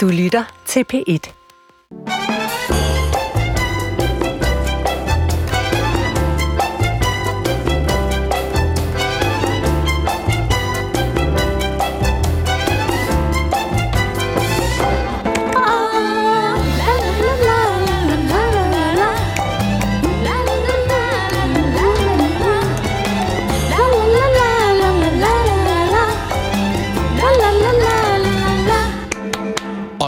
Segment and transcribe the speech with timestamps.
[0.00, 1.39] Du lytter til P1.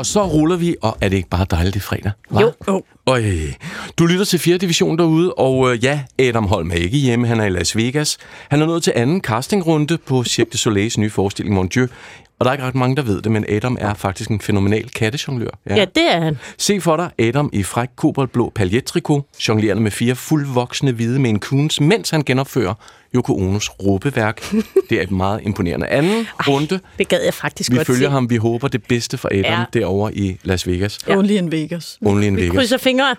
[0.02, 2.12] Og så ruller vi, og er det ikke bare dejligt, er fredag?
[2.30, 2.40] hva?
[2.40, 2.52] Jo.
[2.68, 2.82] Jo.
[3.06, 3.22] Øj.
[3.98, 4.58] Du lytter til 4.
[4.58, 8.18] division derude, og øh, ja, Adam Holm er ikke hjemme, han er i Las Vegas.
[8.48, 11.86] Han er nået til anden castingrunde på Cirque du Soleils nye forestilling Mon Dieu.
[12.42, 14.88] Og der er ikke ret mange, der ved det, men Adam er faktisk en fænomenal
[14.90, 15.50] kattejonglør.
[15.70, 16.38] Ja, det er han.
[16.58, 21.38] Se for dig Adam i fræk koboldblå paljettrikot, jonglerende med fire fuldvoksne hvide med en
[21.40, 22.74] kuns, mens han genopfører
[23.14, 24.40] Yoko Onos råbeværk.
[24.90, 26.80] Det er et meget imponerende anden runde.
[26.98, 28.10] Det gad jeg faktisk Vi godt følger se.
[28.10, 29.64] ham, vi håber det bedste for Adam Ja.
[29.72, 30.98] derovre i Las Vegas.
[31.08, 31.16] Ja.
[31.16, 31.98] Only in Vegas.
[32.04, 32.56] Only in Vi Vegas.
[32.56, 33.16] krydser fingre.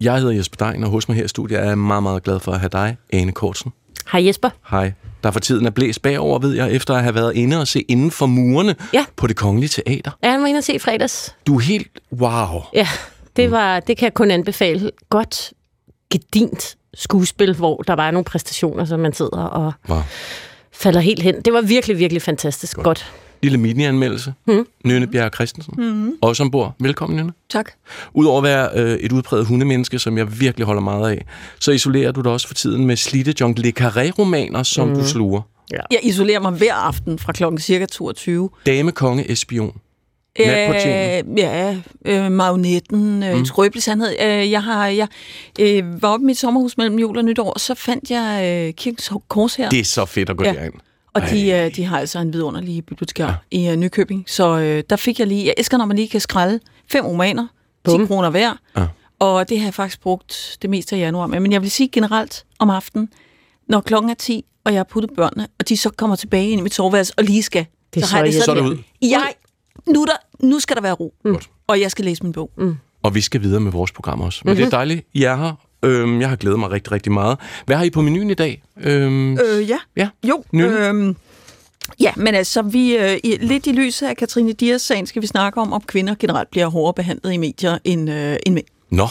[0.00, 2.40] Jeg hedder Jesper Dein, og hos mig her i studiet er jeg meget, meget glad
[2.40, 3.72] for at have dig, Ane Kortsen.
[4.12, 4.50] Hej Jesper.
[4.70, 4.92] Hej.
[5.24, 7.80] Der for tiden er blæst bagover, ved jeg, efter at have været inde og se
[7.88, 9.04] inden for murene Ja.
[9.16, 10.10] på det kongelige teater.
[10.24, 11.34] Ja, han var inde og se fredags.
[11.46, 12.62] Du er helt wow.
[12.74, 12.88] Ja,
[13.36, 14.90] det, var, det kan jeg kun anbefale.
[15.10, 15.52] Godt,
[16.10, 19.98] gedint skuespil, hvor der var nogle præstationer, som man sidder og wow.
[20.72, 21.40] falder helt hen.
[21.40, 22.84] Det var virkelig, virkelig fantastisk godt.
[22.84, 23.12] godt.
[23.42, 24.34] Lille mini-anmeldelse.
[24.46, 24.66] Mm.
[24.84, 25.74] Nynne Bjerg Christensen.
[25.78, 26.12] Mm.
[26.20, 26.74] Også ombord.
[26.80, 27.32] Velkommen, Nynne.
[27.50, 27.70] Tak.
[28.14, 31.24] Udover at være øh, et udpræget hundemenneske, som jeg virkelig holder meget af,
[31.60, 34.94] så isolerer du dig også for tiden med slidte John Le Carré-romaner, som mm.
[34.94, 35.42] du sluger.
[35.90, 38.50] Jeg isolerer mig hver aften fra klokken cirka 22.
[38.66, 39.76] Dame, konge, espion.
[40.40, 40.46] Øh,
[41.36, 43.44] ja, øh, Magnetten, øh, mm.
[43.44, 44.08] skrøbelig sandhed.
[44.22, 45.08] Øh, jeg har, jeg
[45.60, 49.12] øh, var oppe i mit sommerhus mellem jul og nytår, så fandt jeg øh, Kirkens
[49.28, 49.68] Kors her.
[49.68, 50.52] Det er så fedt at gå Ja.
[50.52, 50.74] derind.
[51.14, 53.58] Og de, øh, de har altså en vidunderlig bibliotekar ja.
[53.58, 54.24] i øh, Nykøbing.
[54.26, 56.60] Så øh, der fik jeg lige, jeg elsker, når man lige kan skralde
[56.90, 57.46] fem romaner,
[57.88, 58.06] 10 Bum.
[58.06, 58.52] kroner hver.
[58.76, 58.86] Ja.
[59.18, 61.40] Og det har jeg faktisk brugt det meste af januar med.
[61.40, 63.08] Men jeg vil sige generelt om aftenen,
[63.68, 66.60] når klokken er 10, og jeg har puttet børnene, og de så kommer tilbage ind
[66.60, 67.66] i mit soveværelse og lige skal.
[67.94, 69.08] Det er så har jeg så det Så er sådan, det ud.
[69.10, 69.34] jeg,
[69.88, 71.14] nu, er der, nu skal der være ro.
[71.24, 71.50] Godt.
[71.66, 72.50] Og jeg skal læse min bog.
[72.58, 72.76] Mm.
[73.02, 74.40] Og vi skal videre med vores program også.
[74.44, 74.64] Men mm-hmm.
[74.64, 75.54] det er dejligt, I er her.
[75.84, 77.38] Øhm, jeg har glædet mig rigtig, rigtig meget.
[77.66, 78.62] Hvad har I på menuen i dag?
[78.82, 79.78] Øhm, Øh, ja.
[79.96, 80.08] ja.
[80.28, 81.16] Jo, øhm,
[82.00, 85.26] ja, men altså, vi, øh, i, lidt i lyset af Katrine Dias sagen skal vi
[85.26, 88.66] snakke om, om kvinder generelt bliver hårdere behandlet i medier end, øh, end mænd.
[88.90, 89.06] Nå,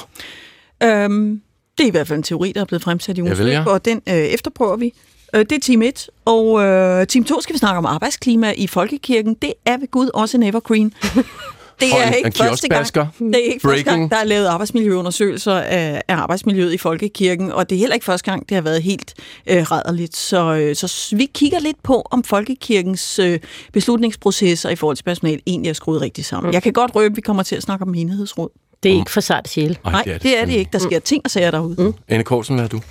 [0.83, 1.41] Øhm,
[1.77, 3.43] det er i hvert fald en teori, der er blevet fremsat i ugens ja.
[3.43, 4.93] løb, og den øh, efterprøver vi.
[5.35, 8.67] Øh, det er team 1, og øh, team 2 skal vi snakke om arbejdsklima i
[8.67, 9.33] folkekirken.
[9.41, 10.93] Det er ved Gud også en evergreen.
[11.81, 12.85] Det er en- ikke en første gang,
[13.19, 13.85] det er ikke første Breaking.
[13.85, 18.05] gang, der er lavet arbejdsmiljøundersøgelser af, af arbejdsmiljøet i folkekirken, og det er heller ikke
[18.05, 19.13] første gang, det har været helt
[19.47, 20.15] øh, rædderligt.
[20.15, 23.39] Så, øh, så vi kigger lidt på, om folkekirkens øh,
[23.73, 26.49] beslutningsprocesser i forhold til personal egentlig er skruet rigtigt sammen.
[26.49, 26.53] Mm.
[26.53, 28.49] Jeg kan godt røbe, at vi kommer til at snakke om menighedsråd.
[28.83, 29.77] Det er ikke for sart sjæl.
[29.85, 30.69] Ej, Nej, det er det, det er det ikke.
[30.73, 31.75] Der sker ting og sager derude.
[31.77, 31.93] Mm.
[32.07, 32.81] Anne Korsen, hvad er du?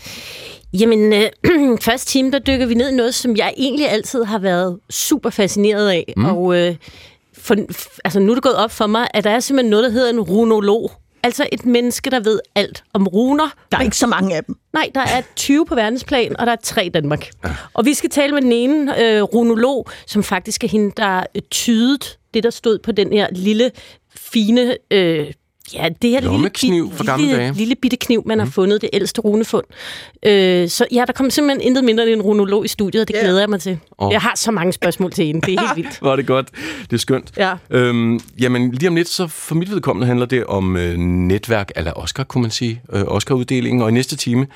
[0.72, 1.22] Jamen, øh,
[1.82, 5.30] første time, der dykker vi ned i noget, som jeg egentlig altid har været super
[5.30, 6.12] fascineret af.
[6.16, 6.24] Mm.
[6.24, 6.74] Og øh,
[7.40, 7.56] for,
[8.04, 10.10] altså, nu er det gået op for mig, at der er simpelthen noget, der hedder
[10.10, 10.92] en runolog.
[11.22, 13.50] Altså et menneske, der ved alt om runer.
[13.72, 14.56] Der er ikke så mange af dem.
[14.72, 17.30] Nej, der er 20 på verdensplan, og der er tre i Danmark.
[17.44, 17.50] Ja.
[17.74, 22.18] Og vi skal tale med den ene øh, runolog, som faktisk er hende, der tydet
[22.34, 23.70] det, der stod på den her lille,
[24.16, 24.76] fine...
[24.90, 25.32] Øh,
[25.74, 27.52] Ja, det her lille, Lommekniv gamle lille, dage.
[27.52, 28.44] lille bitte kniv, man mm.
[28.44, 29.64] har fundet, det ældste runefund.
[30.26, 33.14] Øh, så ja, der kommer simpelthen intet mindre end en runolog i studiet, og det
[33.14, 33.20] Ja.
[33.20, 33.78] glæder jeg mig til.
[33.98, 34.12] Oh.
[34.12, 36.00] Jeg har så mange spørgsmål til hende, det er helt vildt.
[36.02, 36.48] Er det godt.
[36.82, 37.32] Det er skønt.
[37.36, 37.54] Ja.
[37.70, 41.92] Øhm, jamen, lige om lidt, så for mit vedkommende handler det om øh, netværk, eller
[41.92, 42.82] Oscar, kunne man sige.
[42.92, 43.82] Øh, Oscar-uddelingen.
[43.82, 44.46] Og i næste time,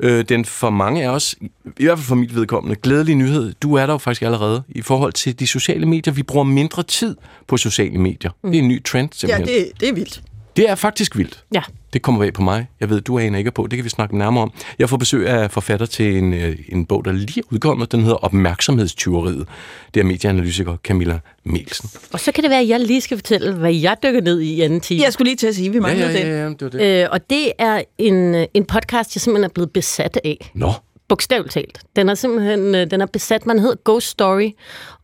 [0.00, 1.34] øh, den for mange af os,
[1.78, 3.52] i hvert fald for mit vedkommende, glædelige nyhed.
[3.62, 6.14] Du er der jo faktisk allerede i forhold til de sociale medier.
[6.14, 7.16] Vi bruger mindre tid
[7.48, 8.30] på sociale medier.
[8.44, 8.50] Mm.
[8.50, 9.46] Det er en ny trend, Ja, simpelthen.
[9.64, 10.22] det, det er vildt.
[10.56, 11.44] Det er faktisk vildt.
[11.54, 11.62] Ja.
[11.92, 12.66] Det kommer bag på mig.
[12.80, 13.66] Jeg ved, du aner ikke på.
[13.70, 14.52] Det kan vi snakke nærmere om.
[14.78, 17.92] Jeg får besøg af forfatter til en, øh, en bog, der lige er udkommet.
[17.92, 19.48] Den hedder Opmærksomhedstyveriet.
[19.94, 21.90] Det er medieanalytiker Camilla Melsen.
[22.12, 24.54] Og så kan det være, at jeg lige skal fortælle, hvad jeg dykker ned i
[24.54, 25.02] i anden time.
[25.04, 26.26] Jeg skulle lige til at sige, at vi Ja, mangler ja, den.
[26.26, 27.02] ja, ja, det var det.
[27.02, 30.50] Øh, og det er en, øh, en podcast, jeg simpelthen er blevet besat af.
[30.54, 30.72] Nå,
[31.08, 31.78] bogstaveligt talt.
[31.96, 33.46] Den er simpelthen øh, den er besat.
[33.46, 34.50] Man hedder Ghost Story.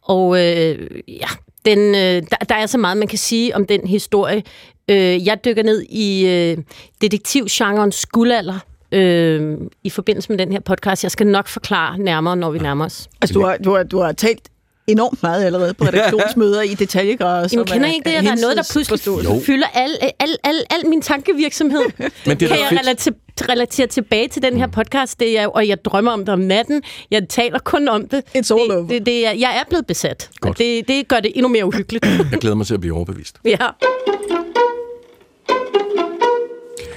[0.02, 1.26] Og øh, ja,
[1.64, 4.42] den, øh, der, der er så meget, man kan sige om den historie.
[4.88, 6.58] Øh, jeg dykker ned i øh,
[7.00, 8.58] detektivgenrens guldalder
[8.92, 11.02] øh, i forbindelse med den her podcast.
[11.02, 13.08] Jeg skal nok forklare nærmere, når vi nærmer os.
[13.20, 14.48] Altså, du har, du, har, du har talt
[14.90, 17.48] enormt meget allerede på redaktionsmøder i detaljegrader.
[17.52, 19.46] Jamen, kender I ikke det, at der er noget, der pludselig forståelse.
[19.46, 21.82] fylder al, al, al, al, min tankevirksomhed?
[22.26, 23.14] Men det kan jeg relatere,
[23.48, 24.72] relatere tilbage til den her mm.
[24.72, 26.82] podcast, det er, og jeg drømmer om det om natten.
[27.10, 28.22] Jeg taler kun om det.
[28.36, 28.80] It's all over.
[28.80, 30.30] Det, det, det er, jeg er blevet besat.
[30.40, 30.58] Godt.
[30.58, 32.06] Det, det gør det endnu mere uhyggeligt.
[32.32, 33.36] jeg glæder mig til at blive overbevist.
[33.44, 33.56] Ja.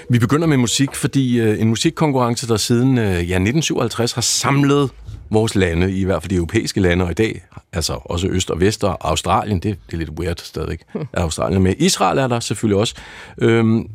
[0.10, 4.90] Vi begynder med musik, fordi øh, en musikkonkurrence, der siden øh, ja, 1957 har samlet
[5.34, 7.42] vores lande, i hvert fald de europæiske lande, og i dag,
[7.74, 11.64] altså også Øst og Vest og Australien, det, det er lidt weird stadigvæk, er Australien
[11.64, 11.76] med.
[11.78, 12.96] Israel er der selvfølgelig også.
[13.38, 13.90] Øhm,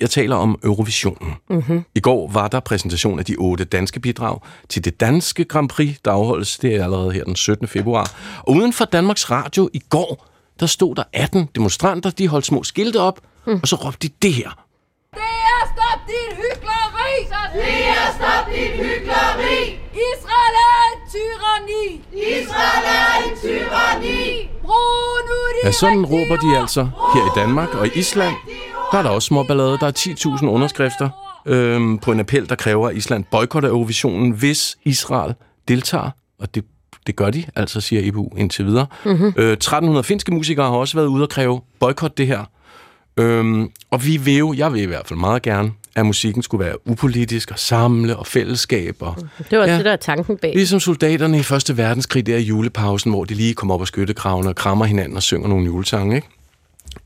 [0.00, 1.32] jeg taler om Eurovisionen.
[1.50, 1.84] Mm-hmm.
[1.94, 4.38] I går var der præsentation af de otte danske bidrag
[4.68, 7.68] til det danske Grand Prix, der afholdes, det er allerede her den 17.
[7.68, 8.12] februar.
[8.42, 10.26] Og uden for Danmarks Radio i går,
[10.60, 13.58] der stod der 18 demonstranter, de holdt små skilte op, mm.
[13.62, 14.64] og så råbte de det her.
[15.80, 17.14] Stop dit hyggeleri!
[17.54, 19.60] Det er stop dit hyggeleri!
[20.08, 21.86] Israel er en tyranni!
[22.12, 24.48] Israel er en tyranni!
[24.62, 26.82] Brug nu de Ja, sådan råber de altså
[27.14, 28.34] her i Danmark og i Island.
[28.92, 29.76] Der er der også små ballader.
[29.76, 31.08] Der er 10.000 underskrifter
[31.46, 35.34] øhm, på en appel, der kræver, at Island boykotter Eurovisionen, hvis Israel
[35.68, 36.10] deltager.
[36.40, 36.64] Og det,
[37.06, 38.86] det gør de, altså siger EBU indtil videre.
[39.04, 39.32] Mm-hmm.
[39.36, 42.44] Øh, 1300 finske musikere har også været ude og kræve boykot det her.
[43.16, 46.64] Øhm, og vi vil jo, jeg vil i hvert fald meget gerne, at musikken skulle
[46.64, 48.96] være upolitisk og samle og fællesskab.
[49.00, 49.16] Og,
[49.50, 49.76] Det var også ja.
[49.76, 50.52] det, der er tanken bag.
[50.54, 54.48] Ligesom soldaterne i Første Verdenskrig der i julepausen, hvor de lige kommer op af skyttegravene
[54.48, 56.16] og krammer hinanden og synger nogle julesange.
[56.16, 56.28] Ikke?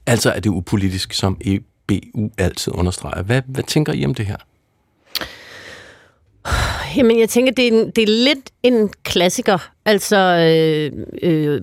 [0.07, 3.23] Altså er det upolitisk, som EBU altid understreger.
[3.23, 4.37] Hvad, hvad tænker I om det her?
[6.97, 9.71] Jamen, jeg tænker, det er, en, det er lidt en klassiker.
[9.85, 10.93] Altså, øh,
[11.23, 11.61] øh,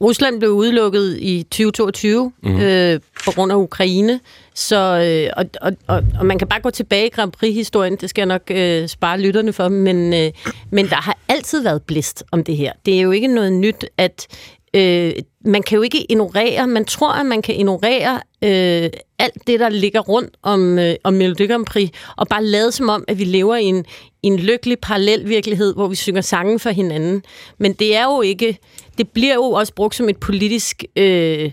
[0.00, 2.52] Rusland blev udelukket i 2022 Mhm.
[2.52, 2.60] mm.
[2.60, 4.20] øh, på grund af Ukraine.
[4.54, 8.10] Så, øh, og, og, og, og man kan bare gå tilbage i Grand Prix-historien, det
[8.10, 10.30] skal jeg nok øh, spare lytterne for, men, øh,
[10.70, 12.72] men der har altid været blæst om det her.
[12.86, 14.26] Det er jo ikke noget nyt, at
[14.76, 15.12] øh,
[15.44, 19.68] man kan jo ikke ignorere, man tror, at man kan ignorere øh, alt det, der
[19.68, 23.24] ligger rundt om, øh, om Melodi Grand Prix, og bare lade som om, at vi
[23.24, 23.84] lever i en,
[24.22, 27.22] i en lykkelig parallel virkelighed, hvor vi synger sange for hinanden.
[27.58, 28.58] Men det er jo ikke,
[28.98, 31.50] det bliver jo også brugt som et politisk øh,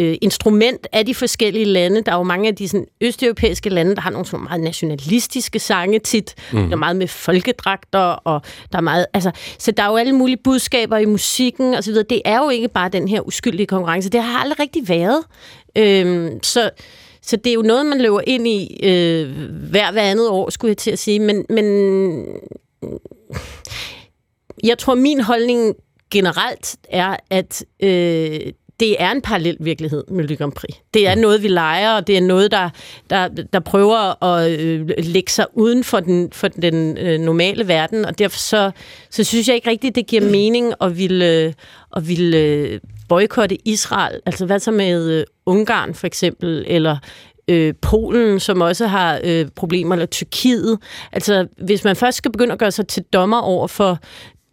[0.00, 2.02] øh, instrument af de forskellige lande.
[2.02, 5.58] Der er jo mange af de sådan, østeuropæiske lande, der har nogle sådan meget nationalistiske
[5.58, 6.34] sange tit.
[6.52, 6.66] Mm.
[6.66, 8.42] Der er meget med folkedragter, og
[8.72, 9.06] der er meget...
[9.14, 12.04] Altså, så der er jo alle mulige budskaber i musikken og så videre.
[12.10, 14.10] Det er jo ikke bare den her uskyldige konkurrence.
[14.10, 15.24] Det har aldrig rigtig været.
[15.76, 16.70] Øhm, så,
[17.22, 19.30] så det er jo noget, man løber ind i øh,
[19.70, 21.20] hver, hver andet år, skulle jeg til at sige.
[21.20, 21.64] Men, men
[24.64, 25.74] jeg tror, min holdning
[26.10, 28.40] generelt er, at øh,
[28.80, 30.76] det er en parallel virkelighed med Le Grand Prix.
[30.94, 32.70] Det er noget, vi leger, og det er noget, der,
[33.10, 38.04] der, der prøver at øh, lægge sig uden for den, for den øh, normale verden,
[38.04, 38.70] og derfor så,
[39.10, 41.52] så synes jeg ikke rigtigt, det giver mening at ville, øh,
[41.96, 44.20] at ville øh, boykotte Israel.
[44.26, 46.96] Altså hvad så med øh, Ungarn for eksempel, eller
[47.48, 50.78] øh, Polen, som også har øh, problemer, eller Tyrkiet.
[51.12, 53.98] Altså, hvis man først skal begynde at gøre sig til dommer over for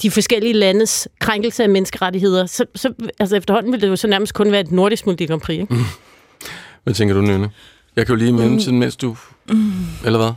[0.02, 4.34] de forskellige landes krænkelse af menneskerettigheder, så, så altså efterhånden vil det jo så nærmest
[4.34, 5.60] kun være et nordisk Melodi Grand Prix.
[5.60, 5.76] Ikke?
[6.84, 7.50] Hvad tænker du, Nynne?
[7.96, 9.18] Jeg kan jo lige i mellemtiden, mens du...
[10.06, 10.32] Eller hvad?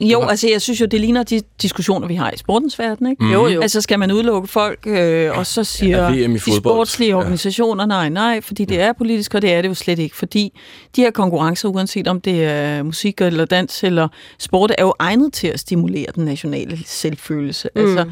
[0.00, 3.24] Jo, altså jeg synes jo, det ligner de diskussioner, vi har i sportens verden, ikke?
[3.24, 3.32] Mm.
[3.32, 3.60] Jo, jo.
[3.60, 7.16] Altså skal man udelukke folk, øh, og så siger Ja, VM i de sportslige Ja.
[7.16, 10.16] organisationer, nej, nej, fordi det er politisk, og det er det jo slet ikke.
[10.16, 10.60] Fordi
[10.96, 14.08] de her konkurrencer, uanset om det er musik eller dans eller
[14.38, 17.68] sport, er jo egnet til at stimulere den nationale selvfølelse.
[17.76, 17.80] Mm.
[17.82, 18.04] Altså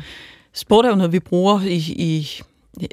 [0.54, 2.42] sport er jo noget, vi bruger i, i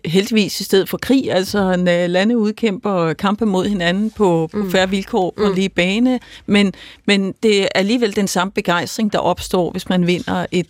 [0.05, 4.71] heldigvis i stedet for krig, altså når lande udkæmper kampe mod hinanden på, på mm.
[4.71, 5.53] færre vilkår på mm.
[5.53, 6.73] lige bane, men,
[7.05, 10.67] men det er alligevel den samme begejstring, der opstår, hvis man vinder et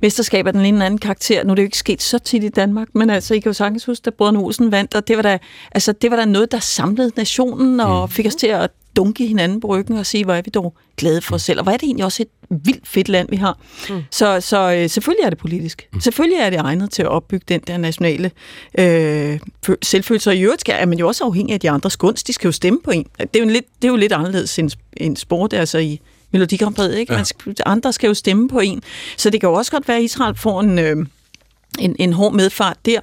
[0.00, 1.44] mesterskab af den ene eller anden karakter.
[1.44, 3.52] Nu er det jo ikke sket så tit i Danmark, men altså, I kan jo
[3.52, 5.38] sagtens huske, da Brødrene Olsen vandt, og det var da,
[5.72, 9.60] altså, det var da noget, der samlede nationen og fik os til at dunke hinanden
[9.60, 11.76] på ryggen og sige, hvor er vi dog glade for os selv, og hvor er
[11.76, 12.28] det egentlig også et
[12.64, 13.58] vildt fedt land, vi har.
[13.88, 14.02] Mm.
[14.10, 15.88] Så, så øh, selvfølgelig er det politisk.
[15.92, 16.00] Mm.
[16.00, 18.30] Selvfølgelig er det egnet til at opbygge den der nationale
[18.78, 21.96] øh, fø- selvfølelse, og i øvrigt skal, er man jo også afhængig af de andres
[21.96, 22.26] gunst.
[22.26, 23.06] De skal jo stemme på en.
[23.18, 26.00] Det er jo, en lidt, det er jo lidt anderledes end, end sport, altså i
[26.30, 27.12] Melodi Grand Prix, ikke?
[27.12, 28.82] Man skal, andre skal jo stemme på en.
[29.16, 30.96] Så det kan jo også godt være, at Israel får en, øh,
[31.78, 33.00] en, en hård medfart der.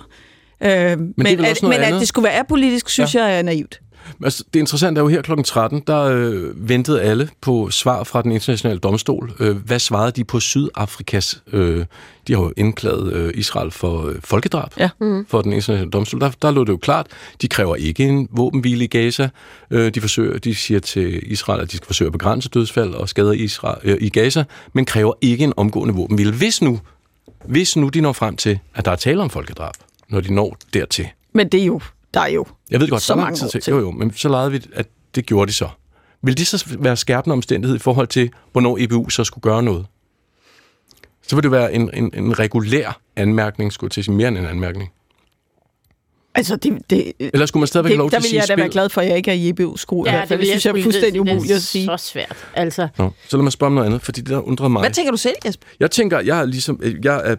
[0.61, 3.23] Øh, men men, at, men at det skulle være apolitisk, synes ja.
[3.23, 3.79] jeg er naivt.
[4.23, 5.31] Altså, det interessante er jo her kl.
[5.45, 9.31] 13, der øh, ventede alle på svar fra den internationale domstol.
[9.39, 11.43] Øh, hvad svarede de på Sydafrikas...
[11.53, 11.85] Øh,
[12.27, 14.89] de har jo indklaget øh, Israel for øh, folkedrab Ja.
[15.01, 15.25] mm.
[15.29, 16.21] for den internationale domstol.
[16.21, 17.07] Der, der lå det jo klart,
[17.41, 19.29] de kræver ikke en våbenhvile i Gaza.
[19.71, 23.09] Øh, de, forsøger, de siger til Israel, at de skal forsøge at begrænse dødsfald og
[23.09, 26.33] skader i, Israel, øh, i Gaza, men kræver ikke en omgående våbenhvile.
[26.33, 26.79] Hvis nu,
[27.45, 29.73] hvis nu de når frem til, at der er tale om folkedrab,
[30.09, 31.81] når de når dertil, Men det er jo,
[32.13, 33.61] der er jo jeg ved godt, Så så mange tid til.
[33.61, 33.71] til.
[33.71, 35.69] Jo, jo, men så legede vi, at det gjorde de så.
[36.21, 39.85] Vil det så være skærpende omstændighed i forhold til, hvornår EBU så skulle gøre noget?
[41.27, 44.91] Så vil det være en, en, en regulær anmærkning, skulle til mere end en anmærkning.
[46.35, 48.39] Altså, det, det, Eller skulle man stadigvæk have lov det, til der at vil sige
[48.39, 48.71] jeg da være spil?
[48.71, 50.05] glad for, at jeg ikke er Jeppe Sko.
[50.05, 51.85] Ja, det, det vil synes jeg er fuldstændig umuligt at sige.
[51.85, 52.35] Det er så svært.
[52.53, 54.81] Altså, Nå, så lad mig spørge om noget andet, fordi det der undrer mig.
[54.81, 55.67] Hvad tænker du selv, Jesper?
[55.79, 57.35] Jeg tænker, jeg er ligesom, jeg er,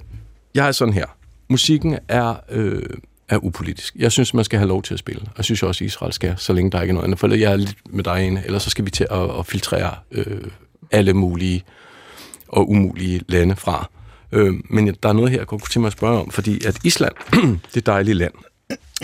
[0.55, 1.07] jeg er sådan her.
[1.49, 2.83] Musikken er, øh,
[3.29, 3.95] er upolitisk.
[3.97, 5.23] Jeg synes, man skal have lov til at spille.
[5.23, 7.19] Og jeg synes også, Israel skal, så længe der ikke er noget andet.
[7.19, 9.95] For jeg er lidt med dig ene, ellers så skal vi til at, at filtrere
[10.13, 10.41] øh,
[10.91, 11.65] alle mulige
[12.49, 13.91] og umulige lande fra.
[14.33, 16.67] Øh, men der er noget her, jeg godt kunne tænke mig at spørge om, fordi
[16.67, 17.13] at Island,
[17.75, 18.33] det dejlige land,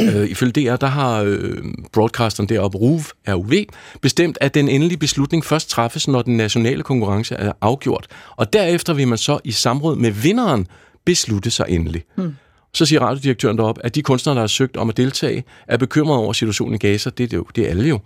[0.00, 3.52] Øh, ifølge DR, der har øh, broadcasteren deroppe, RUV, RUV,
[4.00, 8.06] bestemt, at den endelige beslutning først træffes, når den nationale konkurrence er afgjort.
[8.36, 10.66] Og derefter vil man så i samråd med vinderen
[11.04, 12.02] beslutte sig endelig.
[12.16, 12.34] Hmm.
[12.74, 16.18] Så siger radiodirektøren deroppe, at de kunstnere, der har søgt om at deltage, er bekymrede
[16.18, 17.10] over situationen i Gaza.
[17.10, 17.98] Det er, det jo, det er alle jo.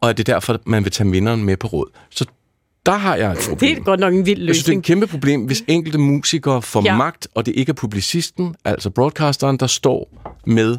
[0.00, 1.86] Og at det er derfor, man vil tage vinderen med på råd.
[2.10, 2.24] Så
[2.86, 3.74] der har jeg et problem.
[3.74, 4.78] det er godt nok en vild Jeg synes, det er løsning.
[4.78, 6.82] et kæmpe problem, hvis enkelte musikere får.
[6.84, 6.96] Ja.
[6.96, 10.08] magt, og det ikke er publicisten, altså broadcasteren, der står
[10.46, 10.76] med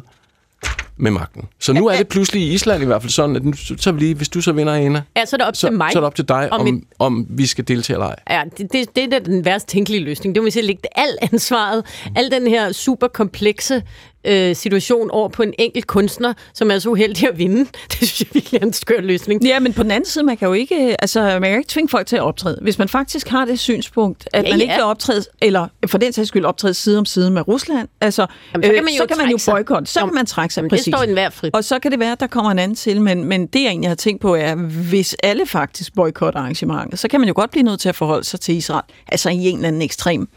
[0.96, 1.42] med magten.
[1.60, 4.02] Så nu er det pludselig i Island i hvert fald sådan, at nu, så vil
[4.02, 5.92] lige, hvis du så vinder Anna, Ja, så er det op så, til mig.
[5.92, 8.16] så er det op til dig, om om, om vi skal deltage eller ej.
[8.30, 10.34] Ja, det, det, det er den værst tænkelige løsning.
[10.34, 11.84] Det må sige at lægge al ansvaret,
[12.16, 13.82] al den her super komplekse
[14.24, 17.64] øh, situation over på en enkelt kunstner, som er så uheldig at vinde.
[17.92, 19.44] Det synes jeg virkelig er en skør løsning.
[19.44, 21.88] Ja, men på den anden side, man kan jo ikke, altså, man kan ikke tvinge
[21.88, 22.58] folk til at optræde.
[22.62, 24.78] Hvis man faktisk har det synspunkt, at Ja, man ikke ja.
[24.78, 28.64] vil optræde, eller for den sags skyld optræde side om side med Rusland, altså, Jamen,
[28.64, 30.60] så kan man jo så kan man jo boykotte, så Jamen, kan man trække sig
[30.60, 30.94] jamen, det præcis.
[30.94, 31.54] står enhver frit.
[31.56, 33.68] Og så kan det være, at der kommer en anden til, men, men det jeg
[33.68, 34.54] egentlig har tænkt på er,
[34.88, 38.24] hvis alle faktisk boykotter arrangementet, så kan man jo godt blive nødt til at forholde
[38.24, 40.28] sig til Israel, altså i en eller anden ekstrem.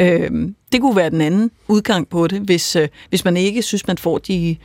[0.00, 3.86] Øhm, det kunne være den anden udgang på det, hvis, øh, hvis man ikke synes,
[3.86, 4.56] man får de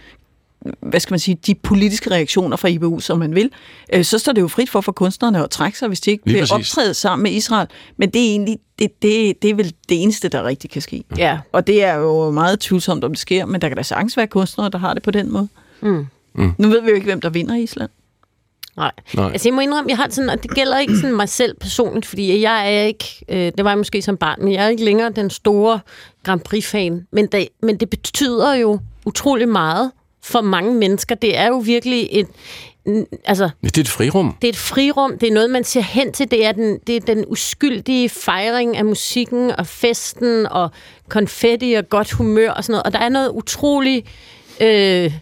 [0.82, 3.50] hvad skal man sige, de politiske reaktioner fra IBU, som man vil,
[3.94, 6.26] øh, så står det jo frit for for kunstnerne at trække sig, hvis de ikke
[6.26, 6.54] Lige vil præcis.
[6.54, 7.68] optræde sammen med Israel.
[7.98, 11.04] Men det er egentlig, det, det, det er vel det eneste, der rigtig kan ske.
[11.18, 11.40] Ja.
[11.52, 14.28] Og det er jo meget tvivlsomt, om det sker, men der kan da sagtens være
[14.28, 15.48] kunstnere, der har det på den måde.
[15.82, 16.08] Mm.
[16.34, 16.52] Mm.
[16.58, 17.90] Nu ved vi jo ikke, hvem der vinder i Island.
[18.78, 18.92] Nej.
[19.16, 19.32] Nej.
[19.32, 22.06] Altså, jeg må indrømme, jeg har sådan, og det gælder ikke sådan mig selv personligt,
[22.06, 24.84] fordi jeg er ikke, øh, det var jeg måske som barn, men jeg er ikke
[24.84, 25.80] længere den store
[26.24, 27.08] Grand Prix-fan.
[27.12, 29.92] Men det, men det betyder jo utrolig meget
[30.24, 31.16] for mange mennesker.
[31.16, 32.28] Det er jo virkelig et,
[33.26, 34.36] altså, det er et frirum.
[34.42, 36.32] det er et frirum, det er noget, man ser hen til.
[36.32, 40.72] Det er den, det er den uskyldige fejring af musikken og festen og
[41.10, 42.84] konfetti og godt humør og sådan noget.
[42.84, 44.08] Og der er noget utroligt...
[44.62, 45.14] Øh,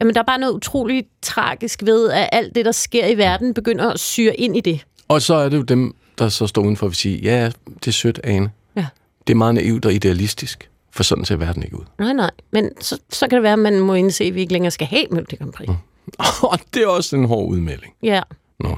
[0.00, 3.54] jamen, der er bare noget utroligt tragisk ved, at alt det, der sker i verden,
[3.54, 4.84] begynder at syre ind i det.
[5.08, 7.88] Og så er det jo dem, der så står udenfor og vil sige, ja, det
[7.88, 8.50] er sødt, Ane.
[8.76, 8.86] Ja.
[9.26, 11.84] Det er meget naivt og idealistisk, for sådan ser verden ikke ud.
[11.98, 12.30] Nej, nej.
[12.52, 14.86] Men så, så kan det være, at man må indse, at vi ikke længere skal
[14.86, 15.68] have Melodi Grand Prix.
[15.68, 15.74] Mm.
[16.50, 17.92] Og det er også en hård udmelding.
[18.02, 18.20] Ja.
[18.60, 18.76] Nå.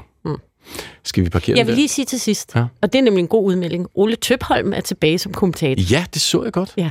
[1.03, 2.65] Skal vi parkere Jeg vil lige sige til sidst, Ja.
[2.81, 3.87] og det er nemlig en god udmelding.
[3.95, 5.83] Ole Tøpholm er tilbage som kommentator.
[5.91, 6.73] Ja, det så jeg godt.
[6.77, 6.89] Ja.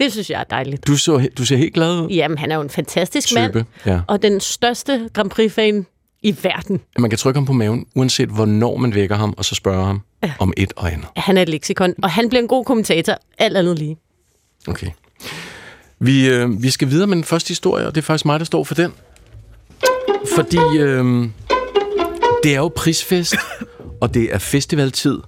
[0.00, 0.86] Det synes jeg er dejligt.
[0.86, 2.08] Du, så, du ser helt glad ud.
[2.08, 3.52] Jamen, han er jo en fantastisk mand.
[3.52, 3.66] Type.
[3.86, 4.00] Ja.
[4.08, 5.86] og den største Grand Prix-fan
[6.22, 6.80] i verden.
[6.98, 10.00] Man kan trykke ham på maven, uanset hvornår man vækker ham, og så spørge ham
[10.22, 10.32] ja.
[10.38, 11.08] om et og andet.
[11.16, 13.96] Han er et leksikon, og han bliver en god kommentator, alt andet lige.
[14.68, 14.90] Okay.
[15.98, 18.46] Vi, øh, vi skal videre med den første historie, og det er faktisk mig, der
[18.46, 18.92] står for den.
[20.34, 21.28] Fordi øh,
[22.42, 23.34] det er jo prisfest,
[24.00, 25.18] og det er festivaltid.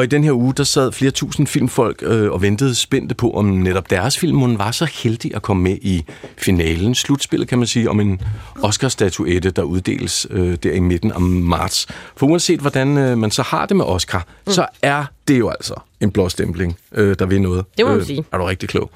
[0.00, 3.30] Og i den her uge, der sad flere tusind filmfolk øh, og ventede spændte på,
[3.30, 6.04] om netop deres film var så heldig at komme med i
[6.36, 6.94] finalen.
[6.94, 8.20] Slutspillet, kan man sige, om en
[8.62, 11.86] Oscar-statuette, der uddeles øh, der i midten af marts.
[12.16, 14.52] For uanset hvordan øh, man så har det med Oscar, mm.
[14.52, 17.64] så er det jo altså en blåstempling, øh, der vil noget.
[17.78, 18.24] Det må man øh, sige.
[18.32, 18.90] Er du rigtig klog.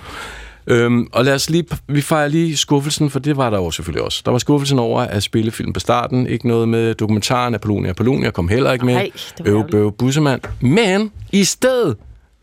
[0.66, 4.04] Øhm, og lad os lige, vi fejrer lige skuffelsen, for det var der jo selvfølgelig
[4.04, 4.22] også.
[4.24, 7.90] Der var skuffelsen over at spillefilm på starten, ikke noget med dokumentaren Apollonia.
[7.90, 9.06] Apollonia kom heller ikke med.
[9.44, 10.40] Øv, bøv, bussemand.
[10.60, 11.96] Men i stedet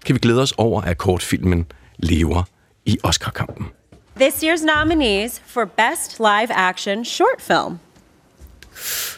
[0.05, 1.65] kan vi glæde os over, at kortfilmen
[1.97, 2.43] lever
[2.85, 3.65] i Oscar-kampen.
[4.19, 7.79] This year's nominees for Best Live Action Short Film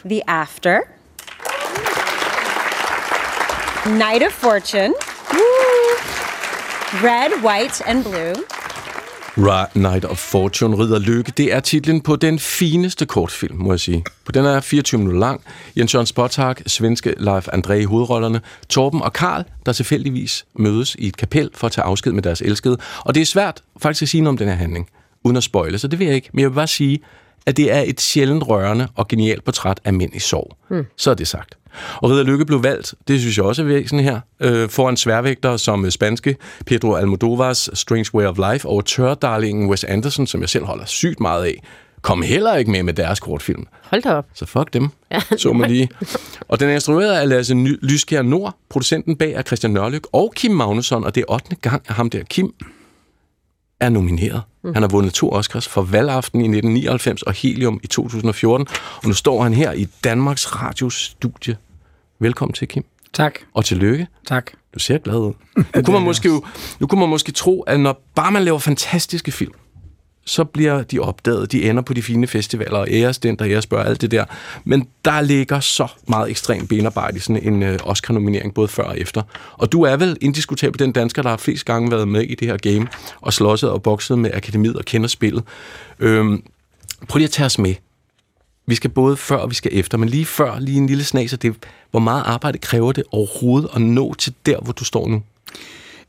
[0.06, 0.80] The After,
[3.86, 4.94] Night of Fortune,
[7.02, 8.34] Red, White, and Blue,
[9.36, 11.32] Ra Night of Fortune rider lykke.
[11.36, 14.04] Det er titlen på den fineste kortfilm, må jeg sige.
[14.24, 15.40] På den er 24 minutter lang.
[15.76, 18.40] Jens Jørgen Spottak, svenske Leif André i hovedrollerne.
[18.68, 22.40] Torben og Karl, der tilfældigvis mødes i et kapel for at tage afsked med deres
[22.40, 22.76] elskede.
[23.00, 24.88] Og det er svært faktisk at sige noget om den her handling,
[25.24, 26.30] uden at spoile, så det vil jeg ikke.
[26.32, 27.00] Men jeg vil bare sige,
[27.46, 30.56] at det er et sjældent rørende og genialt portræt af mænd i sorg.
[30.68, 30.84] Hmm.
[30.96, 31.58] Så er det sagt.
[31.96, 35.56] Og Ridder Lykke blev valgt, det synes jeg også er væsentligt her, øh, foran sværvægter
[35.56, 36.36] som øh, spanske
[36.66, 41.20] Pedro Almodovars Strange Way of Life og tørdarlingen Wes Anderson, som jeg selv holder sygt
[41.20, 41.62] meget af,
[42.02, 43.66] kom heller ikke med med deres kortfilm.
[43.82, 44.26] Hold da op.
[44.34, 44.88] Så fuck dem,
[45.36, 45.88] så man lige.
[46.48, 50.50] Og den er instrueret af Lasse Lyskjær Nord, producenten bag er Christian Nørlyk og Kim
[50.50, 51.56] Magnusson, og det er 8.
[51.56, 52.54] gang, at ham der Kim
[53.84, 54.42] er nomineret.
[54.64, 54.74] Mm.
[54.74, 58.66] Han har vundet to Oscars for Valgaften i 1999 og Helium i 2014.
[59.02, 61.56] Og nu står han her i Danmarks Radios studie.
[62.18, 62.84] Velkommen til, Kim.
[63.12, 63.34] Tak.
[63.54, 64.06] Og tillykke.
[64.26, 64.50] Tak.
[64.74, 65.32] Du ser glad ud.
[65.76, 66.44] Nu kunne, man måske, jo,
[66.80, 69.52] nu kunne man måske tro, at når bare man laver fantastiske film,
[70.24, 71.52] så bliver de opdaget.
[71.52, 74.24] De ender på de fine festivaler og æres den, der og æresbørg alt det der.
[74.64, 78.98] Men der ligger så meget ekstrem benarbejde i sådan en øh, Oscar-nominering, både før og
[78.98, 79.22] efter.
[79.52, 82.48] Og du er vel indiskutabel den dansker, der har flest gange været med i det
[82.48, 82.86] her game,
[83.20, 85.44] og slåsset og bokset med akademiet og kender spillet.
[85.98, 86.42] Øhm,
[87.08, 87.74] prøv lige at tage os med.
[88.66, 91.32] Vi skal både før og vi skal efter, men lige før, lige en lille snas
[91.32, 91.54] af det,
[91.90, 95.22] hvor meget arbejde kræver det overhovedet at nå til der, hvor du står nu?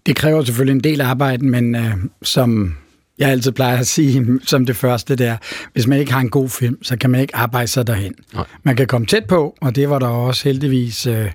[0.06, 2.76] Det kræver selvfølgelig en del arbejde, men øh, som
[3.20, 5.38] jeg altid plejer at sige som det første der,
[5.74, 8.14] hvis man ikke har en god film, så kan man ikke arbejde sig derhen.
[8.34, 8.46] Nej.
[8.64, 11.32] Man kan komme tæt på, og det var der også heldigvis øh,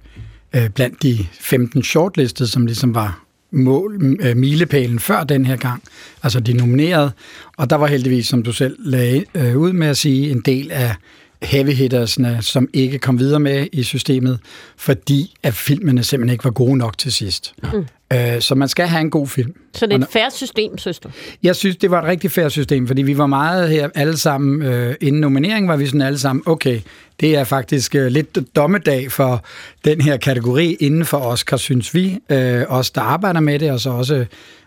[0.57, 5.83] øh, blandt de 15 shortlistet, som ligesom var mål, øh, milepælen før den her gang,
[6.23, 7.13] altså de nominerede,
[7.57, 10.71] og der var heldigvis, som du selv lagde øh, ud med at sige, en del
[10.73, 10.95] af
[11.43, 14.39] heavy hittersne, som ikke kom videre med i systemet,
[14.77, 17.55] fordi at filmene simpelthen ikke var gode nok til sidst.
[17.63, 17.87] Mm.
[18.13, 19.55] Øh, så man skal have en god film.
[19.75, 21.09] Så det er et færre system, synes du?
[21.43, 24.63] Jeg synes, det var et rigtig færre system, fordi vi var meget her alle sammen,
[24.63, 26.81] øh, inden nomineringen var vi sådan alle sammen, okay,
[27.21, 29.45] det er faktisk øh, lidt dommedag for
[29.85, 33.81] den her kategori inden for Oscar, synes vi, øh, os der arbejder med det, og
[33.81, 34.25] så også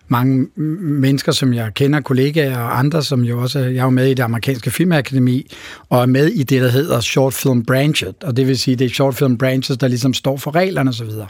[0.07, 4.07] mange mennesker, som jeg kender, kollegaer og andre, som jo også, jeg er jo med
[4.07, 5.51] i det amerikanske filmakademi,
[5.89, 8.85] og er med i det, der hedder Short Film Branches, og det vil sige, det
[8.85, 11.05] er Short Film Branches, der ligesom står for reglerne osv.
[11.05, 11.27] Og,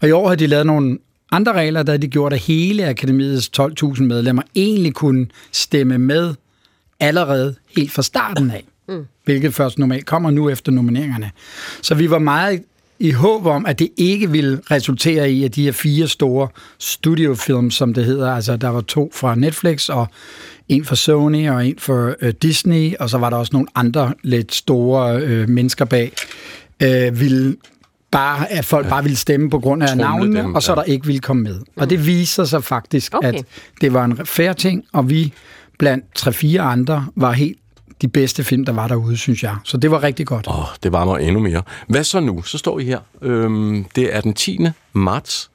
[0.00, 0.98] og i år har de lavet nogle
[1.32, 6.34] andre regler, der de gjort, at hele akademiets 12.000 medlemmer egentlig kunne stemme med
[7.00, 9.04] allerede helt fra starten af, mm.
[9.24, 11.30] hvilket først normalt kommer nu efter nomineringerne.
[11.82, 12.62] Så vi var meget
[12.98, 17.70] i håb om, at det ikke ville resultere i, at de her fire store studiofilm,
[17.70, 20.06] som det hedder, altså der var to fra Netflix, og
[20.68, 24.14] en fra Sony, og en for øh, Disney, og så var der også nogle andre
[24.22, 26.12] lidt store øh, mennesker bag,
[26.82, 27.56] øh, ville
[28.10, 28.90] bare, at folk ja.
[28.90, 30.76] bare ville stemme på grund af Trumle navnene, dem, og så ja.
[30.76, 31.60] der ikke ville komme med.
[31.76, 33.32] Og det viser sig faktisk, okay.
[33.32, 33.44] at
[33.80, 35.32] det var en færre ting, og vi
[35.78, 37.58] blandt tre-fire andre var helt
[38.02, 39.56] de bedste film, der var derude, synes jeg.
[39.64, 40.46] Så det var rigtig godt.
[40.48, 41.62] Åh, oh, det var mig endnu mere.
[41.88, 42.42] Hvad så nu?
[42.42, 42.98] Så står I her.
[43.22, 44.58] Øhm, det er den 10.
[44.92, 45.50] marts.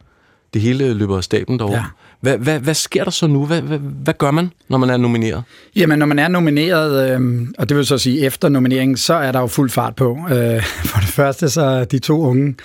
[0.53, 1.77] Det hele løber af staben derovre.
[1.77, 1.83] Ja.
[2.23, 3.45] Hvad, hvad, hvad sker der så nu?
[3.45, 5.43] Hvad, hvad, hvad gør man, når man er nomineret?
[5.75, 9.31] Jamen, når man er nomineret, øh, og det vil så sige efter nomineringen, så er
[9.31, 10.17] der jo fuld fart på.
[10.29, 12.55] Øh, for det første, så de to unge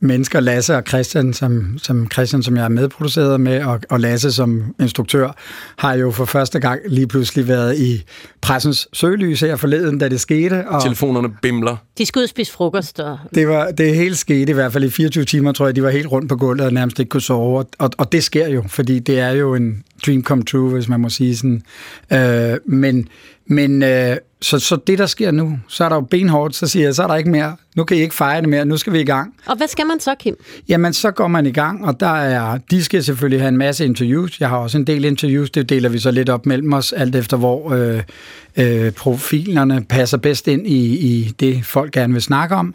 [0.00, 4.32] mennesker, Lasse og Christian, som, som Christian, som jeg er medproduceret med, og, og Lasse
[4.32, 5.30] som instruktør,
[5.78, 8.04] har jo for første gang lige pludselig været i
[8.40, 10.68] pressens søgelys her forleden, da det skete.
[10.68, 11.76] Og Telefonerne bimler.
[11.98, 13.00] De skulle ud spise frokost.
[13.00, 13.18] Og...
[13.34, 15.76] Det, var, det hele skete i hvert fald i 24 timer, tror jeg.
[15.76, 17.64] De var helt rundt på gulvet og nærmest ikke kunne sove.
[17.78, 21.00] Og, og det sker jo, fordi det er jo en dream come true, hvis man
[21.00, 21.62] må sige sådan.
[22.12, 23.08] Øh, men
[23.46, 26.84] men øh, så, så det, der sker nu, så er der jo benhårdt, så siger
[26.84, 27.56] jeg, så er der ikke mere.
[27.76, 29.34] Nu kan I ikke fejre det mere, nu skal vi i gang.
[29.46, 30.36] Og hvad skal man så, Kim?
[30.68, 33.84] Jamen, så går man i gang, og der er, de skal selvfølgelig have en masse
[33.84, 34.40] interviews.
[34.40, 37.16] Jeg har også en del interviews, det deler vi så lidt op mellem os, alt
[37.16, 38.02] efter hvor øh,
[38.56, 42.74] øh, profilerne passer bedst ind i, i det, folk gerne vil snakke om.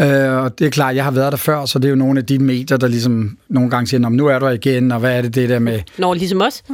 [0.00, 2.18] Øh, og det er klart, jeg har været der før, så det er jo nogle
[2.18, 5.22] af de medier, der ligesom nogle gange siger, nu er du igen, og hvad er
[5.22, 5.80] det det der med...
[5.98, 6.62] Nå, ligesom os.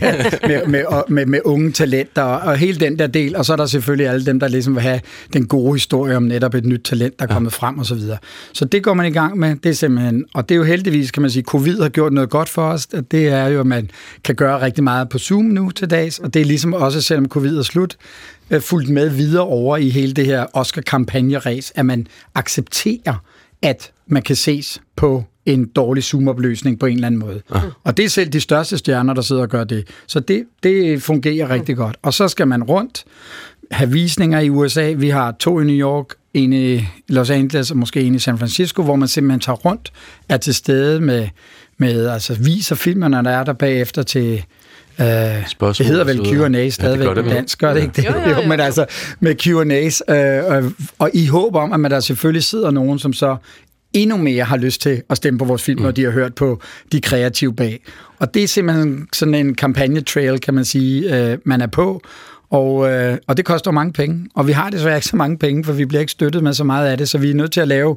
[0.00, 0.14] ja,
[0.46, 3.56] med, med, med, med unge talenter, og, og hele den der del, og så er
[3.56, 5.00] der selvfølgelig alle dem, der ligesom vil have
[5.32, 7.66] den gode historie om netop et nyt talent, der er kommet ja.
[7.66, 8.18] frem og så videre.
[8.52, 11.10] Så det går man i gang med, det er simpelthen, og det er jo heldigvis,
[11.10, 13.90] kan man sige, covid har gjort noget godt for os, det er jo, at man
[14.24, 17.28] kan gøre rigtig meget på Zoom nu til dags, og det er ligesom også, selvom
[17.28, 17.96] covid er slut,
[18.50, 23.22] øh, fulgt med videre over i hele det her Oscar-kampagne-ræs, at man accepterer,
[23.62, 27.42] at man kan ses på en dårlig Zoom-opløsning på en eller anden måde.
[27.54, 27.60] Ja.
[27.84, 29.88] Og det er selv de største stjerner, der sidder og gør det.
[30.06, 31.96] Så det, det fungerer rigtig godt.
[32.02, 33.04] Og så skal man rundt,
[33.70, 34.92] have visninger i USA.
[34.96, 38.38] Vi har to i New York, en i Los Angeles og måske en i San
[38.38, 39.92] Francisco, hvor man simpelthen tager rundt,
[40.28, 41.28] er til stede med,
[41.78, 44.44] med altså viser filmerne, der er der bagefter til
[45.00, 47.84] Uh, det hedder vel Q&A stadigvæk ja, det det dansk, gør det ja.
[47.84, 48.04] ikke det?
[48.04, 48.48] Jo, jo, jo.
[48.48, 48.86] Men altså
[49.20, 53.12] med Q&A's, uh, og, og i håb om, at man der selvfølgelig sidder nogen, som
[53.12, 53.36] så
[53.92, 55.84] endnu mere har lyst til at stemme på vores film, mm.
[55.84, 56.60] når de har hørt på
[56.92, 57.80] de kreative bag.
[58.18, 62.02] Og det er simpelthen sådan en kampagnetrail, kan man sige, uh, man er på.
[62.50, 64.26] Og, uh, og det koster mange penge.
[64.34, 66.64] Og vi har desværre ikke så mange penge, for vi bliver ikke støttet med så
[66.64, 67.96] meget af det, så vi er nødt til at lave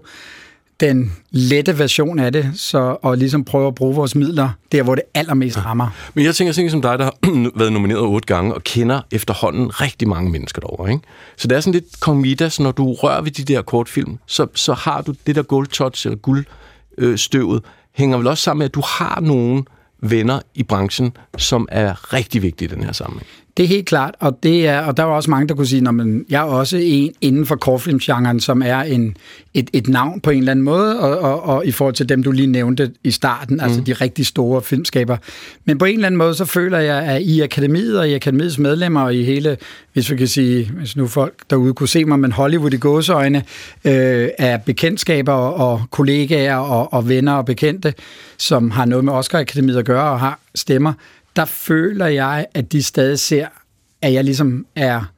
[0.82, 4.96] den lette version af det, så, og ligesom prøve at bruge vores midler der, hvor
[4.96, 5.62] det allermest ja.
[5.62, 5.88] rammer.
[6.14, 7.16] Men jeg tænker, sådan som dig, der har
[7.60, 10.92] været nomineret otte gange, og kender efterhånden rigtig mange mennesker derovre.
[10.92, 11.04] Ikke?
[11.38, 14.48] Så det er sådan lidt kong Midas, når du rører ved de der kortfilm, så,
[14.56, 18.66] så har du det der gold touch, eller guldstøvet, øh, hænger vel også sammen med,
[18.66, 19.68] at du har nogen
[20.02, 23.28] venner i branchen, som er rigtig vigtige i den her sammenhæng.
[23.58, 25.90] Det er helt klart, og, det er, og der er også mange, der kunne sige,
[25.90, 29.18] at jeg er også en inden for kortfilmsgenren, som er en,
[29.54, 32.24] et, et navn på en eller anden måde, og, og, og i forhold til dem,
[32.24, 33.64] du lige nævnte i starten, mm.
[33.64, 35.18] altså de rigtig store filmskaber.
[35.66, 38.60] Men på en eller anden måde, så føler jeg, at i akademiet og i akademiets
[38.60, 39.58] medlemmer og i hele,
[39.94, 43.44] hvis vi kan sige, hvis nu folk derude kunne se mig, men Hollywood i gåseøjne,
[43.86, 47.94] øh, af bekendtskaber og, og kollegaer og, og venner og bekendte,
[48.38, 50.94] som har noget med Oscar Akademiet at gøre og har stemmer,
[51.36, 53.48] der føler jeg, at de stadig ser,
[54.02, 55.12] at jeg ligesom er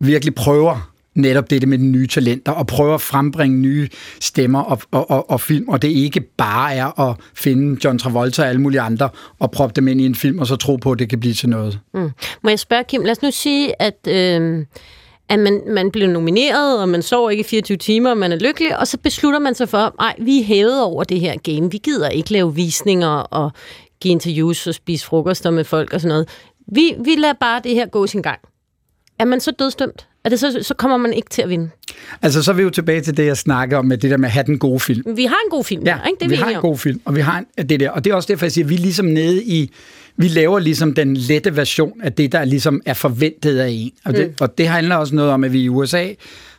[0.00, 3.88] virkelig prøver netop det med de nye talenter, og prøver at frembringe nye
[4.20, 8.42] stemmer og, og, og, og film, og det ikke bare er at finde John Travolta
[8.42, 10.92] og alle mulige andre, og proppe dem ind i en film, og så tro på,
[10.92, 11.78] at det kan blive til noget.
[11.94, 12.10] Mm.
[12.42, 14.06] Må jeg spørge, Kim, lad os nu sige, at...
[14.06, 14.64] Øh
[15.30, 18.36] at man, man bliver nomineret, og man sover ikke i 24 timer, og man er
[18.36, 21.70] lykkelig, og så beslutter man sig for, nej, vi er hævet over det her game.
[21.70, 23.50] Vi gider ikke lave visninger og
[24.00, 26.28] give interviews og spise frokoster med folk og sådan noget.
[26.72, 28.38] Vi, vi lader bare det her gå sin gang.
[29.18, 30.08] Er man så dødstømt?
[30.24, 31.70] Er det så, så kommer man ikke til at vinde?
[32.22, 34.28] Altså, så er vi jo tilbage til det, jeg snakker om, med det der med
[34.28, 35.16] at have den gode film.
[35.16, 36.20] Vi har en god film, ja, ikke?
[36.20, 36.62] Det vi har en om.
[36.62, 37.90] god film, og vi har en, det der.
[37.90, 39.72] Og det er også derfor, jeg siger, at vi er ligesom nede i
[40.20, 43.92] vi laver ligesom den lette version af det, der ligesom er forventet af en.
[44.04, 44.34] Og det, mm.
[44.40, 46.08] og det handler også noget om, at vi i USA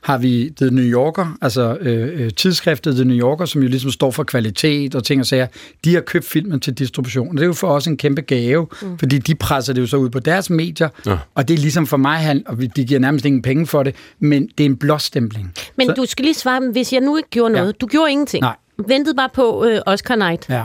[0.02, 3.92] har vi The New Yorker, altså øh, øh, tidsskriftet The New Yorker, som jo ligesom
[3.92, 5.48] står for kvalitet og ting og sager.
[5.86, 7.28] De har købt filmen til distribution.
[7.28, 8.98] Og det er jo for os en kæmpe gave, mm.
[8.98, 11.18] fordi de presser det jo så ud på deres medier, ja.
[11.36, 13.96] og det er ligesom for mig, han, og de giver nærmest ingen penge for det,
[14.20, 15.54] men det er en blåstempling.
[15.78, 17.68] Men så, du skal lige svare, hvis jeg nu ikke gjorde noget.
[17.68, 17.72] Ja.
[17.72, 18.42] Du gjorde ingenting.
[18.42, 18.56] Nej.
[18.88, 20.50] Ventede bare på øh, Oscar Night.
[20.50, 20.64] Ja.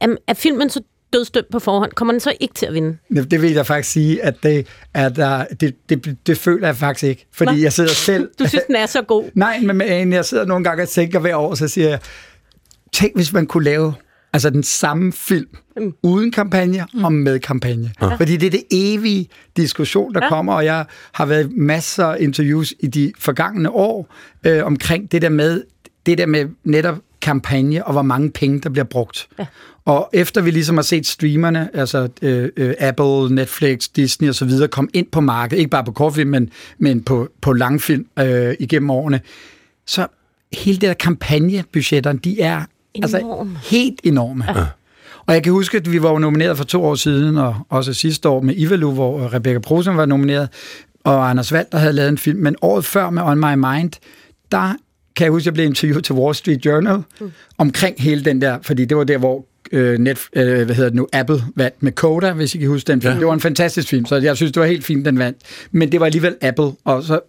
[0.00, 0.80] Er, er filmen så
[1.12, 2.98] dødstømt på forhånd, kommer den så ikke til at vinde?
[3.30, 7.04] Det vil jeg faktisk sige, at det, er der, det, det, det føler jeg faktisk
[7.04, 7.26] ikke.
[7.32, 7.62] Fordi Hva?
[7.62, 8.30] jeg sidder selv...
[8.38, 9.24] Du synes, den er så god?
[9.34, 11.98] Nej, men jeg sidder nogle gange og tænker hver år, så siger jeg,
[12.92, 13.94] tænk hvis man kunne lave
[14.32, 15.94] altså den samme film, mm.
[16.02, 17.04] uden kampagne mm.
[17.04, 17.92] og med kampagne.
[18.02, 18.14] Ja.
[18.14, 20.28] Fordi det er det evige diskussion, der ja.
[20.28, 24.14] kommer, og jeg har været masser af interviews i de forgangne år
[24.46, 25.62] øh, omkring det der med,
[26.06, 29.28] det der med netop kampagne, og hvor mange penge, der bliver brugt.
[29.38, 29.46] Ja.
[29.84, 34.44] Og efter vi ligesom har set streamerne, altså øh, øh, Apple, Netflix, Disney og så
[34.44, 38.54] videre, komme ind på markedet, ikke bare på kortfilm, men, men på, på langfilm øh,
[38.60, 39.20] igennem årene,
[39.86, 40.06] så
[40.52, 42.62] hele det der kampagnebudgetterne, de er
[42.94, 43.50] altså Enorm.
[43.56, 44.44] altså helt enorme.
[44.48, 44.66] Ja.
[45.26, 48.28] Og jeg kan huske, at vi var nomineret for to år siden, og også sidste
[48.28, 50.48] år med Ivalu, hvor Rebecca Prosen var nomineret,
[51.04, 52.40] og Anders Wald, der havde lavet en film.
[52.40, 53.92] Men året før med On My Mind,
[54.52, 54.74] der
[55.16, 57.32] kan jeg huske, at jeg blev interviewet til Wall Street Journal mm.
[57.58, 60.94] omkring hele den der, fordi det var der, hvor øh, net, øh, hvad hedder det
[60.94, 63.12] nu, Apple vandt med Coda, hvis I kan huske den film.
[63.12, 63.18] Ja.
[63.18, 65.38] Det var en fantastisk film, så jeg synes, det var helt fint, den vandt.
[65.70, 67.20] Men det var alligevel Apple, og så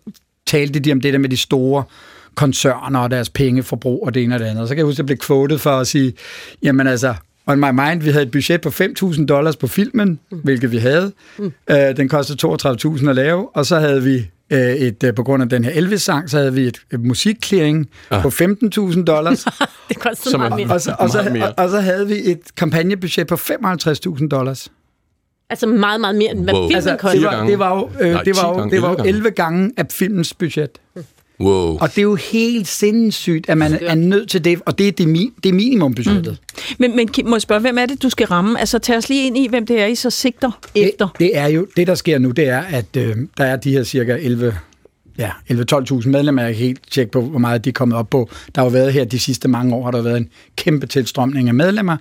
[0.46, 1.84] talte de om det der med de store
[2.36, 4.62] koncerner og deres pengeforbrug og det ene og det andet.
[4.62, 6.13] Og så kan jeg huske, at jeg blev quoted for at sige,
[6.63, 7.13] jamen altså,
[7.48, 10.38] On My Mind, vi havde et budget på 5.000 dollars på filmen, mm.
[10.38, 11.12] hvilket vi havde.
[11.38, 11.52] Mm.
[11.69, 15.49] Øh, den kostede 32.000 at lave, og så havde vi et, øh, på grund af
[15.49, 18.21] den her Elvis-sang, så havde vi et, et musikklæring ja.
[18.21, 19.45] på 15.000 dollars.
[19.89, 20.73] det kostede meget mere.
[20.73, 24.71] Og så, og, så, og, og så havde vi et kampagnebudget på 55.000 dollars.
[25.49, 26.63] Altså meget, meget mere, end hvad wow.
[26.63, 27.23] filmen altså, kostede.
[27.23, 29.71] Det var, det var jo, øh, Nej, det var jo, det var jo 11 gange
[29.77, 30.69] af filmens budget.
[31.39, 31.78] Wow.
[31.78, 34.91] Og det er jo helt sindssygt, at man er nødt til det, og det er,
[34.91, 35.08] det,
[35.43, 36.38] det er minimumbudgettet.
[36.41, 36.76] Mm.
[36.80, 38.60] Men, men Kim, må jeg spørge, hvem er det, du skal ramme?
[38.60, 41.08] Altså, tag os lige ind i, hvem det er, I så sigter det, efter.
[41.19, 43.84] Det er jo, det der sker nu, det er, at øh, der er de her
[43.84, 44.56] cirka 11
[45.17, 46.41] ja, 11-12.000 medlemmer.
[46.41, 48.30] Jeg kan helt tjekke på, hvor meget de er kommet op på.
[48.56, 51.48] Der har jo været her de sidste mange år, har der været en kæmpe tilstrømning
[51.48, 51.98] af medlemmer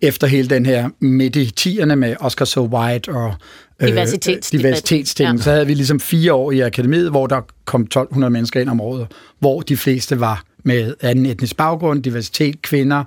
[0.00, 3.34] efter hele den her midt i tierne med Oscar So White og
[3.82, 5.30] øh, Diversitets diversitetsting.
[5.30, 5.42] Ja.
[5.42, 8.80] Så havde vi ligesom fire år i akademiet, hvor der kom 1200 mennesker ind om
[8.80, 9.06] året,
[9.38, 13.04] hvor de fleste var med anden etnisk baggrund, diversitet, kvinder,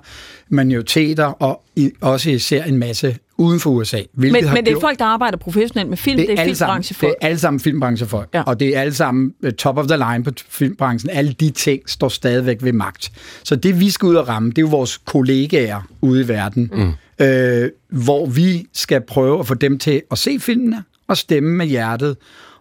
[0.48, 4.02] minoriteter og i, også især en masse uden for USA.
[4.14, 7.10] Men, men det er folk, der arbejder professionelt med film, det er, det er filmbranchefolk.
[7.10, 8.42] Det er alle sammen filmbranchefolk, ja.
[8.42, 11.10] og det er alle sammen uh, top of the line på filmbranchen.
[11.10, 13.12] Alle de ting står stadigvæk ved magt.
[13.44, 16.70] Så det, vi skal ud og ramme, det er jo vores kollegaer ude i verden,
[16.74, 17.24] mm.
[17.26, 21.66] øh, hvor vi skal prøve at få dem til at se filmene og stemme med
[21.66, 22.16] hjertet.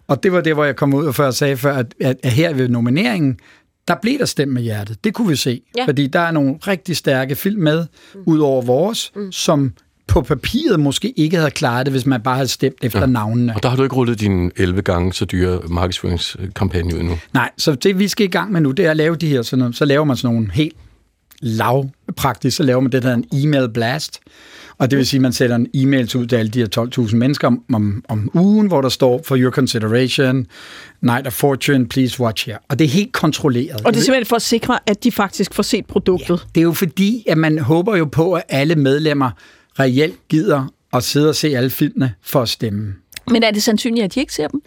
[0.07, 2.31] Og det var det, hvor jeg kom ud og før sagde før, at, at, at
[2.31, 3.37] her ved nomineringen,
[3.87, 5.03] der blev der stemt med hjertet.
[5.03, 5.61] Det kunne vi se.
[5.77, 5.85] Ja.
[5.85, 8.21] Fordi der er nogle rigtig stærke film med, mm.
[8.25, 9.31] ud over vores, mm.
[9.31, 9.73] som
[10.11, 13.05] på papiret måske ikke havde klaret det, hvis man bare havde stemt efter ja.
[13.05, 13.55] navnene.
[13.55, 17.17] Og der har du ikke rullet din 11 gange så dyre markedsføringskampagne ud nu?
[17.33, 19.41] Nej, så det vi skal i gang med nu, det er at lave de her,
[19.41, 20.75] sådan, så laver man sådan nogle helt
[21.41, 24.19] lavpraktisk, så laver man det, der en e-mail blast,
[24.77, 27.15] og det vil sige, at man sætter en e-mail ud til alle de her 12.000
[27.15, 30.47] mennesker om, om, om ugen, hvor der står, for your consideration,
[31.01, 32.57] night of fortune, please watch here.
[32.69, 33.81] Og det er helt kontrolleret.
[33.85, 36.29] Og det er simpelthen for at sikre, at de faktisk får set produktet.
[36.29, 39.31] Ja, det er jo fordi, at man håber jo på, at alle medlemmer
[39.81, 42.95] reelt gider at sidde og se alle filmene for at stemme.
[43.27, 44.61] Men er det sandsynligt, at de ikke ser dem?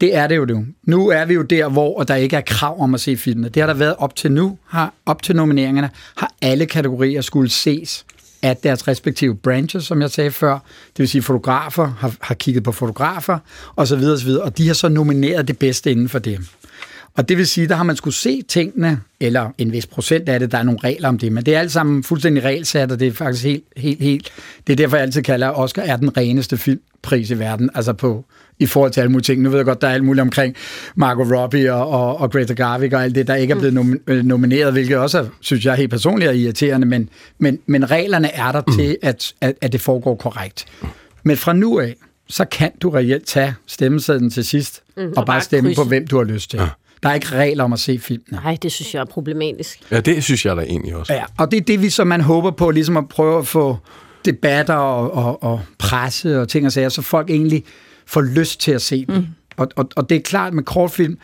[0.00, 0.66] Det er det jo nu.
[0.84, 3.48] Nu er vi jo der, hvor der ikke er krav om at se filmene.
[3.48, 4.58] Det har der været op til nu.
[4.66, 8.06] Har, op til nomineringerne har alle kategorier skulle ses
[8.42, 10.52] af deres respektive branches, som jeg sagde før.
[10.52, 13.38] Det vil sige, fotografer har, har kigget på fotografer,
[13.76, 14.42] og så videre, og så videre.
[14.42, 16.40] Og de har så nomineret det bedste inden for det.
[17.16, 20.40] Og det vil sige, der har man skulle se tingene, eller en vis procent af
[20.40, 23.00] det, der er nogle regler om det, men det er alt sammen fuldstændig regelsat, og
[23.00, 24.32] det er faktisk helt, helt, helt,
[24.66, 27.92] det er derfor, jeg altid kalder, at Oscar er den reneste filmpris i verden, altså
[27.92, 28.24] på,
[28.58, 29.42] i forhold til alle mulige ting.
[29.42, 30.54] Nu ved jeg godt, der er alt muligt omkring
[30.94, 34.00] Margot Robbie og, og, og Greta Garvik og alt det, der ikke er blevet nom-
[34.06, 38.32] øh, nomineret, hvilket også er, synes jeg helt personligt er irriterende, men, men, men reglerne
[38.32, 38.76] er der mm.
[38.76, 40.66] til, at, at, at det foregår korrekt.
[41.22, 41.96] Men fra nu af,
[42.28, 45.82] så kan du reelt tage stemmesedlen til sidst, mm, og, og bare stemme krydse.
[45.82, 46.60] på, hvem du har lyst til.
[46.60, 46.68] Ja.
[47.02, 48.40] Der er ikke regler om at se filmene.
[48.44, 49.78] Nej, det synes jeg er problematisk.
[49.90, 51.12] Ja, det synes jeg da egentlig også.
[51.12, 53.76] Ja, og det er det, vi som man håber på, ligesom at prøve at få
[54.24, 57.64] debatter og, og, og presse og ting og sager, så folk egentlig
[58.06, 59.14] får lyst til at se dem.
[59.14, 59.26] Mm.
[59.56, 61.18] Og, og, og det er klart med kortfilm,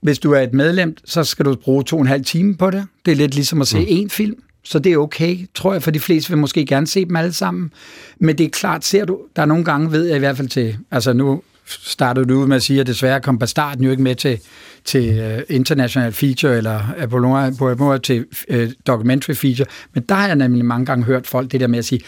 [0.00, 2.70] hvis du er et medlem, så skal du bruge to og en halv time på
[2.70, 2.86] det.
[3.06, 3.84] Det er lidt ligesom at se mm.
[3.84, 7.04] én film, så det er okay, tror jeg, for de fleste vil måske gerne se
[7.04, 7.72] dem alle sammen.
[8.18, 10.48] Men det er klart, ser du, der er nogle gange, ved jeg i hvert fald
[10.48, 11.42] til, altså nu
[11.80, 14.38] startede du ud med at sige, at desværre kom Bastarden jo ikke med til,
[14.84, 18.56] til uh, international feature, eller Apollo til uh,
[18.86, 21.84] documentary feature, men der har jeg nemlig mange gange hørt folk det der med at
[21.84, 22.00] sige,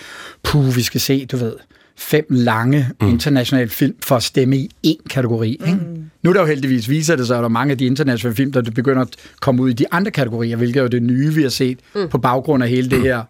[0.42, 1.52] puh, vi skal se, du ved,
[1.96, 3.08] fem lange mm.
[3.08, 5.50] internationale film for at stemme i én kategori.
[5.50, 5.72] Ikke?
[5.72, 6.04] Mm.
[6.22, 8.36] Nu er der jo heldigvis viser det sig, at der er mange af de internationale
[8.36, 11.34] film, der begynder at komme ud i de andre kategorier, hvilket er jo det nye,
[11.34, 12.08] vi har set mm.
[12.08, 13.22] på baggrund af hele det her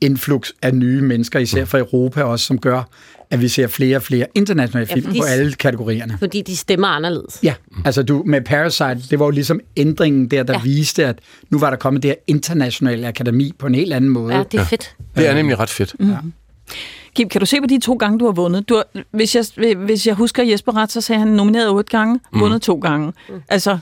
[0.00, 2.82] influx af nye mennesker, især fra Europa også, som gør,
[3.30, 6.16] at vi ser flere og flere internationale film ja, på alle kategorierne.
[6.18, 7.38] Fordi de stemmer anderledes.
[7.42, 7.54] Ja,
[7.84, 10.60] altså du med Parasite, det var jo ligesom ændringen der, der ja.
[10.62, 11.18] viste, at
[11.50, 14.34] nu var der kommet det her internationale akademi på en helt anden måde.
[14.34, 14.94] Ja, det er fedt.
[15.16, 15.20] Ja.
[15.20, 15.94] Det er nemlig ret fedt.
[16.00, 16.10] Mm.
[16.10, 16.16] Ja.
[17.14, 18.68] Kim, kan du se på de to gange, du har vundet?
[18.68, 22.20] Du har, hvis, jeg, hvis jeg husker Jesper ret, så sagde han nomineret otte gange,
[22.32, 22.40] mm.
[22.40, 23.12] vundet to gange.
[23.28, 23.34] Mm.
[23.48, 23.78] Altså,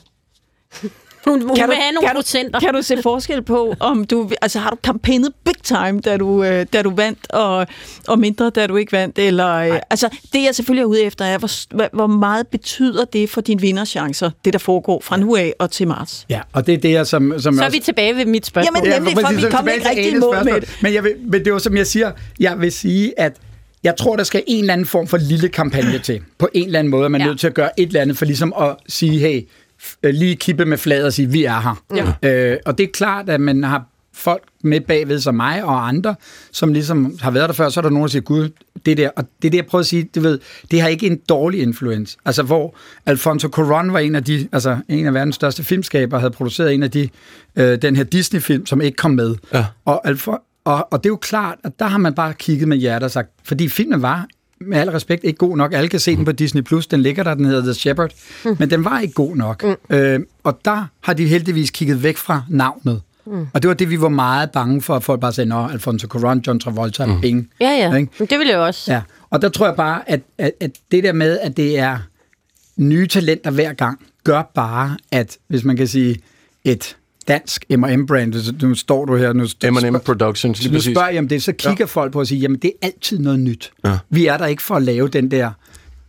[1.25, 2.59] hun, hun kan vil du, have nogle kan procenter.
[2.59, 4.31] Du, kan du se forskel på, om du...
[4.43, 7.67] Altså, har du kampagnet big time, da du, øh, da du vandt, og,
[8.09, 9.19] og mindre, da du ikke vandt?
[9.19, 13.31] Eller, øh, altså, det jeg selvfølgelig er ude efter, er, hvor, hvor meget betyder det
[13.31, 16.27] for dine vinderchancer, det der foregår fra nu af og til marts?
[16.29, 17.35] Ja, og det er det, jeg som...
[17.39, 18.83] som Så er vi tilbage ved mit spørgsmål.
[18.87, 20.79] Jamen, nemlig, ja, for vi kommer ikke rigtig imod med det.
[20.83, 23.37] Men, jeg vil, men det var, som jeg siger, jeg vil sige, at
[23.83, 26.21] jeg tror, der skal en eller anden form for lille kampagne til.
[26.39, 27.31] På en eller anden måde, man er ja.
[27.31, 29.43] nødt til at gøre et eller andet, for ligesom at sige, hey,
[30.03, 31.83] Øh, lige kippe med fladet og sige, vi er her.
[32.23, 32.53] Ja.
[32.53, 36.15] Øh, og det er klart, at man har folk med bagved som mig og andre,
[36.53, 38.49] som ligesom har været der før, så er der nogen, der siger, gud,
[38.87, 40.39] det der, og det er det, jeg prøver at sige, du ved,
[40.71, 42.17] det har ikke en dårlig influens.
[42.25, 46.31] Altså, hvor Alfonso Cuarón var en af de, altså en af verdens største filmskaber, havde
[46.31, 47.09] produceret en af de,
[47.57, 49.35] øh, den her Disney-film, som ikke kom med.
[49.53, 49.67] Ja.
[49.85, 52.77] Og, Alfon- og, og det er jo klart, at der har man bare kigget med
[52.77, 54.27] hjertet og sagt, fordi filmen var
[54.61, 55.73] med al respekt ikke god nok.
[55.73, 56.87] Alle kan se den på Disney+, Plus.
[56.87, 58.11] den ligger der, den hedder The Shepherd,
[58.45, 58.57] mm.
[58.59, 59.65] men den var ikke god nok.
[59.65, 59.97] Mm.
[59.97, 63.01] Øh, og der har de heldigvis kigget væk fra navnet.
[63.27, 63.47] Mm.
[63.55, 66.07] Og det var det, vi var meget bange for, at folk bare sagde, nå, Alfonso
[66.15, 67.21] Cuarón, John Travolta, mm.
[67.21, 67.49] penge.
[67.61, 68.27] Ja, ja, ikke?
[68.31, 68.93] det vil jeg også.
[68.93, 69.03] Ja.
[69.31, 71.99] Og der tror jeg bare, at, at, at det der med, at det er
[72.77, 76.17] nye talenter hver gang, gør bare, at hvis man kan sige,
[76.65, 76.97] et
[77.29, 81.53] dansk M&M-brand, nu står du her, nu, M&M Productions, nu spørger jeg om det, så
[81.53, 81.85] kigger ja.
[81.85, 83.73] folk på og siger, jamen det er altid noget nyt.
[83.85, 83.99] Ja.
[84.11, 85.51] Vi er der ikke for at lave den der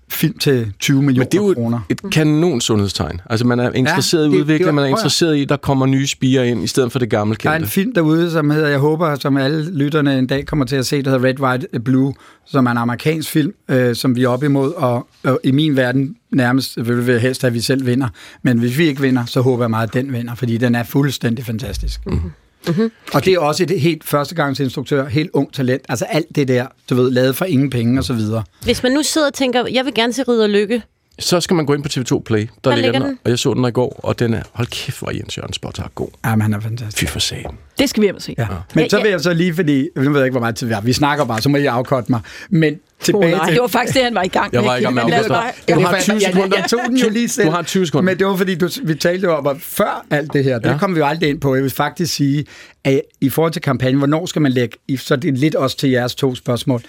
[0.09, 1.69] film til 20 millioner kroner.
[1.69, 3.21] Men det er jo et kanon sundhedstegn.
[3.29, 6.07] Altså man er interesseret ja, i udvikling, man er interesseret i, at der kommer nye
[6.07, 7.47] spiger ind, i stedet for det gamle kendte.
[7.47, 10.65] Der er en film derude, som hedder, jeg håber, som alle lytterne en dag kommer
[10.65, 12.13] til at se, der hedder Red, White, Blue,
[12.45, 15.75] som er en amerikansk film, øh, som vi er op imod, og, og i min
[15.75, 18.07] verden nærmest vil vi helst, at vi selv vinder.
[18.43, 20.83] Men hvis vi ikke vinder, så håber jeg meget, at den vinder, fordi den er
[20.83, 22.05] fuldstændig fantastisk.
[22.05, 22.31] Mm-hmm.
[22.67, 22.91] Mm-hmm.
[23.13, 25.81] Og det er også et helt førstegangsinstruktør, helt ung talent.
[25.89, 28.43] Altså alt det der, du ved, lavet for ingen penge og så videre.
[28.63, 30.81] Hvis man nu sidder og tænker, jeg vil gerne se Ridder Lykke,
[31.19, 32.39] så skal man gå ind på TV2 Play.
[32.39, 34.67] Der, der ligger, den, den, og jeg så den i går, og den er, hold
[34.67, 36.07] kæft, hvor Jens Jørgen Spottar god.
[36.25, 37.09] Ja, men han er fantastisk.
[37.09, 37.57] Fy for sagen.
[37.79, 38.35] Det skal vi hjem og se.
[38.37, 38.43] Ja.
[38.43, 38.57] Ja.
[38.73, 40.73] Men så vil jeg så lige, fordi, nu ved jeg ikke, hvor meget tid vi
[40.73, 40.81] har.
[40.81, 42.21] Vi snakker bare, så må I afkorte mig.
[42.49, 43.53] Men tilbage oh, til...
[43.53, 44.61] Det var faktisk det, han var i gang med.
[44.61, 45.25] Jeg var i gang med at
[45.69, 46.57] Du har 20 sekunder.
[46.57, 47.47] Jeg tog den jo lige selv.
[47.47, 48.11] Du har 20 sekunder.
[48.11, 50.95] Men det var, fordi du, vi talte om, at før alt det her, der kom
[50.95, 51.55] vi jo aldrig ind på.
[51.55, 52.45] Jeg vil faktisk sige,
[52.83, 54.77] at i forhold til kampagnen, hvornår skal man lægge...
[54.97, 56.81] Så det er lidt også til jeres to spørgsmål.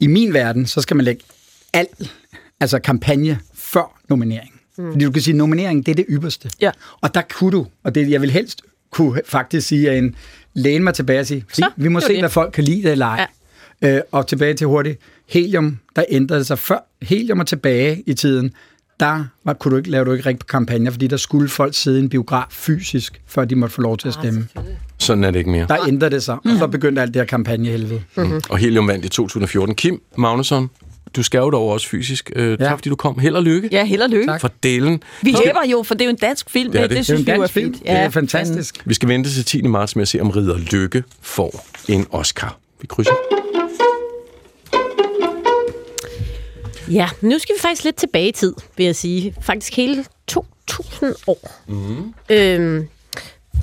[0.00, 1.22] I min verden, så skal man lægge
[1.72, 2.12] alt,
[2.62, 4.50] altså kampagne før nominering.
[4.78, 4.92] Mm.
[4.92, 6.50] Fordi du kan sige, at nominering, det er det ypperste.
[6.60, 6.70] Ja.
[7.00, 10.14] Og der kunne du, og det jeg vil helst kunne faktisk sige, at en
[10.54, 12.18] læne mig tilbage og sige, Så, vi må se, det.
[12.18, 13.26] hvad folk kan lide eller ej.
[13.82, 13.96] Ja.
[13.96, 14.98] Øh, og tilbage til hurtigt.
[15.28, 18.52] Helium, der ændrede sig før Helium er tilbage i tiden,
[19.00, 21.98] der var, kunne du ikke, lave du ikke rigtig kampagner, fordi der skulle folk sidde
[21.98, 24.48] i en biograf fysisk, før de måtte få lov til at ah, stemme.
[24.98, 25.66] Sådan er det ikke mere.
[25.68, 28.02] Der ændrer det sig, og så begyndte alt det her kampagnehelvede.
[28.16, 28.40] Mm.
[28.50, 29.74] Og Helium vandt i 2014.
[29.74, 30.70] Kim Magnusson,
[31.16, 32.30] du skal jo dog også fysisk.
[32.36, 32.56] Øh, ja.
[32.56, 33.18] Tak fordi du kom.
[33.18, 33.68] Held og lykke.
[33.72, 34.26] Ja, held og lykke.
[34.26, 34.40] Tak.
[34.40, 35.02] For delen.
[35.22, 36.72] Vi hæber jo, for det er jo en dansk film.
[36.72, 36.96] Det er Det, det.
[36.98, 37.74] det, Det er synes vi jo er dansk film.
[37.74, 37.82] fint.
[37.86, 38.82] Det er fantastisk.
[38.84, 39.62] Vi skal vente til 10.
[39.62, 42.58] marts med at se, om Ridder Lykke får en Oscar.
[42.80, 43.12] Vi krydser.
[46.90, 49.34] Ja, nu skal vi faktisk lidt tilbage i tid, vil jeg sige.
[49.42, 51.50] Faktisk hele 2000 år.
[51.68, 52.14] Mm.
[52.30, 52.88] Øhm,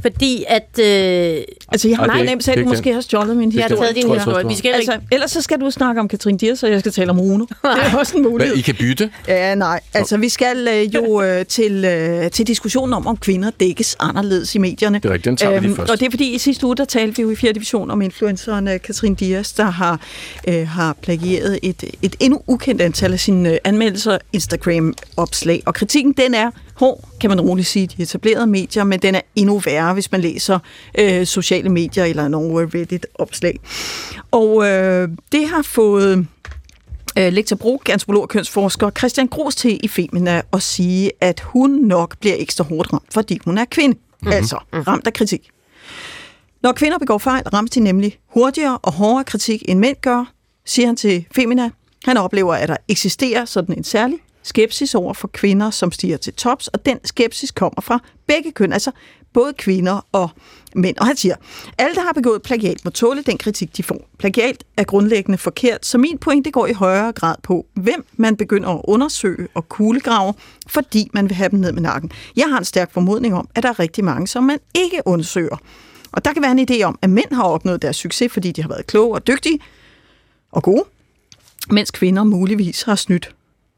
[0.02, 0.80] fordi at...
[0.80, 3.82] Øh, Altså, jeg har er nej, nemt selv måske har stjålet min Det skal- historie.
[3.84, 4.38] taget din jeg, historie.
[4.38, 6.92] jeg, Vi skal Altså, ellers så skal du snakke om Katrin Diers, og jeg skal
[6.92, 7.48] tale om Rune.
[7.48, 8.56] Det er også en Hvad, mulighed.
[8.56, 9.10] I kan bytte?
[9.28, 9.80] Ja, nej.
[9.94, 14.56] Altså, vi skal øh, jo øh, til, øh, til diskussionen om, om kvinder dækkes anderledes
[14.56, 14.98] i medierne.
[15.00, 15.92] Det er rigtigt, den tager vi lige først.
[15.92, 17.52] Og det er fordi, i sidste uge, der talte vi jo i 4.
[17.54, 20.00] division om influenceren øh, Katrin Dias, der har,
[20.48, 25.64] øh, har plagieret et, et endnu ukendt antal af sine øh, anmeldelser, Instagram-opslag.
[25.66, 29.22] Og kritikken, den er hård, kan man roligt sige, de etablerede medier, men den er
[29.36, 30.60] endnu værre, hvis man læser
[30.98, 33.60] øh, sociale medier eller nogle Reddit-opslag.
[34.32, 36.28] Og øh, det har fået
[37.18, 41.72] øh, lektor Brug, antropolog og kønsforsker Christian Gros til i Femina at sige, at hun
[41.72, 43.96] nok bliver ekstra hårdt ramt, fordi hun er kvinde.
[43.96, 44.32] Mm-hmm.
[44.32, 45.50] Altså ramt af kritik.
[46.64, 50.32] Når kvinder begår fejl, rammes de nemlig hurtigere og hårdere kritik, end mænd gør,
[50.66, 51.70] siger han til Femina.
[52.06, 56.34] Han oplever, at der eksisterer sådan en særlig skepsis over for kvinder, som stiger til
[56.34, 58.92] tops, og den skepsis kommer fra begge køn, altså
[59.34, 60.30] både kvinder og
[60.76, 60.98] mænd.
[60.98, 61.36] Og han siger,
[61.78, 64.10] alle, der har begået plagiat, må tåle den kritik, de får.
[64.18, 68.70] Plagiat er grundlæggende forkert, så min pointe går i højere grad på, hvem man begynder
[68.70, 70.34] at undersøge og kuglegrave,
[70.68, 72.12] fordi man vil have dem ned med nakken.
[72.36, 75.58] Jeg har en stærk formodning om, at der er rigtig mange, som man ikke undersøger.
[76.12, 78.62] Og der kan være en idé om, at mænd har opnået deres succes, fordi de
[78.62, 79.60] har været kloge og dygtige
[80.52, 80.84] og gode,
[81.70, 83.36] mens kvinder muligvis har snydt,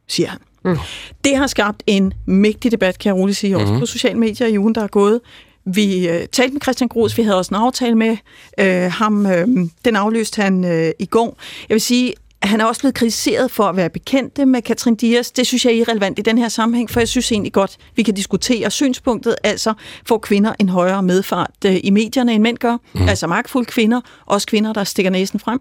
[0.07, 0.39] siger han.
[0.65, 0.77] Mm.
[1.23, 3.79] Det har skabt en mægtig debat, kan jeg roligt sige, også mm.
[3.79, 5.19] på sociale medier i ugen, der er gået.
[5.65, 8.17] Vi øh, talte med Christian Gros, vi havde også en aftale med
[8.57, 9.25] øh, ham.
[9.25, 9.47] Øh,
[9.85, 11.37] den afløste han øh, i går.
[11.69, 12.13] Jeg vil sige,
[12.43, 15.31] han er også blevet kritiseret for at være bekendte med Katrin Dias.
[15.31, 18.03] Det synes jeg er irrelevant i den her sammenhæng, for jeg synes egentlig godt, vi
[18.03, 19.73] kan diskutere synspunktet, altså
[20.05, 22.77] får kvinder en højere medfart øh, i medierne, end mænd gør.
[22.93, 23.07] Mm.
[23.07, 25.59] Altså magtfulde kvinder, også kvinder, der stikker næsen frem.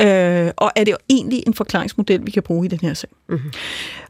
[0.00, 3.10] Øh, og er det jo egentlig en forklaringsmodel, vi kan bruge i den her sag.
[3.28, 3.52] Mm-hmm.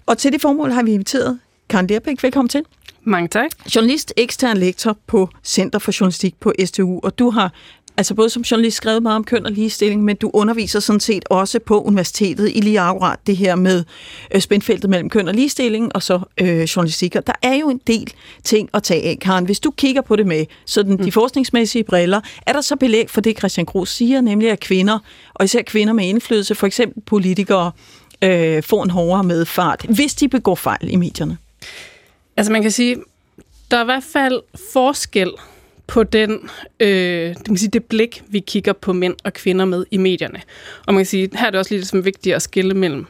[0.07, 2.23] Og til det formål har vi inviteret Karen Lerbæk.
[2.23, 2.63] Velkommen til.
[3.05, 3.51] Mange tak.
[3.75, 7.53] Journalist, ekstern lektor på Center for Journalistik på STU, og du har
[8.01, 11.25] altså både som journalist skrevet meget om køn og ligestilling, men du underviser sådan set
[11.31, 13.85] også på universitetet i lige akkurat det her med
[14.35, 17.17] øh, spændfeltet mellem køn og ligestilling og så øh, journalistik.
[17.17, 18.13] Og der er jo en del
[18.45, 19.45] ting at tage af, Karen.
[19.45, 23.21] Hvis du kigger på det med sådan de forskningsmæssige briller, er der så belæg for
[23.21, 24.99] det, Christian Gros siger, nemlig at kvinder,
[25.35, 27.73] og især kvinder med indflydelse, for eksempel politikere,
[28.23, 31.39] øh, får en hårdere medfart, hvis de begår fejl i medierne?
[32.37, 32.97] Altså man kan sige,
[33.71, 34.41] der er i hvert fald
[34.73, 35.31] forskel
[35.91, 36.49] på den,
[36.81, 40.41] øh, det, kan sige, det blik, vi kigger på mænd og kvinder med i medierne.
[40.87, 43.07] Og man kan sige, her er det også lidt som vigtigt at skille mellem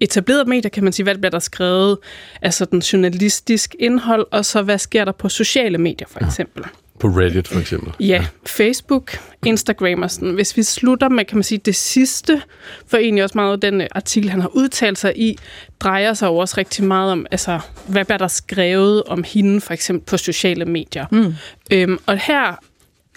[0.00, 1.98] etablerede medier, kan man sige, hvad bliver der skrevet
[2.42, 6.64] af sådan journalistisk indhold, og så hvad sker der på sociale medier for eksempel.
[6.98, 7.92] På Reddit for eksempel.
[8.06, 10.34] Ja, Facebook, Instagram og sådan.
[10.34, 12.42] Hvis vi slutter med, kan man sige, det sidste,
[12.86, 15.38] for egentlig også meget af den øh, artikel, han har udtalt sig i,
[15.80, 19.74] drejer sig jo også rigtig meget om, altså, hvad bliver der skrevet om hende, for
[19.74, 21.06] eksempel på sociale medier.
[21.12, 21.34] Mm.
[21.70, 22.54] Øhm, og her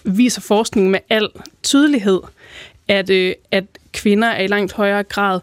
[0.04, 1.30] viser forskningen med al
[1.63, 2.20] tydelighed,
[2.88, 3.63] at, øh, at
[3.94, 5.39] kvinder er i langt højere grad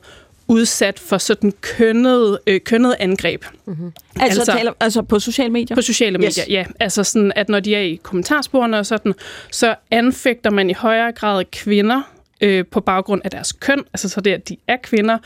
[0.49, 3.45] udsat for sådan kønnet, øh, kønnet angreb.
[3.45, 3.73] Altså,
[4.21, 5.75] altså, Altså- taler, altså på sociale medier?
[5.75, 6.49] På sociale medier, yes.
[6.49, 6.65] ja.
[6.81, 9.15] Altså sådan, at når de er i kommentarsporene og sådan,
[9.53, 12.03] så anfægter man i højere grad kvinder
[12.41, 15.19] øh, på baggrund af deres køn, altså så det, at de er kvinder,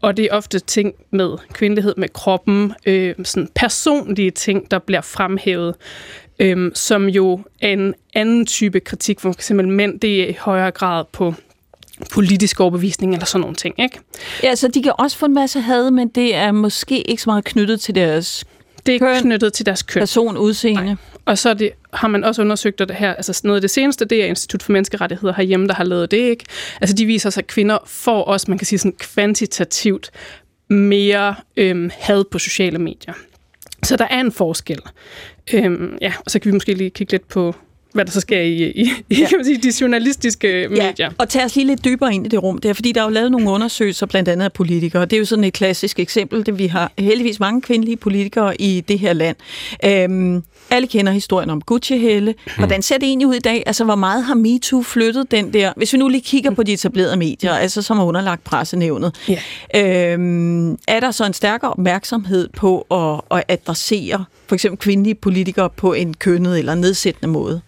[0.00, 5.00] og det er ofte ting med kvindelighed, med kroppen, øh, sådan personlige ting, der bliver
[5.00, 5.74] fremhævet,
[6.38, 10.70] øh, som jo er en anden type kritik, for eksempel mænd, det er i højere
[10.70, 11.34] grad på
[12.12, 13.98] politisk overbevisning eller sådan nogle ting, ikke?
[14.42, 17.30] Ja, så de kan også få en masse had, men det er måske ikke så
[17.30, 18.44] meget knyttet til deres
[18.86, 19.22] Det er Køn.
[19.22, 20.00] knyttet til deres køn.
[20.00, 20.84] person, udseende.
[20.84, 20.94] Nej.
[21.24, 24.22] Og så det, har man også undersøgt det her, altså noget af det seneste, det
[24.22, 26.44] er Institut for Menneskerettigheder herhjemme, der har lavet det, ikke?
[26.80, 30.10] Altså de viser sig, at kvinder får også, man kan sige sådan kvantitativt,
[30.68, 33.14] mere øhm, had på sociale medier.
[33.82, 34.78] Så der er en forskel.
[35.52, 37.54] Øhm, ja, og så kan vi måske lige kigge lidt på,
[37.92, 40.92] hvad der så sker i, i, i kan man sige, de journalistiske medier.
[40.98, 42.58] Ja, og tag os lige lidt dybere ind i det rum.
[42.58, 45.04] Det er, fordi der er jo lavet nogle undersøgelser, blandt andet af politikere.
[45.04, 46.46] Det er jo sådan et klassisk eksempel.
[46.46, 49.36] Det, vi har heldigvis mange kvindelige politikere i det her land.
[49.84, 52.34] Øhm, alle kender historien om Gucci Helle.
[52.58, 53.62] Hvordan ser det egentlig ud i dag?
[53.66, 55.72] Altså, hvor meget har MeToo flyttet den der?
[55.76, 59.14] Hvis vi nu lige kigger på de etablerede medier, altså som er underlagt pressenævnet.
[59.74, 60.12] Ja.
[60.12, 65.70] Øhm, er der så en stærkere opmærksomhed på at, at adressere for eksempel kvindelige politikere
[65.70, 67.60] på en kønnet eller nedsættende måde?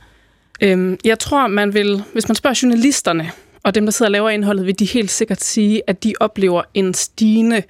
[0.61, 3.31] Øhm, jeg tror, man vil, hvis man spørger journalisterne,
[3.65, 6.63] og dem, der sidder og laver indholdet, vil de helt sikkert sige, at de oplever
[6.75, 7.63] en stigende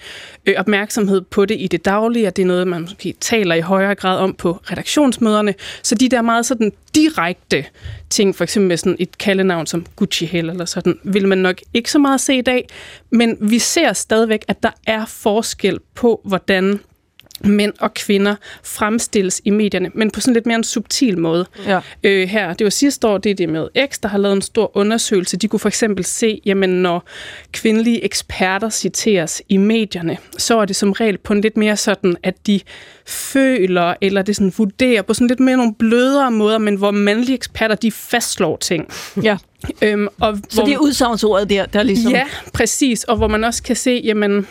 [0.47, 3.61] øh, opmærksomhed på det i det daglige, og det er noget, man måske taler i
[3.61, 5.55] højere grad om på redaktionsmøderne.
[5.83, 7.65] Så de der meget sådan direkte
[8.11, 11.61] ting, for eksempel med sådan et kaldenavn som Gucci Hell eller sådan, vil man nok
[11.75, 12.69] ikke så meget se i dag.
[13.11, 16.81] Men vi ser stadigvæk, at der er forskel på, hvordan
[17.45, 18.35] mænd og kvinder
[18.65, 21.47] fremstilles i medierne, men på sådan lidt mere en subtil måde.
[21.67, 21.81] Ja.
[22.03, 24.43] Øh, her, det var sidste år, det er det med X, der har lavet en
[24.43, 25.37] stor undersøgelse.
[25.37, 27.09] De kunne for eksempel se, jamen når
[27.53, 32.17] kvindelige eksperter citeres i medierne, så er det som regel på en lidt mere sådan,
[32.23, 32.61] at de
[33.07, 37.35] føler, eller det sådan vurderer på sådan lidt mere nogle blødere måder, men hvor mandlige
[37.35, 38.89] eksperter, de fastslår ting.
[39.23, 39.37] Ja.
[39.83, 42.13] Øhm, og Så det er udsagnsordet der, der ligesom...
[42.13, 43.05] Ja, præcis.
[43.05, 44.47] Og hvor man også kan se, jamen,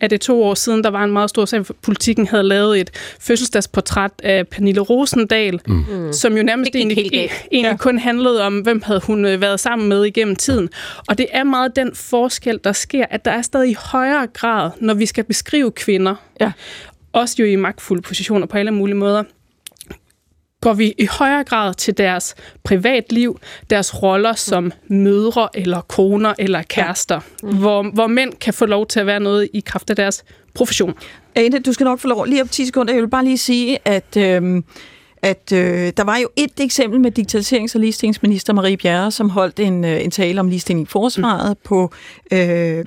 [0.00, 2.80] er det to år siden, der var en meget stor sag, for politikken havde lavet
[2.80, 2.90] et
[3.20, 6.12] fødselsdagsportræt af Pernille Rosendal, mm.
[6.12, 6.98] som jo nærmest egentlig,
[7.52, 7.76] egentlig ja.
[7.76, 10.68] kun handlede om, hvem havde hun øh, været sammen med igennem tiden.
[11.08, 14.70] Og det er meget den forskel, der sker, at der er stadig i højere grad,
[14.80, 16.52] når vi skal beskrive kvinder, Ja.
[17.12, 19.22] også jo i magtfulde positioner på alle mulige måder,
[20.66, 23.40] går vi i højere grad til deres privatliv,
[23.70, 27.48] deres roller som mødre eller koner eller kærester, ja.
[27.48, 30.94] hvor, hvor mænd kan få lov til at være noget i kraft af deres profession.
[31.34, 32.94] Ane, du skal nok få lov lige op 10 sekunder.
[32.94, 34.64] Jeg vil bare lige sige, at, øhm,
[35.22, 39.60] at øh, der var jo et eksempel med digitaliserings- og ligestillingsminister Marie Bjerre, som holdt
[39.60, 41.60] en, øh, en tale om ligestilling i forsvaret mm.
[41.64, 41.92] på
[42.32, 42.84] øh,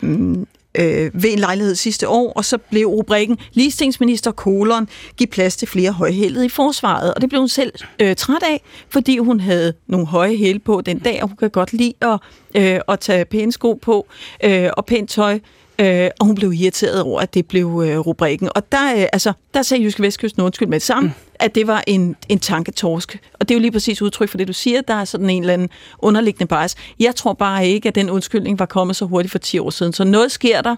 [0.77, 5.67] øh, ved en lejlighed sidste år, og så blev rubrikken ligestillingsminister kolon give plads til
[5.67, 7.13] flere højhældede i forsvaret.
[7.13, 10.81] Og det blev hun selv øh, træt af, fordi hun havde nogle høje hæle på
[10.81, 12.19] den dag, og hun kan godt lide at,
[12.55, 14.07] øh, at tage pæne sko på
[14.43, 15.39] øh, og pænt tøj.
[15.81, 18.49] Øh, og hun blev irriteret over, at det blev øh, rubrikken.
[18.55, 21.67] Og der, øh, altså, der sagde Jyske Vestkysten undskyld med det samme, mm at det
[21.67, 23.17] var en, en tanketorsk.
[23.33, 24.81] Og det er jo lige præcis udtryk for det, du siger.
[24.81, 25.69] Der er sådan en eller anden
[25.99, 26.75] underliggende bias.
[26.99, 29.93] Jeg tror bare ikke, at den undskyldning var kommet så hurtigt for 10 år siden.
[29.93, 30.75] Så noget sker der.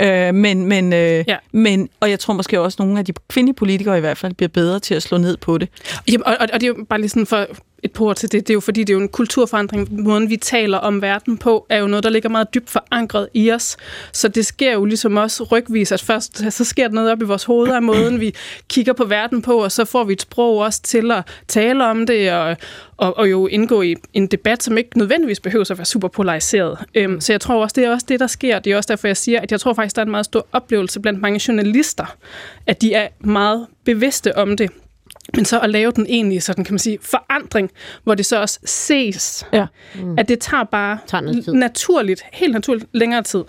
[0.00, 1.36] Øh, men, men, øh, Ja.
[1.52, 4.34] men, og jeg tror måske også, at nogle af de kvindelige politikere i hvert fald
[4.34, 5.68] bliver bedre til at slå ned på det.
[6.08, 7.46] Jamen, og, og, og det er jo bare lige sådan for
[7.82, 8.46] et par til det.
[8.48, 10.02] Det er jo fordi, det er jo en kulturforandring.
[10.02, 13.52] Måden, vi taler om verden på, er jo noget, der ligger meget dybt forankret i
[13.52, 13.76] os.
[14.12, 17.24] Så det sker jo ligesom også rygvis, at først så sker der noget op i
[17.24, 18.34] vores hoveder af måden, vi
[18.68, 22.06] kigger på verden på, og så får vi et sprog også til at tale om
[22.06, 22.56] det, og,
[22.96, 26.78] og, og jo indgå i en debat, som ikke nødvendigvis behøver at være super polariseret.
[26.94, 28.58] Øhm, så jeg tror også, det er også det, der sker.
[28.58, 30.46] Det er også derfor, jeg siger, at jeg tror faktisk, der er en meget stor
[30.52, 32.16] oplevelse blandt mange journalister,
[32.66, 34.70] at de er meget bevidste om det.
[35.34, 37.70] Men så at lave den egentlige, sådan kan man sige, forandring,
[38.04, 39.66] hvor det så også ses, Ja.
[39.94, 40.18] mm.
[40.18, 43.44] at det tager bare Tager naturligt, helt naturligt længere tid.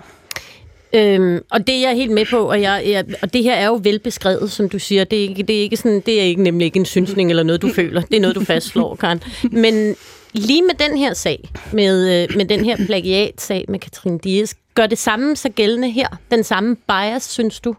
[0.94, 3.66] Øhm, og det er jeg helt med på, og, jeg, jeg, og det her er
[3.68, 5.04] jo velbeskrevet, som du siger.
[5.04, 7.44] Det er, ikke, det er, ikke sådan, det er ikke nemlig ikke en synsning eller
[7.44, 8.02] noget, du føler.
[8.02, 9.24] Det er noget, du fastslår, Karen.
[9.52, 9.96] Men
[10.34, 14.88] lige med den her sag, med, øh, med den her plagiatsag med Katrine Dias, gør
[14.88, 16.08] det samme så gældende her?
[16.32, 17.76] Den samme bias, synes du?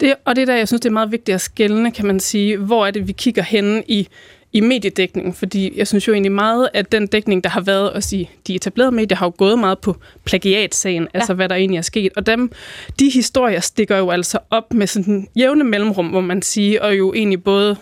[0.00, 2.20] Det, og det er der, jeg synes, det er meget vigtigt at skælne, kan man
[2.20, 2.56] sige.
[2.56, 4.08] Hvor er det, vi kigger henne i,
[4.52, 5.34] i mediedækningen?
[5.34, 8.54] Fordi jeg synes jo egentlig meget, at den dækning, der har været også i de
[8.54, 11.18] etablerede medier, har jo gået meget på plagiatsagen, ja.
[11.18, 12.12] altså hvad der egentlig er sket.
[12.16, 12.52] Og dem,
[12.98, 17.14] de historier stikker jo altså op med sådan jævne mellemrum, hvor man siger, og jo
[17.14, 17.76] egentlig både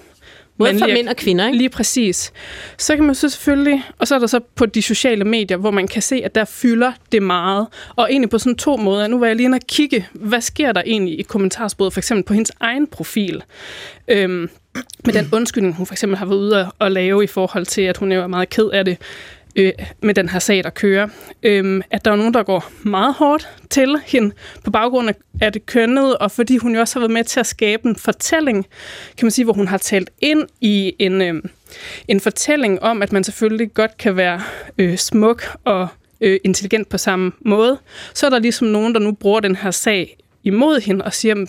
[0.58, 1.58] Både for mandlige- mænd og kvinder, ikke?
[1.58, 2.32] Lige præcis.
[2.78, 5.70] Så kan man så selvfølgelig, og så er der så på de sociale medier, hvor
[5.70, 7.66] man kan se, at der fylder det meget.
[7.96, 9.06] Og egentlig på sådan to måder.
[9.06, 12.24] Nu var jeg lige inde og kigge, hvad sker der egentlig i kommentarsporet, for eksempel
[12.24, 13.42] på hendes egen profil.
[14.08, 14.50] Øhm,
[15.04, 17.82] med den undskyldning, hun for eksempel har været ude at- at lave i forhold til,
[17.82, 18.96] at hun er meget ked af det
[19.56, 21.08] øh, med den her sag, der kører.
[21.42, 24.34] Øhm, at der er nogen, der går meget hårdt til hende
[24.64, 27.40] på baggrund af- af det kønnet, og fordi hun jo også har været med til
[27.40, 28.66] at skabe en fortælling,
[29.18, 31.42] kan man sige, hvor hun har talt ind i en, øh,
[32.08, 34.40] en fortælling om, at man selvfølgelig godt kan være
[34.78, 35.88] øh, smuk og
[36.20, 37.78] øh, intelligent på samme måde.
[38.14, 41.34] Så er der ligesom nogen, der nu bruger den her sag imod hende og siger,
[41.34, 41.48] at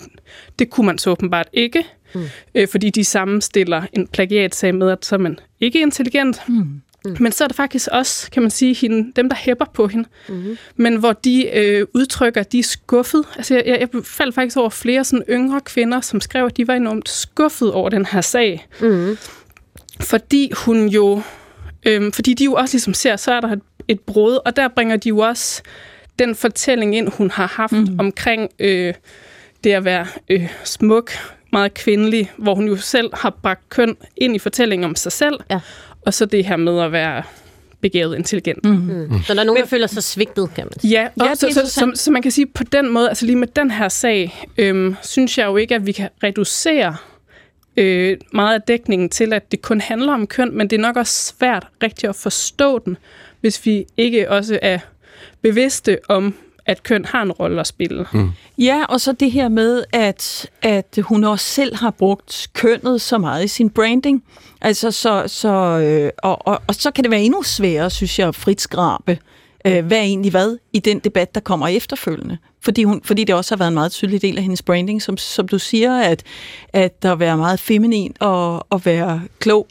[0.58, 1.84] det kunne man så åbenbart ikke,
[2.14, 2.24] mm.
[2.54, 6.42] øh, fordi de sammenstiller en plagiatsag med, at så er man ikke intelligent.
[6.48, 6.80] Mm.
[7.20, 10.08] Men så er der faktisk også, kan man sige, hende, dem, der hæpper på hende.
[10.28, 10.58] Mm-hmm.
[10.76, 13.24] Men hvor de øh, udtrykker, at de er skuffet.
[13.36, 16.74] Altså, jeg, jeg faldt faktisk over flere sådan yngre kvinder, som skrev, at de var
[16.74, 18.66] enormt skuffet over den her sag.
[18.80, 19.18] Mm-hmm.
[20.00, 21.22] Fordi hun jo...
[21.86, 24.68] Øh, fordi de jo også ligesom ser, så er der et, et brud, og der
[24.68, 25.62] bringer de jo også
[26.18, 28.00] den fortælling ind, hun har haft mm-hmm.
[28.00, 28.94] omkring øh,
[29.64, 31.10] det at være øh, smuk,
[31.52, 35.40] meget kvindelig, hvor hun jo selv har bragt køn ind i fortællingen om sig selv,
[35.50, 35.60] Ja.
[36.06, 37.22] Og så det her med at være
[37.80, 38.64] begavet intelligent.
[38.64, 38.70] Mm.
[38.70, 39.22] Mm.
[39.26, 40.90] Så der er nogen, der føler sig svigtet, kan man sige.
[40.90, 43.36] Ja, og Ja, så, så, så, så man kan sige på den måde, altså lige
[43.36, 46.96] med den her sag, øhm, synes jeg jo ikke, at vi kan reducere
[47.76, 50.96] øh, meget af dækningen til, at det kun handler om køn, men det er nok
[50.96, 52.96] også svært rigtig at forstå den,
[53.40, 54.78] hvis vi ikke også er
[55.42, 56.34] bevidste om,
[56.66, 58.06] at køn har en rolle at spille.
[58.12, 58.30] Mm.
[58.58, 63.18] Ja, og så det her med, at, at hun også selv har brugt kønnet så
[63.18, 64.24] meget i sin branding.
[64.60, 68.28] Altså, så, så, øh, og, og, og så kan det være endnu sværere, synes jeg,
[68.28, 69.18] at fritskrabe,
[69.66, 72.38] øh, hvad er egentlig hvad i den debat, der kommer efterfølgende.
[72.60, 75.16] Fordi, hun, fordi det også har været en meget tydelig del af hendes branding, som,
[75.16, 76.22] som du siger, at,
[76.68, 79.66] at der være meget feminin og, og være klog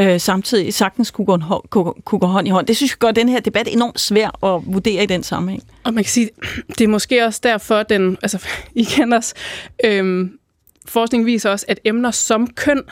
[0.00, 2.66] øh, samtidig sagtens kunne gå, hånd, kunne, kunne gå hånd i hånd.
[2.66, 5.62] Det synes jeg gør den her debat enormt svær at vurdere i den sammenhæng.
[5.84, 6.30] Og man kan sige,
[6.78, 9.34] det er måske også derfor, den, altså igen også,
[9.84, 10.38] øhm,
[10.86, 12.82] forskning viser også, at emner som køn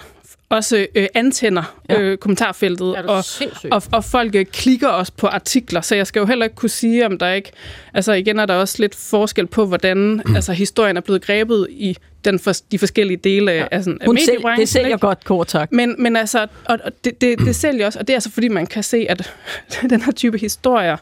[0.51, 2.01] også øh, antænder ja.
[2.01, 3.25] øh, kommentarfeltet, og,
[3.71, 6.69] og, og folk øh, klikker også på artikler, så jeg skal jo heller ikke kunne
[6.69, 7.53] sige, om der ikke...
[7.95, 10.35] Altså igen er der også lidt forskel på, hvordan mm.
[10.37, 13.67] altså, historien er blevet grebet i den for, de forskellige dele ja.
[13.71, 14.99] af, sådan, af selv, Det sælger ikke?
[14.99, 15.73] godt, kort tak.
[15.73, 18.49] Men, men altså, og, og det, det, det sælger også, og det er altså fordi,
[18.49, 19.35] man kan se, at
[19.91, 20.97] den her type historier,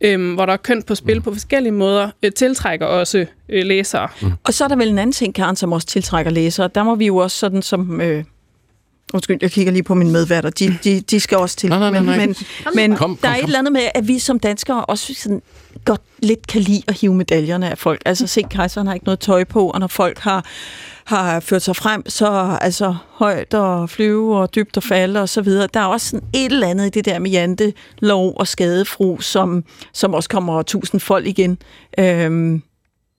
[0.00, 4.08] øhm, hvor der er køn på spil på forskellige måder, øh, tiltrækker også øh, læsere.
[4.22, 4.32] Mm.
[4.44, 6.68] Og så er der vel en anden ting, Karen, som også tiltrækker læsere.
[6.74, 8.00] Der må vi jo også sådan som...
[8.00, 8.24] Øh,
[9.14, 10.50] Undskyld, jeg kigger lige på mine medværter.
[10.50, 11.68] De, de, de skal også til.
[11.68, 12.16] Nej, nej, nej, nej.
[12.16, 15.14] Men, men, men kom, der er et eller andet med, at vi som danskere også
[15.14, 15.42] sådan
[15.84, 18.02] godt lidt kan lide at hive medaljerne af folk.
[18.04, 20.44] Altså se, kejseren har ikke noget tøj på, og når folk har,
[21.04, 25.42] har ført sig frem, så altså højt og flyve og dybt og falde og så
[25.42, 25.68] videre.
[25.74, 29.20] Der er også sådan et eller andet i det der med jante, lov og skadefru,
[29.20, 31.58] som, som også kommer tusind folk igen.
[31.98, 32.62] Øhm,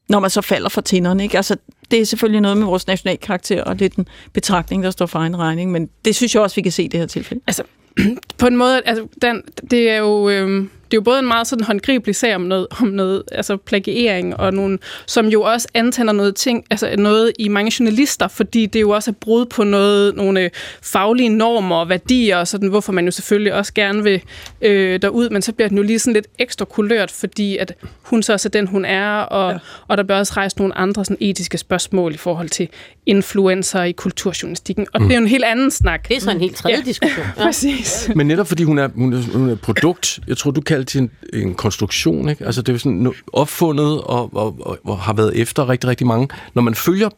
[0.10, 1.24] når man så falder for tinderne.
[1.24, 1.38] Ikke?
[1.38, 1.56] Altså,
[1.92, 5.20] det er selvfølgelig noget med vores nationalkarakter, og det er den betragtning, der står for
[5.20, 7.44] egen regning, men det synes jeg også, vi kan se i det her tilfælde.
[7.48, 7.64] Altså,
[8.38, 10.30] på en måde, altså, den, det er jo...
[10.30, 10.66] Øh
[10.96, 14.54] er jo både en meget sådan håndgribelig sag om noget, om noget altså plagiering, og
[14.54, 18.90] nogle, som jo også antænder noget ting, altså noget i mange journalister, fordi det jo
[18.90, 20.50] også er brud på noget, nogle øh,
[20.82, 24.22] faglige normer og værdier, og sådan, hvorfor man jo selvfølgelig også gerne vil
[24.62, 28.24] øh, derud, men så bliver den jo lige sådan lidt ekstra kulørt, fordi at hun
[28.24, 29.58] så også er den, hun er, og, ja.
[29.88, 32.70] og der bliver også rejst nogle andre sådan etiske spørgsmål i forhold til
[33.06, 35.08] influencer i kulturjournalistikken, og mm.
[35.08, 36.08] det er jo en helt anden snak.
[36.08, 36.84] Det er så en helt tredje ja.
[36.84, 37.26] diskussion.
[37.38, 37.44] Ja.
[37.46, 38.10] Præcis.
[38.16, 40.85] Men netop fordi hun er, hun er, hun er et produkt, jeg tror, du kaldte
[40.86, 42.46] til en, en konstruktion, ikke?
[42.46, 46.28] Altså det er sådan opfundet og, og, og, og har været efter rigtig, rigtig mange.
[46.54, 47.10] Når man følger,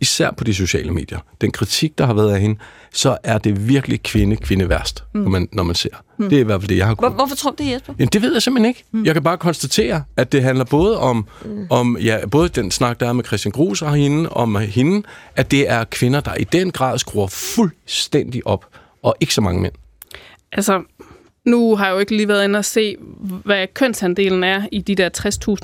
[0.00, 2.58] især på de sociale medier, den kritik, der har været af hende,
[2.92, 5.20] så er det virkelig kvinde, kvinde værst, mm.
[5.20, 5.88] når, man, når man ser.
[6.18, 6.28] Mm.
[6.28, 7.12] Det er i hvert fald det, jeg har kunnet.
[7.12, 7.94] Hvor, hvorfor tror du det, Jesper?
[7.98, 8.84] Jamen, det ved jeg simpelthen ikke.
[8.92, 9.04] Mm.
[9.04, 11.66] Jeg kan bare konstatere, at det handler både om, mm.
[11.70, 15.02] om ja, både den snak, der er med Christian Grus og hende, om hende,
[15.36, 18.66] at det er kvinder, der i den grad skruer fuldstændig op,
[19.02, 19.72] og ikke så mange mænd.
[20.52, 20.82] Altså,
[21.46, 22.96] nu har jeg jo ikke lige været inde og se,
[23.44, 25.08] hvad kønsandelen er i de der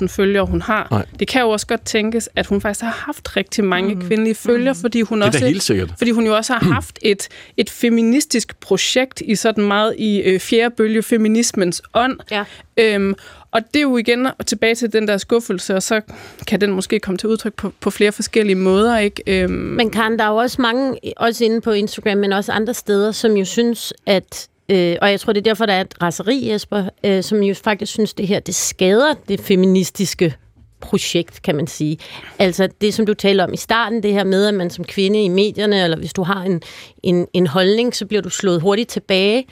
[0.01, 0.87] 60.000 følgere, hun har.
[0.91, 1.05] Nej.
[1.19, 4.01] Det kan jo også godt tænkes, at hun faktisk har haft rigtig mange mm.
[4.01, 4.79] kvindelige følgere, mm.
[4.81, 5.93] fordi hun det også, helt sikkert.
[5.97, 7.27] fordi hun jo også har haft et,
[7.57, 12.19] et feministisk projekt i sådan meget i øh, fjerde bølge feminismens ånd.
[12.31, 12.43] Ja.
[12.77, 13.15] Øhm,
[13.51, 16.01] og det er jo igen tilbage til den der skuffelse, og så
[16.47, 18.97] kan den måske komme til udtryk på, på flere forskellige måder.
[18.97, 19.23] Ikke?
[19.27, 19.53] Øhm.
[19.53, 23.11] Men kan der er jo også mange, også inde på Instagram, men også andre steder,
[23.11, 26.49] som jo synes, at Øh, og jeg tror, det er derfor, der er et raseri,
[26.51, 30.35] Jesper, øh, som jo faktisk synes, det her det skader det feministiske
[30.81, 31.97] projekt, kan man sige.
[32.39, 35.23] Altså det, som du taler om i starten, det her med, at man som kvinde
[35.23, 36.61] i medierne, eller hvis du har en,
[37.03, 39.45] en, en holdning, så bliver du slået hurtigt tilbage.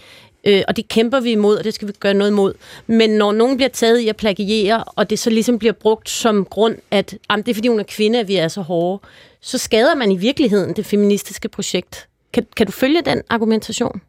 [0.46, 2.54] Øh, og det kæmper vi imod, og det skal vi gøre noget imod.
[2.88, 6.46] Men når nogen bliver taget i at plagiere, og det så ligesom bliver brugt som
[6.46, 9.04] grund, at jamen, det er fordi hun er kvinde, at vi er så hårde,
[9.42, 12.08] så skader man i virkeligheden det feministiske projekt.
[12.34, 14.02] Kan, kan du følge den argumentation?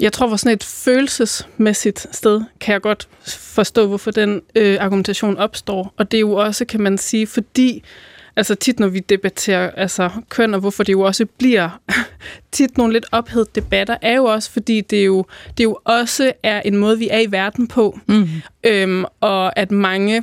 [0.00, 5.36] Jeg tror, for sådan et følelsesmæssigt sted, kan jeg godt forstå, hvorfor den øh, argumentation
[5.36, 5.94] opstår.
[5.96, 7.82] Og det er jo også, kan man sige, fordi
[8.36, 11.80] altså tit, når vi debatterer altså, køn, og hvorfor det jo også bliver
[12.52, 15.24] tit nogle lidt ophedet debatter, er jo også, fordi det jo,
[15.58, 17.98] det jo også er en måde, vi er i verden på.
[18.06, 18.28] Mm.
[18.64, 20.22] Øhm, og at mange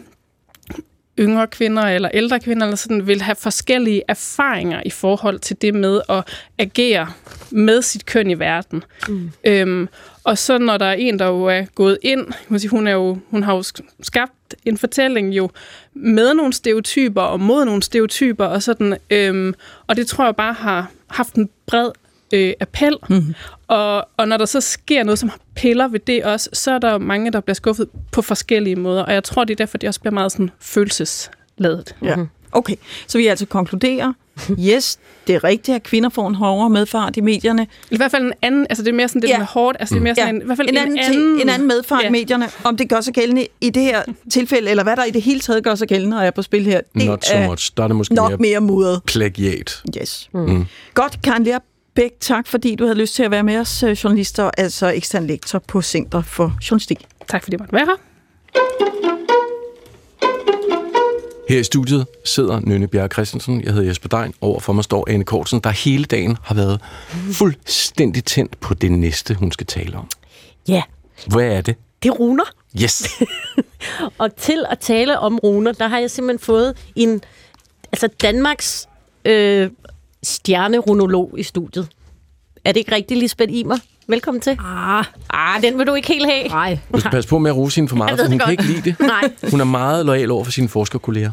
[1.20, 5.76] yngre kvinder eller ældre kvinder eller sådan, vil have forskellige erfaringer i forhold til det
[5.76, 6.24] med at
[6.58, 7.08] agere
[7.52, 8.84] med sit køn i verden.
[9.10, 9.32] Mm.
[9.44, 9.90] Øhm,
[10.24, 12.28] og så når der er en, der jo er gået ind,
[12.70, 13.64] hun, er jo, hun har jo
[14.02, 15.50] skabt en fortælling jo
[15.94, 19.54] med nogle stereotyper og mod nogle stereotyper og sådan, øhm,
[19.88, 21.92] og det tror jeg bare har haft en bred
[22.34, 22.98] øh, appel.
[23.10, 23.34] Mm.
[23.68, 26.98] Og, og når der så sker noget, som piller ved det også, så er der
[26.98, 29.04] mange, der bliver skuffet på forskellige måder.
[29.04, 31.96] Og jeg tror, det er derfor, det også bliver meget sådan følelsesladet.
[32.04, 32.16] Ja.
[32.16, 32.28] Mm.
[32.54, 32.76] Okay,
[33.08, 34.14] så vi altså konkluderer,
[34.70, 37.68] yes, det er rigtigt, at kvinder får en hårdere medfart i medierne.
[37.92, 39.34] I hvert fald en anden, altså det er mere sådan det Ja.
[39.34, 39.38] ja.
[39.38, 41.42] med hårdt, altså det er mere sådan en, i hvert fald en anden, en anden,
[41.42, 42.08] en anden medfart Ja.
[42.08, 44.02] i medierne, om det gør sig gældende i det her
[44.32, 46.64] tilfælde, eller hvad der i det hele taget gør sig gældende, og er på spil
[46.66, 46.82] her.
[46.96, 47.72] Det Not so much.
[47.78, 49.02] Der er det måske nok mere mere mudret.
[49.08, 49.84] plagiat.
[50.02, 50.30] Yes.
[50.34, 50.66] Mm.
[50.94, 51.46] Godt, Karen
[51.98, 55.28] Lerbæk, tak fordi du havde lyst til at være med os, øh, journalister, altså ekstern
[55.28, 57.06] lektor på Center for Journalistik.
[57.28, 57.96] Tak fordi jeg måtte være her.
[61.50, 65.24] Her i studiet sidder Nynne Bjerg Christensen, jeg hedder Jesper Dein, overfor mig står Ane
[65.24, 66.82] Kortsen, der hele dagen har været
[67.32, 70.08] fuldstændig tændt på det næste, hun skal tale om.
[70.68, 70.82] Ja,
[71.28, 71.76] Hvad er det?
[72.04, 72.44] det er runer.
[72.84, 73.10] Yes!
[74.18, 77.22] Og til at tale om runer, der har jeg simpelthen fået en,
[77.92, 78.88] altså Danmarks
[79.26, 79.70] øh,
[80.24, 81.88] stjernerunolog i studiet.
[82.66, 83.78] Er det ikke rigtigt, Lisbeth Imer?
[84.08, 84.58] Velkommen til.
[84.66, 86.48] Ah, Ah, den vil du ikke helt have.
[86.48, 86.78] nej.
[86.94, 88.68] Du skal passe på med at rose hende for meget, for hun det kan godt.
[88.68, 89.00] ikke lide det.
[89.00, 89.32] Nej.
[89.52, 91.32] Hun er meget lojal over for sine forskerkolleger.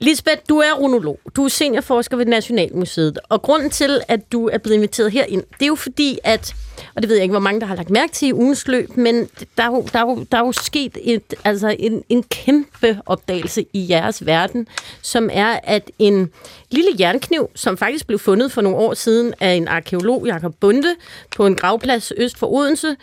[0.00, 1.20] Lisbeth, du er runolog.
[1.36, 3.18] Du er seniorforsker ved Nationalmuseet.
[3.28, 6.54] Og grunden til, at du er blevet inviteret herind, det er jo fordi, at,
[6.94, 8.96] og det ved jeg ikke, hvor mange, der har lagt mærke til i ugens løb,
[8.96, 12.22] men der er jo, der er jo, der er jo sket et, altså en, en
[12.22, 14.66] kæmpe opdagelse i jeres verden,
[15.02, 16.30] som er, at en
[16.70, 20.94] lille jernkniv, som faktisk blev fundet for nogle år siden af en arkeolog, Jakob Bunde,
[21.36, 22.96] på en gravplads øst for Odense,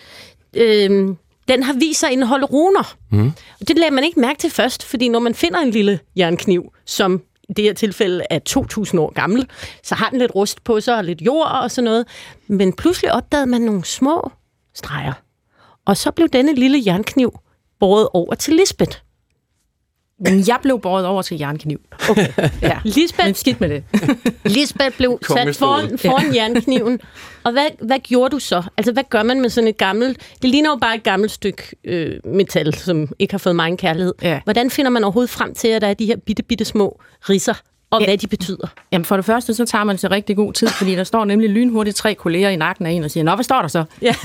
[0.54, 1.16] øh,
[1.48, 2.96] den har vist sig at indeholde runer.
[3.12, 3.32] Mm.
[3.60, 6.74] Og det lagde man ikke mærke til først, fordi når man finder en lille jernkniv,
[6.86, 9.50] som i det her tilfælde er 2.000 år gammel,
[9.84, 12.08] så har den lidt rust på sig og lidt jord og sådan noget.
[12.48, 14.32] Men pludselig opdagede man nogle små
[14.74, 15.14] streger.
[15.86, 17.40] Og så blev denne lille jernkniv
[17.80, 18.98] båret over til Lisbeth.
[20.20, 21.80] Men jeg blev båret over til jernkniv.
[22.10, 22.28] Okay.
[22.62, 22.80] Ja.
[22.96, 23.84] Lisbeth, Men skidt med det.
[24.56, 27.00] Lisbeth blev sat foran, foran jernkniven.
[27.44, 28.64] Og hvad, hvad gjorde du så?
[28.78, 30.18] Altså, hvad gør man med sådan et gammelt...
[30.42, 34.14] Det ligner jo bare et gammelt stykke øh, metal, som ikke har fået meget kærlighed.
[34.22, 34.40] Ja.
[34.44, 37.00] Hvordan finder man overhovedet frem til, at der er de her bitte, bitte små
[37.30, 37.54] ridser,
[37.92, 38.06] og Ja.
[38.08, 38.68] hvad de betyder?
[38.92, 41.50] Jamen for det første, så tager man sig rigtig god tid, fordi der står nemlig
[41.50, 43.84] lynhurtigt tre kolleger i nakken af en og siger, Nå, hvad står der så?
[44.02, 44.16] Ja.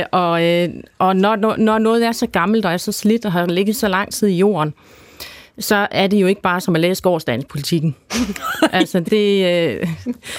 [0.00, 0.68] Øh, og øh,
[0.98, 3.76] og når, når, når noget er så gammelt og er så slidt og har ligget
[3.76, 4.74] så lang tid i jorden,
[5.58, 7.96] så er det jo ikke bare som at læse gårdsdagens politikken.
[8.72, 9.46] altså det,
[9.80, 9.88] øh,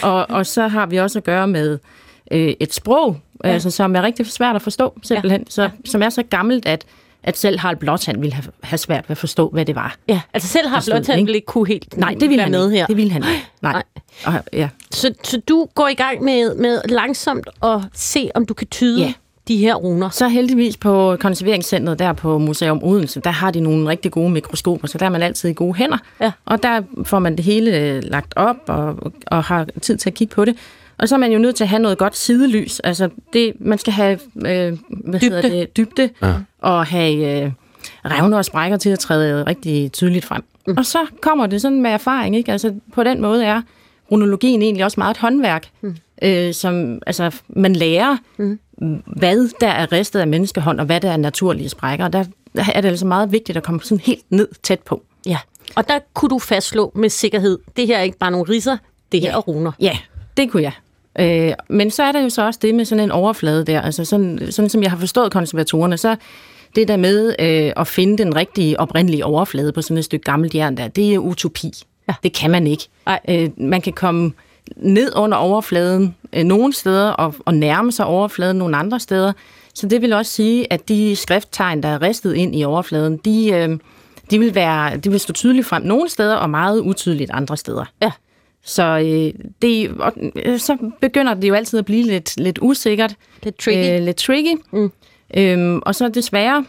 [0.04, 1.80] og, og så har vi også at gøre med
[2.32, 3.50] øh, et sprog, ja.
[3.50, 5.42] altså, som er rigtig svært at forstå, simpelthen.
[5.42, 5.46] Ja.
[5.50, 6.86] Så, som er så gammelt, at,
[7.24, 9.96] at selv Harald Blåtand ville have, have svært ved at forstå, hvad det var.
[10.08, 11.26] Ja, altså selv har Forstod, Blåtand ikke?
[11.26, 12.86] ville ikke kunne helt Nej, det ville han med her.
[12.86, 13.46] Det ville han ikke.
[13.62, 13.74] Nej.
[13.74, 13.84] Nej.
[14.26, 14.70] Og, ja.
[14.92, 19.02] Så, så du går i gang med, med langsomt at se, om du kan tyde
[19.02, 19.14] Ja.
[19.48, 20.10] De her runer.
[20.10, 24.88] Så heldigvis på konserveringscentret der på Museum Odense, der har de nogle rigtig gode mikroskoper,
[24.88, 25.98] så der er man altid i gode hænder.
[26.22, 26.32] Ja.
[26.46, 30.14] Og der får man det hele øh, lagt op og, og har tid til at
[30.14, 30.56] kigge på det.
[30.98, 32.80] Og så er man jo nødt til at have noget godt sidelys.
[32.80, 36.34] Altså, det, man skal have øh, hvad dybde, det, dybde ja.
[36.62, 37.52] og have øh,
[38.06, 40.44] revner og sprækker til at træde rigtig tydeligt frem.
[40.68, 40.78] Mm.
[40.78, 42.36] Og så kommer det sådan med erfaring.
[42.36, 42.52] Ikke?
[42.52, 43.62] Altså, på den måde er
[44.12, 45.96] runologien egentlig også meget et håndværk, mm.
[46.22, 48.60] øh, som altså, man lærer, mm.
[49.18, 52.06] Hvad der er ristet af menneskehånd, og hvad der er naturlige sprækker.
[52.06, 52.26] Og der
[52.74, 55.04] er det altså meget vigtigt at komme sådan helt ned tæt på.
[55.26, 55.38] Ja.
[55.76, 58.78] Og der kunne du fastslå med sikkerhed, det her er ikke bare nogle ridser,
[59.12, 59.34] det her Ja.
[59.36, 59.72] er runer.
[59.80, 59.98] Ja,
[60.38, 60.72] det kunne jeg.
[61.20, 63.82] Øh, men så er der jo så også det med sådan en overflade der.
[63.82, 66.16] Altså sådan, sådan som jeg har forstået konservatorerne, så
[66.76, 70.56] det der med øh, at finde den rigtige oprindelige overflade på sådan et stykke gammelt
[70.56, 71.72] jern der, det er utopi.
[72.10, 72.14] Ja.
[72.24, 72.88] Det kan man ikke.
[73.06, 73.20] Nej.
[73.30, 74.32] Øh, man kan komme
[74.76, 79.34] ned under overfladen øh, nogle steder og, og nærme sig overfladen nogle andre steder.
[79.74, 83.52] Så det vil også sige, at de skrifttegn, der er ristet ind i overfladen, de,
[83.52, 83.80] øh,
[84.32, 87.86] de, vil, være, de vil stå tydeligt frem nogle steder og meget utydeligt andre steder.
[88.02, 88.12] Ja.
[88.66, 93.16] Så, øh, det, og, øh, så begynder det jo altid at blive lidt, lidt usikkert.
[93.44, 94.00] Lidt tricky.
[94.00, 94.62] Øh, lidt tricky.
[94.72, 94.92] Mm.
[95.38, 96.66] Øhm, og så desværre,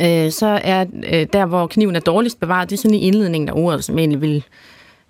[0.00, 3.48] øh, så er øh, der, hvor kniven er dårligst bevaret, det er sådan i indledningen
[3.48, 4.44] af ordet, som egentlig vil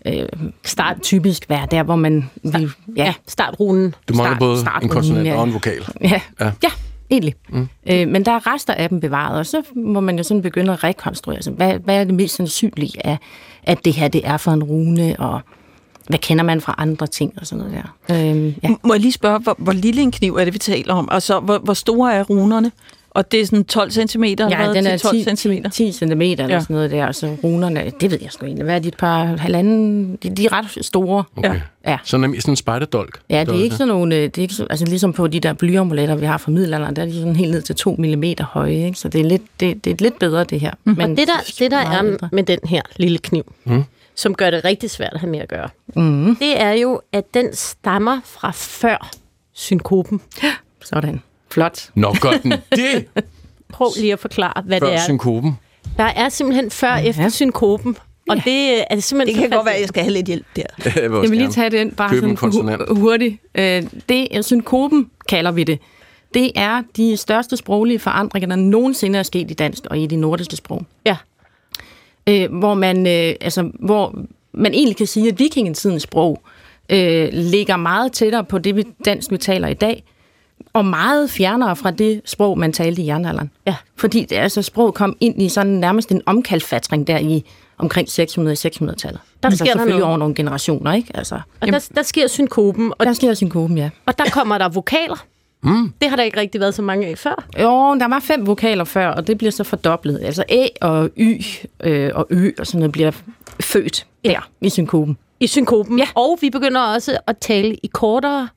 [0.07, 0.27] øh,
[0.65, 2.71] start typisk være der, hvor man vil...
[2.97, 3.95] Ja, Startrunen.
[4.09, 5.35] Du mangler Start- både start en konsonant ja.
[5.37, 5.89] og en vokal.
[6.01, 6.21] ja, Ja.
[6.41, 6.51] ja.
[6.63, 6.69] ja
[7.11, 7.35] egentlig.
[7.49, 7.69] Mm.
[7.87, 10.73] Øh, men der er rester af dem bevaret, og så må man jo sådan begynde
[10.73, 11.37] at rekonstruere.
[11.37, 13.19] Altså, hvad, hvad er det mest sandsynlige af,
[13.63, 15.41] at det her det er for en rune, og
[16.09, 18.31] hvad kender man fra andre ting og sådan noget der.
[18.31, 18.69] Øhm, ja.
[18.85, 21.09] Må jeg lige spørge, hvor, hvor lille en kniv er det, vi taler om?
[21.13, 22.73] Altså, hvor, hvor store er runerne?
[23.15, 24.25] Og det er sådan 12 cm?
[24.25, 24.35] Ja,
[24.75, 25.53] den er 10 12 cm.
[25.73, 26.61] 10 cm eller Ja.
[26.61, 28.65] sådan noget der, og så runerne, det ved jeg sgu egentlig.
[28.65, 30.17] Hvad er de et par halvanden?
[30.23, 31.25] De, de er ret store.
[31.37, 31.61] Okay.
[31.87, 31.99] Ja.
[32.05, 33.21] Så er sådan en spijderdolk.
[33.31, 35.41] Ja, det er ikke sådan nogle, øh, det er ikke så, altså ligesom på de
[35.41, 38.45] der blyamuletter, vi har fra middelalderen, der er de sådan helt ned til to millimeter
[38.45, 38.99] høje, ikke?
[38.99, 40.73] så det er lidt, det, det er lidt bedre det her.
[40.85, 42.29] Men Og det der, det der er mindre.
[42.33, 43.85] med den her lille kniv, mm.
[44.15, 46.37] som gør det rigtig svært at have med at gøre, mm.
[46.37, 49.11] det er jo, at den stammer fra før
[49.53, 50.21] synkopen.
[50.85, 51.23] Sådan.
[51.53, 51.91] Flot.
[51.95, 53.05] Nå, gør den det
[53.73, 55.01] Prøv lige at forklare, hvad før det er.
[55.01, 55.53] synkopen.
[55.97, 57.03] Der er simpelthen før ja.
[57.09, 57.97] efter synkopen,
[58.29, 60.63] Og det er simpelthen Det kan godt være, at jeg skal have lidt hjælp der.
[61.03, 63.37] Jeg vil, lige tage den bare købe en sådan hu- hurtigt.
[63.55, 65.79] Øh, Det er synkopen, kalder vi det.
[66.35, 70.17] Det er de største sproglige forandringer, der nogensinde er sket i dansk og i de
[70.17, 70.87] nordiske sprog.
[71.07, 71.17] Ja.
[72.27, 74.15] øh, hvor man øh, altså hvor
[74.53, 76.43] man egentlig kan sige, at vikingetidens sprog
[76.91, 80.05] øh, ligger meget tættere på det vi, dansk, vi taler i dag,
[80.73, 83.51] og meget fjernere fra det sprog, man talte i jernalderen.
[83.67, 83.77] Ja.
[83.97, 87.45] Fordi det, altså, sprog kom ind i sådan nærmest en omkalfatring der i
[87.79, 89.21] omkring 600-600-tallet.
[89.43, 90.05] Der altså, sker der selvfølgelig noget.
[90.05, 91.11] over nogle generationer, ikke?
[91.15, 93.91] Altså, Og der, der sker synkopen, og, der sker synkopen, ja.
[94.07, 95.25] og der kommer der vokaler.
[95.63, 95.93] Mm.
[96.01, 97.45] Det har der ikke rigtig været så mange af før.
[97.61, 100.21] Jo, der var fem vokaler før, og det bliver så fordoblet.
[100.23, 101.43] Altså A og Y
[101.83, 103.11] øh, og Ø og sådan noget bliver
[103.61, 105.19] født der i synkopen.
[105.41, 105.99] I synkopen.
[105.99, 106.09] Ja.
[106.15, 108.49] Og vi begynder også at tale i kortere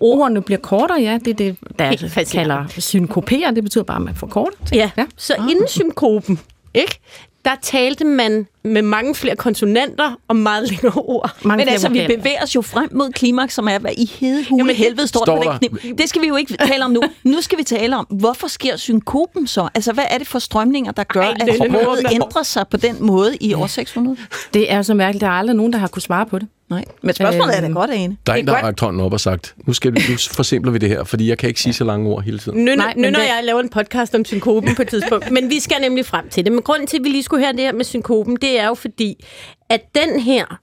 [0.00, 1.18] Ordene bliver kortere, ja.
[1.24, 3.54] Det er det, der Helt kalder synkopere.
[3.54, 4.74] Det betyder bare, at man forkorter ting.
[4.76, 5.02] Ja, Ja.
[5.02, 5.06] ja.
[5.16, 5.50] så ah.
[5.50, 6.40] inden synkopen,
[6.74, 7.00] ikke?
[7.44, 11.30] der talte man med mange flere konsonanter og meget længere ord.
[11.44, 14.44] Mange Men altså, vi bevæger os jo frem mod klimaks, som er, hvad i hede
[14.48, 15.58] hule Jamen, helvede står, står der på der.
[15.58, 15.96] den kniv.
[15.98, 17.02] Det skal vi jo ikke tale om nu.
[17.24, 19.68] Nu skal vi tale om, hvorfor sker synkopen så?
[19.74, 22.96] Altså, hvad er det for strømninger, der gør, Ej, at sproget ændrer sig på den
[23.00, 24.16] måde i år 600?
[24.54, 25.20] Det er så mærkeligt.
[25.20, 26.48] Der er aldrig nogen, der har kunnet svare på det.
[26.70, 26.84] Nej.
[27.02, 28.16] Men spørgsmålet er da Øhm, godt, Ane.
[28.26, 30.16] Der er Det en, der har rakt hånden op og sagt, nu, skal vi, nu
[30.30, 32.64] forsimpler vi det her, fordi jeg kan ikke sige så lange ord hele tiden.
[32.64, 35.30] Nu, Nej, nu når det- jeg laver en podcast om synkopen på et tidspunkt.
[35.30, 36.52] Men vi skal nemlig frem til det.
[36.52, 38.74] Men grunden til, at vi lige skulle høre det her med synkopen, det er jo
[38.74, 39.24] fordi,
[39.68, 40.60] at den her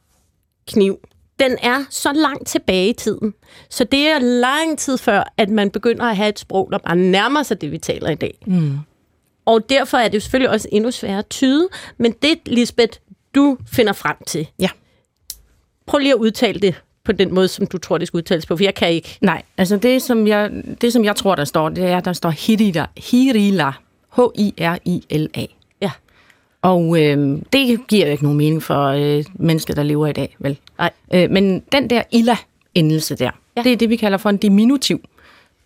[0.68, 1.00] kniv,
[1.40, 3.34] den er så langt tilbage i tiden.
[3.70, 6.96] Så det er lang tid før, at man begynder at have et sprog, der bare
[6.96, 8.38] nærmer sig det, vi taler i dag.
[8.48, 8.78] Mm.
[9.46, 11.68] Og derfor er det jo selvfølgelig også endnu sværere at tyde.
[11.98, 13.00] Men det, Lisbeth,
[13.36, 14.48] du finder frem til.
[14.60, 14.70] Ja.
[15.86, 18.58] Prøv lige at udtale det på den måde, som du tror, det skal udtales på,
[18.58, 19.18] for jeg kan ikke.
[19.22, 22.30] Nej, altså det, som jeg, det, som jeg tror, der står, det er, der står
[22.30, 22.86] Hirila.
[22.98, 23.72] Hirila.
[24.16, 25.46] H-I-R-I-L-A.
[26.62, 30.36] Og øh, det giver jo ikke nogen mening for øh, mennesker, der lever i dag,
[30.40, 30.58] vel?
[30.78, 30.92] Nej.
[31.14, 33.62] Øh, men den der illa-endelse der, Ja.
[33.64, 35.02] det er det, vi kalder for en diminutiv,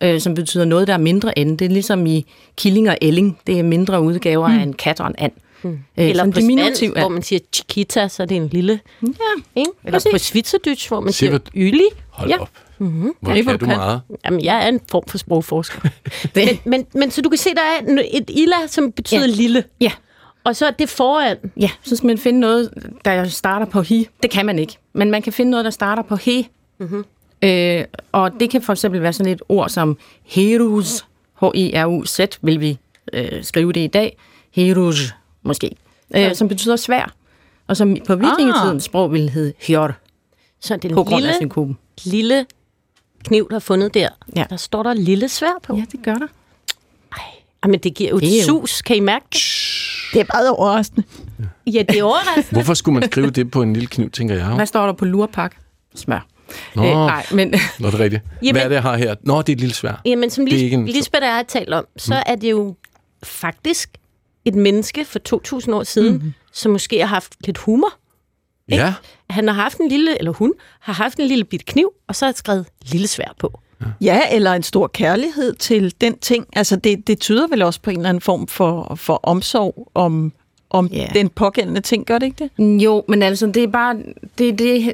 [0.02, 1.58] øh, som betyder noget, der er mindre end.
[1.58, 2.26] Det er ligesom i
[2.58, 3.40] killing og elling.
[3.48, 4.58] Det er mindre udgaver mm.
[4.60, 5.32] af en kat og en and.
[5.64, 5.70] Mm.
[5.72, 8.80] Øh, Eller på diminutiv spansk, hvor man siger chiquita, så er det en lille.
[9.04, 9.08] Ja,
[9.56, 9.72] Ikke?
[9.86, 10.12] Eller Præcis.
[10.12, 11.84] på schweizerdytsch, hvor man siger yli.
[12.10, 12.38] Hold Ja.
[12.42, 12.50] op.
[12.78, 13.12] Mm-hmm.
[13.22, 13.78] Hvor Ja, kan du kan.
[13.78, 14.02] meget.
[14.26, 15.80] Jamen, jeg er en form for sprogforsker.
[16.36, 19.20] men, men, men så du kan se, der er et illa, som betyder.
[19.22, 19.26] Ja.
[19.28, 19.64] lille.
[19.82, 19.92] ja,
[20.44, 21.38] Og så er det foran.
[21.58, 22.70] ja, så skal man finde noget,
[23.06, 24.08] der starter på hi.
[24.24, 24.78] Det kan man ikke.
[24.94, 26.46] Men man kan finde noget, der starter på he.
[26.78, 27.06] Mm-hmm.
[27.42, 31.06] Øh, og det kan for eksempel være sådan et ord som herus,
[31.42, 32.78] H-E-R-U-Z, vil vi
[33.14, 34.18] øh, skrive det i dag.
[34.52, 35.14] Herus,
[35.44, 35.76] måske.
[36.16, 37.14] Øh, som betyder svær.
[37.68, 39.92] Og som på vikingetidens sprog ville hedde hjør,
[40.60, 41.78] Så er det en på grund af lille, synkopen.
[42.06, 42.46] lille
[43.24, 44.10] kniv, der er fundet der.
[44.36, 44.46] Ja.
[44.50, 45.76] Der står der lille svær på.
[45.76, 46.28] Ja, det gør der.
[47.66, 48.82] Jamen, det giver jo Det er et sus.
[48.82, 49.40] Kan I mærke det?
[50.14, 51.04] Det er meget overraskende.
[51.68, 52.50] Ja, det er overraskende.
[52.52, 54.46] Hvorfor skulle man skrive det på en lille kniv, tænker jeg.
[54.48, 55.56] Hvad står der på lurpak?
[55.96, 56.28] Smør.
[56.76, 58.24] Nå, Øh, nej, men Nå, det er rigtigt.
[58.42, 59.16] Jamen- Hvad er det, jeg har her?
[59.24, 60.02] Nå, det er et lille svær.
[60.06, 62.76] Jamen, som Lis- ikke en- Lisbeth og jeg har talt om, så er det jo
[63.24, 63.90] faktisk
[64.46, 66.34] et menneske for 2.000 år siden, mm.
[66.54, 67.94] som måske har haft lidt humor.
[68.70, 68.94] Ja,
[69.30, 72.26] Han har haft en lille, eller hun har haft en lille bit kniv, og så
[72.26, 73.60] har skrevet lille svær på.
[74.02, 76.46] Ja, eller en stor kærlighed til den ting.
[76.56, 80.32] Altså, det, det tyder vel også på en eller anden form for, for omsorg om,
[80.70, 81.08] om Ja.
[81.14, 82.84] den pågældende ting, gør det ikke det?
[82.84, 83.96] Jo, men altså, det er bare...
[84.38, 84.94] Det, det,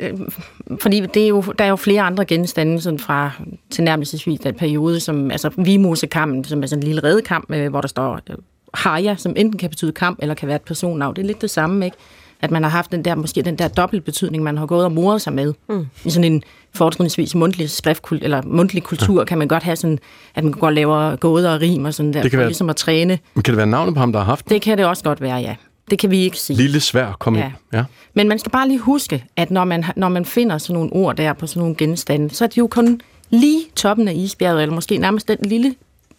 [0.81, 3.31] fordi det er jo, der er jo flere andre genstande sådan fra
[3.69, 7.87] tilnærmelsesvis den periode, som altså Vimosekammen, som er sådan en lille redekam, øh, hvor der
[7.87, 8.35] står øh,
[8.73, 11.15] Haja, som enten kan betyde kamp, eller kan være et personnavn.
[11.15, 11.97] Det er lidt det samme, ikke?
[12.41, 15.21] At man har haft den der, måske den der dobbeltbetydning, man har gået og moret
[15.21, 15.53] sig med.
[15.69, 15.85] Mm.
[16.05, 19.25] I sådan en fortrinsvis mundtlig skriftkult, eller mundtlig kultur, ja.
[19.25, 19.99] kan man godt have sådan,
[20.35, 22.49] at man går og laver gåder og rim og sådan der, Det kan for være-
[22.49, 23.19] ligesom at træne.
[23.33, 24.49] men kan det være navnet på ham, der har haft?
[24.49, 25.55] Det kan det også godt være, ja.
[25.89, 26.57] Det kan vi ikke sige.
[26.57, 27.43] Lille svær, kom Ja.
[27.45, 27.53] ind.
[27.73, 27.83] Ja.
[28.13, 31.15] Men man skal bare lige huske, at når man, når man finder sådan nogle ord
[31.15, 34.75] der på sådan nogle genstande, så er det jo kun lige toppen af isbjerget, eller
[34.75, 35.75] måske nærmest den lille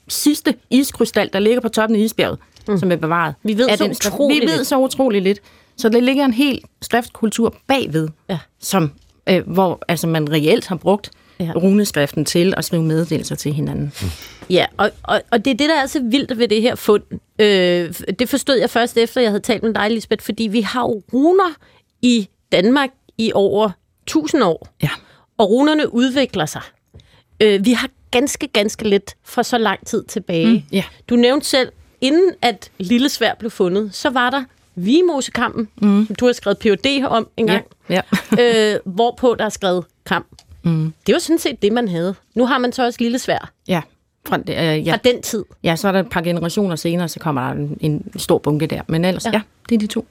[0.09, 2.79] sidste iskrystal, der ligger på toppen af isbjerget, mm.
[2.79, 3.35] som er bevaret.
[3.43, 4.14] Vi ved så den skrift.
[4.14, 5.39] utroligt Vi ved så utroligt lidt.
[5.81, 8.39] Så der ligger en hel skriftkultur bagved, Ja.
[8.61, 8.93] som,
[9.28, 11.11] øh, hvor altså, man reelt har brugt
[11.41, 11.53] Ja.
[11.57, 13.93] runeskriften til at skrive meddelelser til hinanden.
[14.03, 14.09] Mm.
[14.51, 17.03] Ja, og, og, og det er det, der er så vildt ved det her fund.
[17.39, 20.81] Øh, det forstod jeg først efter, jeg havde talt med dig, Lisbeth, fordi vi har
[20.83, 21.55] jo runer
[22.03, 23.70] i Danmark i over
[24.07, 24.68] 1000 år.
[24.83, 24.89] Ja.
[25.39, 26.62] Og runerne udvikler sig.
[27.41, 30.47] Øh, vi har ganske, ganske lidt fra så lang tid tilbage.
[30.47, 30.85] Mm, ja.
[31.09, 34.45] Du nævnte selv, inden at Lille Svær blev fundet, så var der
[34.75, 36.07] Vigemosekampen, mm.
[36.07, 37.05] som du har skrevet Ph.D.
[37.07, 38.01] om en gang, Ja.
[38.41, 40.27] øh, hvorpå der er skrevet kamp.
[40.62, 40.93] Mm.
[41.07, 42.14] Det var sådan set det, man havde.
[42.35, 43.83] Nu har man så også Lille Svær ja.
[44.27, 44.93] Fra, det, øh, ja.
[44.93, 45.45] fra den tid.
[45.62, 48.66] ja, så er der et par generationer senere, så kommer der en, en stor bunke
[48.66, 48.83] der.
[48.89, 49.31] Men ellers, Ja.
[49.31, 50.07] ja, ja det er de to.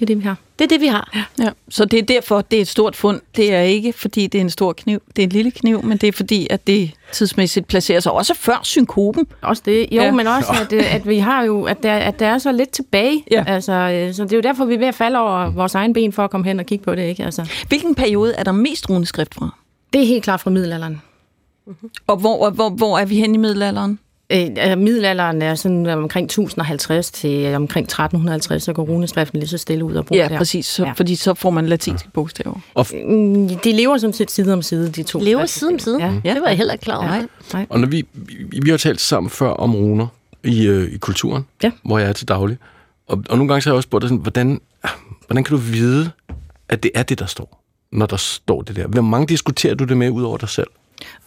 [0.00, 0.36] Det er det, vi har.
[0.58, 1.26] Det er det, vi har.
[1.38, 1.48] Ja.
[1.68, 3.20] Så det er derfor, det er et stort fund.
[3.36, 5.02] Det er ikke, fordi det er en stor kniv.
[5.16, 8.34] Det er en lille kniv, men det er fordi, at det tidsmæssigt placerer sig også
[8.34, 9.26] før synkopen.
[9.42, 9.80] Også det.
[9.80, 10.04] Jo, Ja.
[10.04, 10.10] ja.
[10.12, 12.70] men også, at, øh, at vi har jo, at der, at der er så lidt
[12.70, 13.24] tilbage.
[13.30, 13.44] Ja.
[13.46, 15.92] Altså, øh, så det er jo derfor, vi er ved at falde over vores egen
[15.92, 17.24] ben for at komme hen og kigge på det, ikke?
[17.24, 19.54] Altså, Hvilken periode er der mest runeskrift fra?
[19.92, 21.02] det er helt klart fra middelalderen.
[22.06, 23.98] Og hvor, hvor, hvor er vi hen i middelalderen?
[24.34, 29.58] Øh, altså, middelalderen er sådan omkring 1050 til omkring 1350, så går runeskriften lige så
[29.58, 30.38] stille ud og bruger Ja, der.
[30.38, 30.66] præcis.
[30.66, 30.92] Så, Ja.
[30.92, 32.60] Fordi så får man latinske bogstaver.
[33.08, 35.18] Mm, De lever sådan set side om side, de to.
[35.18, 35.98] Lever side om side.
[36.24, 36.34] Ja.
[36.34, 37.06] Det var jeg heller ikke klar over.
[37.06, 37.66] Nej, nej.
[37.68, 40.06] Og når vi, vi, vi har talt sammen før om runer
[40.44, 41.70] i, øh, i kulturen, Ja.
[41.84, 42.58] hvor jeg er til daglig.
[43.08, 44.60] Og, og nogle gange så har jeg også spurgt dig sådan, hvordan,
[45.26, 46.10] hvordan kan du vide,
[46.68, 47.62] at det er det, der står,
[47.92, 48.86] når der står det der?
[48.86, 50.66] Hvor mange diskuterer du det med ud over dig selv?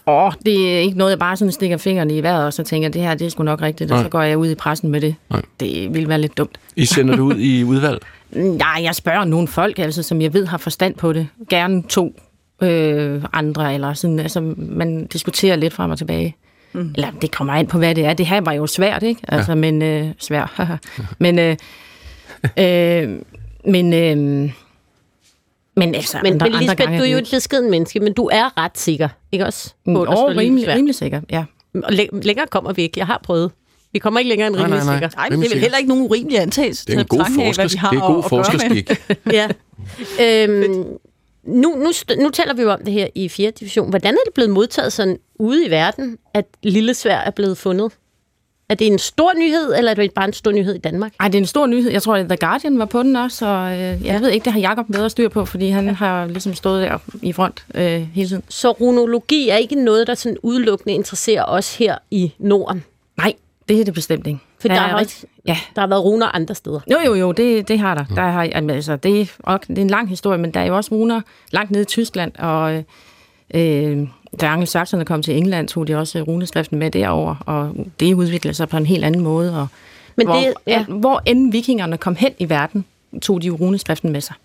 [0.08, 2.90] Åh, det er ikke noget, jeg bare sådan stikker fingrene i vejret, og så tænker,
[2.90, 4.06] det her det er sgu nok rigtigt, og Nej.
[4.06, 5.16] så går jeg ud i pressen med det.
[5.30, 5.42] Nej.
[5.60, 6.58] Det ville være lidt dumt.
[6.76, 8.00] I sender det ud i udvalg?
[8.64, 11.28] Nej, jeg spørger nogle folk, altså, som jeg ved har forstand på det.
[11.50, 12.20] Gerne to
[12.62, 16.36] øh, andre, eller sådan, altså, man diskuterer lidt frem og tilbage.
[16.74, 16.94] Mm.
[16.96, 18.14] Eller det kommer an på, hvad det er.
[18.14, 19.22] Det her var jo svært, ikke?
[19.28, 19.56] Altså, ja.
[19.56, 20.52] men øh, svært.
[21.20, 21.56] men, øh,
[22.66, 23.20] øh,
[23.66, 24.52] men, øh,
[25.78, 28.14] men altså, Men, andre, men Lisbeth, andre gange du er jo et beskeden menneske, men
[28.14, 29.74] du er ret sikker, ikke også?
[29.86, 31.46] På, Åh, står lige rimelig, rimelig sikker, ja.
[31.84, 33.00] Og læ- længere kommer vi ikke.
[33.00, 33.52] Jeg har prøvet.
[33.94, 34.96] Vi kommer ikke længere end Nej, rimelig nej, nej.
[35.10, 35.18] sikker.
[35.18, 36.86] Nej, men det er vel heller ikke nogen urimelig antagelse.
[36.86, 38.92] Det er en god, betragtning af, hvad vi forskers, har det er god forskerskik.
[39.40, 39.48] Ja.
[40.22, 40.84] øhm,
[41.44, 43.52] nu, nu, nu taler vi jo om det her i 4.
[43.52, 43.90] division.
[43.90, 47.92] Hvordan er det blevet modtaget sådan ude i verden, at lille svær er blevet fundet?
[48.70, 51.14] Er det en stor nyhed, eller er det bare en stor nyhed i Danmark?
[51.20, 51.92] Ej, det er en stor nyhed.
[51.92, 54.54] Jeg tror, at The Guardian var på den også, og øh, jeg ved ikke, det
[54.54, 58.28] har Jacob bedre styr på, fordi han har ligesom stået der i front øh, hele
[58.30, 58.44] tiden.
[58.50, 62.84] Så runologi er ikke noget, der sådan udelukkende interesserer os her i Norden.
[63.18, 63.34] Nej,
[63.70, 64.40] det er det bestemt ikke.
[64.60, 66.80] For der, er har, rigtig- Ja, der har været runer andre steder.
[66.92, 68.06] jo, jo, jo, det, det har der.
[68.16, 70.76] der har, altså, det, er, og det er en lang historie, men der er jo
[70.76, 72.84] også runer langt nede i Tyskland, og
[73.54, 74.08] øh,
[74.42, 78.70] da angelsakserne kom til England, tog de også runeskriften med derover, og det udviklede sig
[78.70, 79.62] på en helt anden måde.
[79.62, 79.68] Og
[80.16, 80.84] Men hvor, det, ja.
[80.84, 82.86] hvor end vikingerne kom hen i verden,
[83.22, 84.36] tog de runeskriften med sig.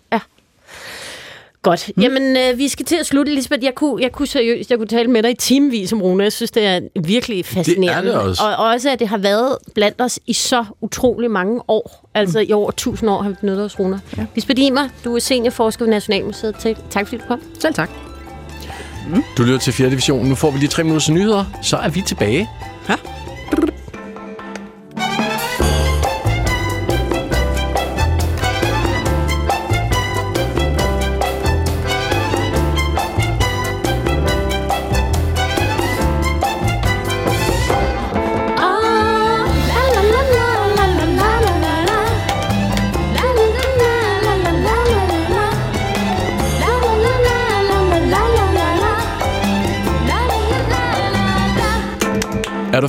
[1.63, 1.91] Godt.
[1.95, 2.03] Mm.
[2.03, 3.63] Jamen, øh, vi skal til at slutte, Lisbeth.
[3.63, 6.23] Jeg kunne, jeg kunne seriøst, jeg kunne tale med dig i timevis om Rune.
[6.23, 8.09] Jeg synes, det er virkelig fascinerende.
[8.09, 8.43] det også.
[8.43, 12.09] Og også, at det har været blandt os i så utrolig mange år.
[12.13, 13.99] Altså i over 1000 år har vi benyttet os runer.
[14.17, 14.25] Ja.
[14.35, 16.55] Lisbeth Imer, du er seniorforsker ved Nationalmuseet.
[16.59, 17.41] Tak, tak fordi du kom.
[17.59, 18.12] Selv tak.
[19.37, 19.89] Du lytter til 4.
[19.89, 20.25] division.
[20.25, 22.49] Nu får vi lige tre minutters nyheder, så er vi tilbage.
[22.89, 22.95] Ja.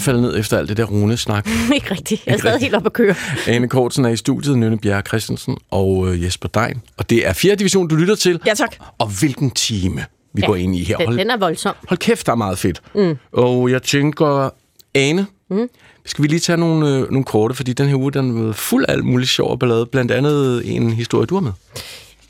[0.05, 1.49] Faldet ned efter alt det der runesnak?
[1.75, 2.27] ikke rigtigt.
[2.27, 3.15] Jeg er stadig helt op at køre.
[3.47, 6.81] Ane Kortsen er i studiet, Nynne Bjerre Christensen og øh, Jesper Dein.
[6.97, 7.55] Og det er 4.
[7.55, 8.41] division, du lytter til.
[8.47, 8.77] Ja, tak.
[8.99, 10.97] Og hvilken time vi Ja, går ind i her.
[11.05, 11.75] Hold, den er voldsom.
[11.89, 12.83] hold kæft, der er meget fedt.
[12.95, 13.17] Mm.
[13.33, 14.51] Og jeg tænker,
[14.95, 15.69] Ane, mm.
[16.07, 18.85] skal vi lige tage nogle, øh, nogle korte, fordi den her uge den er fuld
[18.89, 19.87] af alt muligt sjov og ballade.
[19.87, 21.53] Blandt andet en historie, du har med.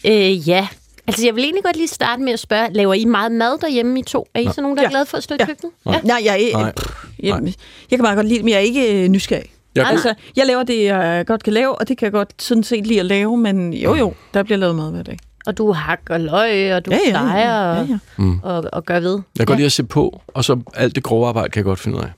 [0.07, 0.67] Øh, ja.
[1.07, 4.01] Altså, jeg vil egentlig godt lige starte med at spørge, laver I meget mad derhjemme,
[4.01, 4.27] I to?
[4.35, 4.91] Er I sådan nogen, der er Ja.
[4.91, 5.47] glade for at stå i Ja.
[5.47, 5.73] køkkenet?
[5.87, 6.01] Ja.
[6.05, 6.63] Nej, jeg, Nej.
[6.63, 6.73] Nej.
[7.23, 7.43] Jeg,
[7.91, 9.45] jeg kan meget godt lide det, men jeg er ikke øh, nysgerrig.
[9.75, 12.63] Jeg, Altså, jeg laver det, jeg godt kan lave, og det kan jeg godt sådan
[12.65, 15.19] set lide at lave, men jo jo, der bliver lavet mad hver dag.
[15.47, 17.99] Og du hakker løg, og du Ja, ja, ja, steger ja, og, ja.
[18.17, 18.39] Mm.
[18.43, 19.13] og, og gør ved.
[19.15, 21.65] jeg kan godt lide at se på, og så alt det grove arbejde kan jeg
[21.65, 22.09] godt finde ud af.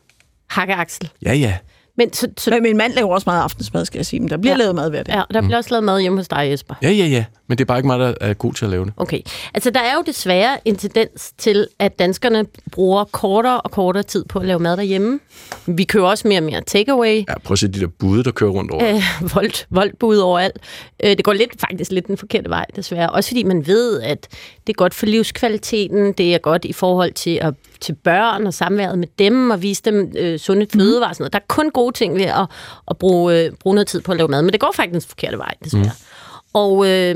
[0.50, 1.10] Hakke Axel.
[1.24, 1.56] Ja, ja.
[1.98, 4.36] Men så, så, Men min mand laver også meget aftensmad, skal jeg sige, men der
[4.36, 4.58] bliver Ja.
[4.58, 5.14] lavet mad hver dag.
[5.14, 6.74] ja, der bliver også lavet mad hjemme hos dig, Jesper.
[6.82, 7.24] Ja, ja, ja.
[7.48, 8.92] Men det er bare ikke mig, der er god til at lave det.
[8.96, 9.20] Okay.
[9.54, 14.24] Altså, der er jo desværre en tendens til, at danskerne bruger kortere og kortere tid
[14.24, 15.20] på at lave mad derhjemme.
[15.66, 17.24] Vi køber også mere og mere takeaway.
[17.28, 18.94] Ja, prøv at se de der bude, der kører rundt over.
[18.94, 19.02] øh,
[19.34, 20.56] voldt, voldbud overalt.
[21.04, 23.10] Øh, det går lidt faktisk lidt den forkerte vej, desværre.
[23.10, 24.28] Også fordi man ved, at
[24.66, 28.54] det er godt for livskvaliteten, det er godt i forhold til, at, til børn og
[28.54, 31.32] samværet med dem, og vise dem øh, sunde fødevarer og sådan noget.
[31.32, 32.46] Der er kun gode ting ved at,
[32.90, 35.08] at bruge, øh, bruge noget tid på at lave mad, men det går faktisk den
[35.08, 35.84] forkerte vej, desværre.
[35.84, 36.50] Mm.
[36.54, 37.14] Og øh,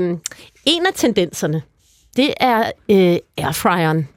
[0.65, 1.61] en af tendenserne,
[2.15, 4.07] det er øh, airfryeren.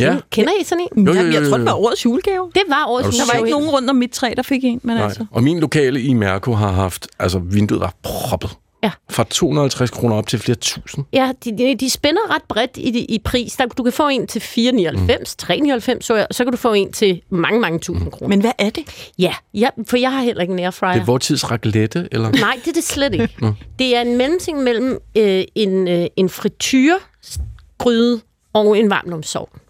[0.00, 0.04] Ja.
[0.06, 1.06] Kender, kender I sådan en?
[1.06, 1.70] Jo, jo, jeg jo, tror, det jo.
[1.70, 2.50] var årets julegave.
[2.54, 3.46] Det var årets du Der var julegave.
[3.46, 5.04] ikke nogen rundt om mit træ, der fik en, men Nej.
[5.04, 5.26] altså.
[5.30, 8.50] Og min lokale i Mærko har haft, altså vinduet var proppet
[8.84, 8.90] Ja.
[9.10, 11.04] Fra 250 kroner op til flere tusind.
[11.12, 13.56] Ja, de, de, de spænder ret bredt i, i pris.
[13.56, 16.92] Der, du kan få en til 499, 399, så, jeg, så kan du få en
[16.92, 18.28] til mange, mange tusind kroner.
[18.28, 19.12] Men hvad er det?
[19.18, 20.92] Ja, ja, for jeg har heller ikke en airfryer.
[20.92, 22.30] Det er vor tids raclette, eller?
[22.30, 23.28] Nej, det er det slet ikke.
[23.78, 28.20] det er en mellemting mellem øh, en, øh, en frityregryde
[28.52, 29.60] og en varmlumsovn.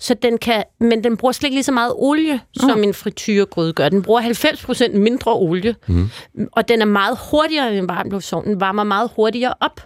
[0.00, 3.72] Så den kan, men den bruger slet ikke lige så meget olie, som en frityregryde
[3.72, 3.88] gør.
[3.88, 6.10] Den bruger 90% mindre olie, mm.
[6.52, 8.44] og den er meget hurtigere end en varmluftsovn.
[8.46, 9.80] Den varmer meget hurtigere op.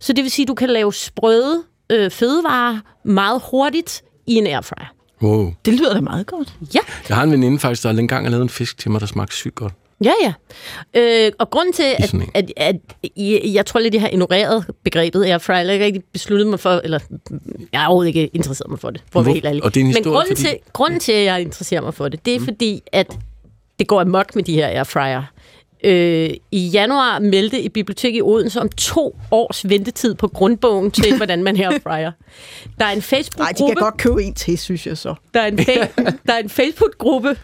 [0.00, 1.62] Så det vil sige, at du kan lave sprøde
[1.92, 4.94] øh, fødevarer meget hurtigt i en airfryer.
[5.22, 5.52] Wow.
[5.64, 6.54] Det lyder da meget godt.
[6.74, 9.06] Ja, Jeg har en veninde faktisk, der engang har lavet en fisk til mig, der
[9.06, 9.72] smagte sygt godt.
[10.04, 10.32] Ja, ja.
[10.94, 13.10] Øh, og grunden til, at, at, at, at
[13.54, 16.98] jeg tror lidt, jeg har ignoreret begrebet airfryer, eller ikke rigtig besluttet mig for, eller
[17.72, 19.64] jeg har overhovedet ikke interesseret mig for det, for at være helt ærlig.
[19.64, 22.08] og det er en Men grunden, fordi- til, grunden til, at jeg interesserer mig for
[22.08, 22.44] det, det er mm.
[22.44, 23.18] fordi, at
[23.78, 25.22] det går amok med de her airfryer.
[25.84, 31.16] Øh, I januar meldte et bibliotek i Odense om to års ventetid på grundbogen til,
[31.16, 32.12] hvordan man airfryer.
[32.78, 33.74] Der er en Nej, de Facebook-gruppe...
[33.74, 35.14] kan godt købe en til, synes jeg så.
[35.34, 37.36] Der er en, fa- der er en Facebook-gruppe,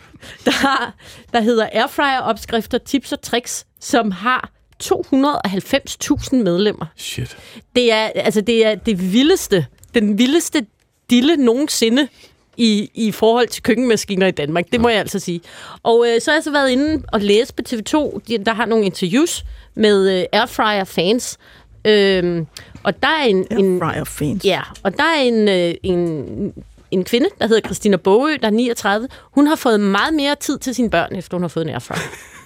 [0.44, 0.94] der, har,
[1.32, 4.50] der hedder Airfryer-opskrifter, tips og tricks, som har
[4.82, 6.86] 290.000 medlemmer.
[6.96, 7.36] Shit.
[7.76, 10.66] Det er, altså, det er det vildeste, den vildeste
[11.10, 12.08] dille nogensinde
[12.56, 14.64] i, i forhold til køkkenmaskiner i Danmark.
[14.72, 15.40] Det må jeg altså sige.
[15.82, 18.66] Og øh, så har jeg så været inde og læse på TV2, de, der har
[18.66, 19.44] nogle interviews
[19.74, 21.38] med øh, Airfryer-fans.
[21.84, 22.46] Øhm,
[22.82, 24.44] og der er en, en, Airfryer fans.
[24.44, 26.54] Ja, og der er en, øh, en,
[26.90, 29.08] en kvinde, der hedder Christina Bogø, der er 39.
[29.22, 31.98] Hun har fået meget mere tid til sine børn, efter hun har fået en airfryer.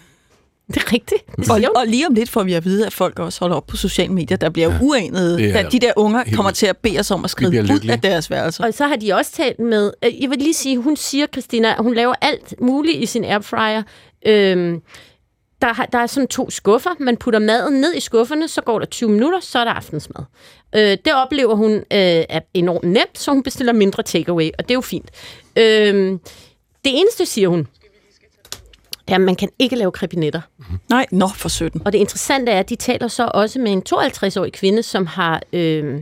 [0.69, 1.23] Det er rigtigt.
[1.51, 3.77] Og, og lige om lidt får vi at vide, at folk også holder op på
[3.77, 4.37] sociale medier.
[4.37, 7.31] Der bliver ja, uanede, da de der unger kommer til at bede os om at
[7.31, 8.67] skrive ud af deres værelser.
[8.67, 9.93] Og så har de også talt med...
[10.05, 13.25] øh, Jeg vil lige sige, hun siger, Christina, at hun laver alt muligt i sin
[13.25, 13.83] airfryer.
[14.27, 14.81] Øhm,
[15.63, 16.91] der, har- der er sådan to skuffer.
[17.01, 20.25] Man putter maden ned i skufferne, så går der 20 minutter, så er der aftensmad.
[20.75, 24.71] Øh, det oplever hun øh, er enormt nemt, så hun bestiller mindre takeaway, og det
[24.71, 25.11] er jo fint.
[25.57, 26.19] Øhm,
[26.85, 27.67] det eneste, siger hun,
[29.09, 30.41] det er, at man kan ikke lave krebinetter.
[30.91, 31.83] Nej, nå for 17.
[31.85, 35.43] Og det interessante er, at de taler så også med en 52-årig kvinde, som har,
[35.53, 36.01] øh,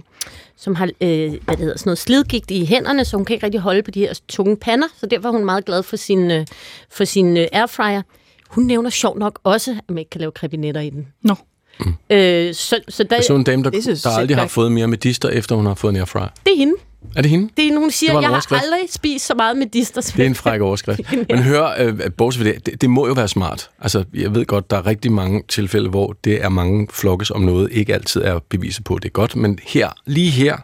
[0.57, 3.47] som har øh, hvad det hedder, sådan noget slidgigt i hænderne, så hun kan ikke
[3.47, 6.31] rigtig holde på de her tunge pander, så derfor er hun meget glad for sin,
[6.31, 6.47] øh,
[6.91, 8.03] for sin øh, airfryer.
[8.49, 11.07] Hun nævner sjov nok også, at man ikke kan lave krebinetter i den.
[11.23, 11.35] Nå.
[12.11, 15.57] Øh, så, så der, så en dame, der, der aldrig har fået mere medister, efter
[15.57, 16.29] hun har fået en airfryer.
[16.47, 16.75] det er hende.
[17.17, 17.49] Er det hende?
[17.57, 20.01] Det er hun siger, jeg har aldrig spist så meget med dister.
[20.01, 21.01] som Det er en fræk overskrift.
[21.29, 23.71] Men hør, øh, bortset fra det, det, det må jo være smart.
[23.81, 27.41] Altså, jeg ved godt, der er rigtig mange tilfælde, hvor det er mange flokkes om
[27.41, 29.37] noget, ikke altid er beviset på, at det er godt.
[29.37, 30.57] Men her, lige her,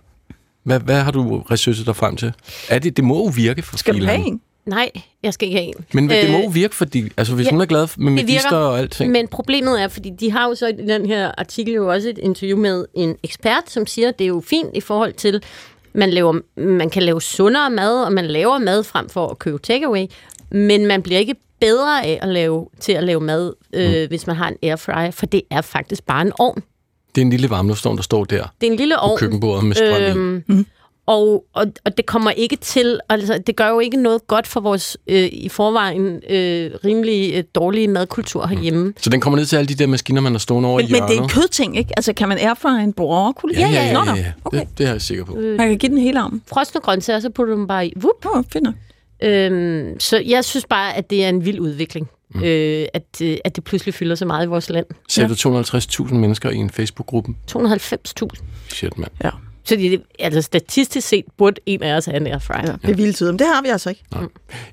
[0.62, 2.32] hvad, hvad har du researchet dig frem til?
[2.68, 4.40] Er det, det må jo virke for Skal du have en?
[4.66, 4.90] Nej,
[5.22, 5.84] jeg skal ikke have en.
[5.92, 8.56] Men det må Øh, jo virke, fordi, altså hvis ja, hun er glad med medister
[8.56, 9.12] og alting.
[9.12, 12.18] Men problemet er, fordi de har jo så i den her artikel jo også et
[12.18, 15.42] interview med en ekspert, som siger, at det er jo fint i forhold til,
[15.92, 19.58] man, laver, man kan lave sundere mad, og man laver mad frem for at købe
[19.58, 20.06] takeaway,
[20.50, 24.08] men man bliver ikke bedre af at lave, til at lave mad, øh, Mm.
[24.08, 26.62] hvis man har en airfryer, for det er faktisk bare en ovn.
[27.14, 29.18] Det er en lille varmluftsovn, der står der Det er en lille på ovn.
[29.18, 30.04] køkkenbordet med strøm i.
[30.04, 30.66] Øhm, mm.
[31.08, 34.60] Og, og, og det kommer ikke til, altså det gør jo ikke noget godt for
[34.60, 38.92] vores øh, i forvejen øh, rimelig øh, dårlige madkultur herhjemme.
[39.00, 40.90] Så den kommer ned til alle de der maskiner, man har stående over i Men,
[40.92, 41.10] men hjørnet.
[41.10, 41.90] det er en kødting, ikke?
[41.96, 43.54] Altså, kan man airfrye en broccoli?
[43.54, 43.92] Ja, ja, ja.
[43.92, 44.16] Nå, ja, nå.
[44.16, 44.32] ja.
[44.44, 44.60] Okay.
[44.60, 45.36] Det, det er jeg sikker på.
[45.36, 46.42] Øh, Man kan give den hele armen.
[46.46, 47.92] frosne grøntsager, så putter du dem bare i.
[47.96, 48.26] Vup.
[48.52, 48.74] Fint nok.
[49.22, 52.42] Øhm, så jeg synes bare, at det er en vild udvikling, mm.
[52.42, 54.86] øh, at, øh, at det pludselig fylder så meget i vores land.
[55.08, 55.34] Ser du
[56.08, 57.34] 250.000 mennesker i en Facebook-gruppe?
[57.50, 58.28] 290.000.
[58.68, 59.10] Shit, mand.
[59.24, 59.30] Ja,
[59.68, 62.62] Så det, altså statistisk set burde en af os have en airfryer.
[62.66, 62.72] ja.
[62.82, 63.20] det er vildt.
[63.20, 64.02] Men det har vi altså ikke.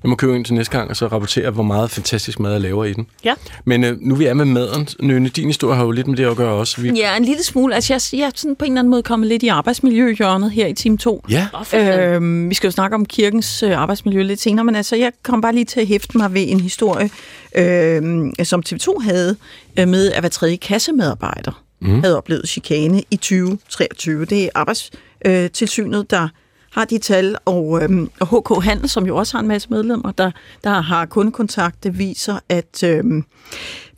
[0.02, 2.60] Jeg må købe en til næste gang, og så rapportere, hvor meget fantastisk mad jeg
[2.60, 3.06] laver i den.
[3.24, 3.34] Ja.
[3.64, 6.24] Men øh, nu vi er med maden, Nøne, din historie har jo lidt med det
[6.24, 6.80] at gøre også.
[6.80, 6.90] Vi...
[6.90, 7.74] Ja, en lille smule.
[7.74, 10.66] Altså, jeg, jeg er sådan på en eller anden måde kommet lidt i arbejdsmiljøhjørnet her
[10.66, 11.24] i time 2.
[11.30, 15.12] Ja, Øhm, vi skal jo snakke om kirkens øh, arbejdsmiljø lidt senere, men altså, jeg
[15.22, 17.10] kom bare lige til at hæfte mig ved en historie,
[17.54, 19.36] øh, som TV2 havde
[19.78, 22.00] øh, med, at hver tredje kassemedarbejder mm.
[22.00, 24.24] havde oplevet chikane i 2023.
[24.24, 26.28] Det er arbejdstilsynet, der
[26.72, 30.12] har de tal, og, øhm, og HK Handel, som jo også har en masse medlemmer,
[30.12, 30.30] der,
[30.64, 33.24] der har kundekontakt, det viser, at øhm,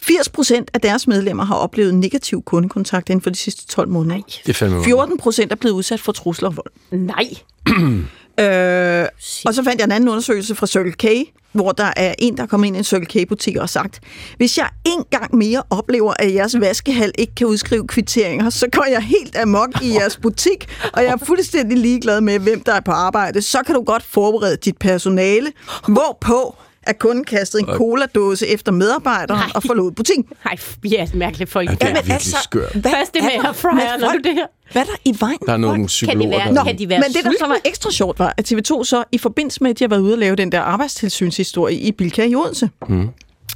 [0.01, 4.20] 80 procent af deres medlemmer har oplevet negativ kundekontakt inden for de sidste 12 måneder.
[4.47, 4.85] det er fandme mange.
[4.85, 7.01] 14 procent er blevet udsat for trusler og vold.
[7.01, 7.29] nej.
[8.39, 9.07] Øh,
[9.45, 11.05] og så fandt jeg en anden undersøgelse fra Circle K,
[11.53, 14.01] hvor der er en, der kommer ind i en Circle K-butik og har sagt,
[14.36, 18.86] hvis jeg en gang mere oplever, at jeres vaskehal ikke kan udskrive kvitteringer, så går
[18.91, 22.80] jeg helt amok i jeres butik, og jeg er fuldstændig ligeglad med, hvem der er
[22.80, 23.43] på arbejde.
[23.43, 25.53] Så kan du godt forberede dit personale,
[25.89, 26.57] hvorpå
[26.89, 29.51] at kunden kastede en cola-dåse efter medarbejderen Nej.
[29.55, 30.26] og forlod butikken.
[30.45, 31.70] Nej, vi er et mærkeligt folk.
[31.70, 32.72] Ja, det er virkelig altså, skørt.
[32.72, 34.24] Hvad Først det er med med når folk?
[34.24, 34.47] du det her.
[34.72, 35.39] Hvad er der i vejen?
[35.47, 36.64] Der er nogle Kan de psykologer, være, der...
[36.64, 39.18] kan de være Men det, der så var ekstra sjovt, var, at TV2 så i
[39.18, 42.34] forbindelse med, at de har været ude og lave den der arbejdstilsynshistorie i Bilka i
[42.34, 43.09] Odense, mm.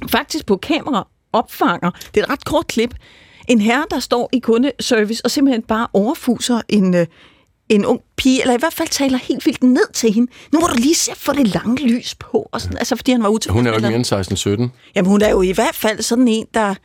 [0.09, 2.95] faktisk på kamera opfanger, det er et ret kort klip,
[3.47, 7.07] en herre, der står i kundeservice og simpelthen bare overfuser en, øh,
[7.75, 10.31] en ung pige, eller i hvert fald taler helt vildt ned til hende.
[10.51, 13.23] Nu må du lige se for det lange lys på, og sådan, altså fordi han
[13.23, 13.55] var utilfreds.
[13.59, 14.91] Hun er jo ikke mere end 16-17.
[14.95, 16.75] Jamen hun er jo i hvert fald sådan en, der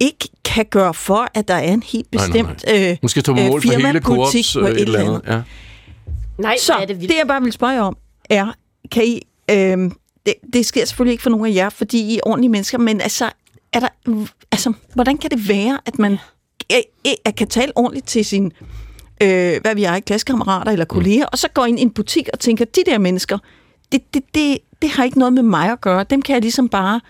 [0.00, 2.90] ikke kan gøre for, at der er en helt Nej, nej, bestemt nej.
[2.90, 5.20] øh, Hun skal på øh, mål for hele firmapolitik Coops på øh, et eller andet.
[5.26, 5.42] Ja.
[6.38, 7.10] Nej, Så er det vildt.
[7.12, 7.96] det, jeg bare vil spørge om,
[8.30, 8.52] er,
[8.90, 9.22] kan I...
[9.50, 9.90] Øh,
[10.26, 13.00] det, det sker selvfølgelig ikke for nogen af jer, fordi I er ordentlige mennesker, men
[13.00, 13.30] altså,
[13.72, 13.88] er der,
[14.52, 16.18] altså hvordan kan det være, at man
[16.70, 16.80] er,
[17.24, 18.52] er, kan tale ordentligt til sin
[19.22, 22.40] øh, hvad vi er, klassekammerater eller kolleger, og så går ind i en butik og
[22.40, 23.38] tænker, de der mennesker,
[23.92, 26.04] det, det, det, det har ikke noget med mig at gøre.
[26.10, 27.00] Dem kan jeg ligesom bare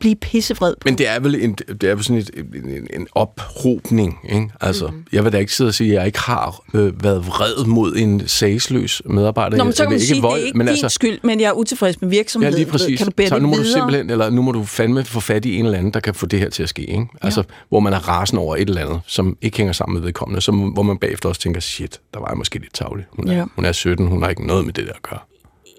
[0.00, 0.80] blive pissevred på.
[0.84, 4.50] Men det er vel, en, det er vel sådan et, en, en ophobning, ikke?
[4.60, 5.04] Altså, mm.
[5.12, 7.96] jeg vil da ikke sidde og sige, at jeg ikke har øh, været vred mod
[7.96, 9.56] en sagsløs medarbejder.
[9.56, 11.18] Nå, men så kan man ikke sige, det vold, er ikke men din altså, skyld,
[11.22, 12.54] men jeg er utilfreds med Ja, virksomheden.
[12.54, 12.98] lige præcis.
[12.98, 13.72] Kan du bære så det nu må du videre?
[13.78, 16.26] simpelthen, eller nu må du fandme få fat i en eller anden, der kan få
[16.26, 17.06] det her til at ske, ikke?
[17.22, 20.40] Altså, hvor man er rasende over et eller andet, som ikke hænger sammen med vedkommende,
[20.40, 23.04] så, hvor man bagefter også tænker, shit, der var jeg måske lidt tavlig.
[23.10, 23.44] Hun er, Ja.
[23.56, 25.18] hun er 17, hun har ikke noget med det der at gøre.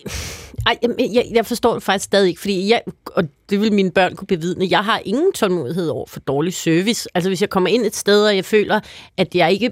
[0.66, 3.92] Ej, jeg, jeg, jeg forstår det faktisk stadig ikke, fordi jeg, og det vil mine
[3.92, 7.10] børn kunne bevidne, jeg har ingen tålmodighed over for dårlig service.
[7.16, 8.80] Altså hvis jeg kommer ind et sted, og jeg føler,
[9.18, 9.72] at jeg ikke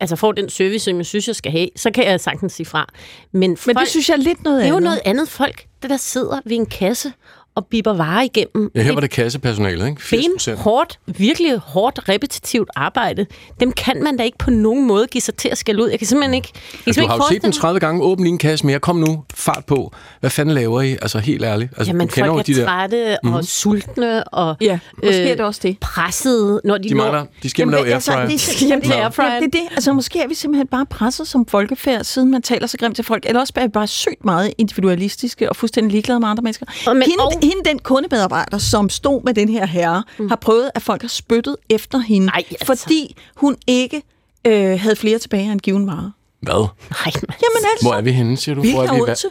[0.00, 2.66] altså får den service, som jeg synes, jeg skal have, så kan jeg sagtens sige
[2.66, 2.92] fra.
[3.32, 4.84] Men, folk, Men det synes jeg er lidt noget det er jo andet.
[4.84, 7.12] noget andet folk, der, der sidder ved en kasse
[7.56, 8.70] og biber varer igennem.
[8.74, 10.02] Ja, her var det kassepersonalet, ikke?
[10.02, 13.26] 80 ben, hårdt, virkelig hårdt, repetitivt arbejde.
[13.60, 15.88] Dem kan man da ikke på nogen måde give sig til at skælde ud.
[15.88, 16.48] Jeg kan simpelthen ikke...
[16.54, 18.66] Jeg kan Altså, du har jo set den forestille 30 gange, åbne lige en kasse
[18.66, 19.92] mere, kom nu, fart på.
[20.20, 20.90] Hvad fanden laver I?
[20.92, 21.72] Altså, helt ærligt.
[21.76, 22.66] Altså, Jamen, du kender folk jo er de der...
[22.66, 25.78] trætte og sultne og Ja, måske øh, er det også det.
[25.80, 28.16] pressede, når de, De mangler, de skal og lave airfryer.
[28.16, 29.26] altså, det, Jamen, jamen, det er det, airfryer.
[29.34, 29.60] ja, det er det.
[29.70, 33.04] Altså, måske er vi simpelthen bare presset som folkefærd, siden man taler så grimt til
[33.04, 33.24] folk.
[33.26, 36.66] Eller også er vi bare sygt meget individualistiske og fuldstændig ligeglade med andre mennesker.
[36.86, 40.28] Og men- hende, og- hende, den kundemedarbejder, som stod med den her herre, mm.
[40.28, 42.66] har prøvet, at folk har spyttet efter hende, Ej, altså.
[42.66, 44.02] fordi hun ikke
[44.46, 46.12] øh, havde flere tilbage af en given vare.
[46.40, 46.54] Hvad?
[46.54, 48.60] Nej, men, Jamen altså, Hvor er vi henne, siger du?
[48.60, 49.00] vi Hvor er er vi?
[49.00, 49.28] Odense.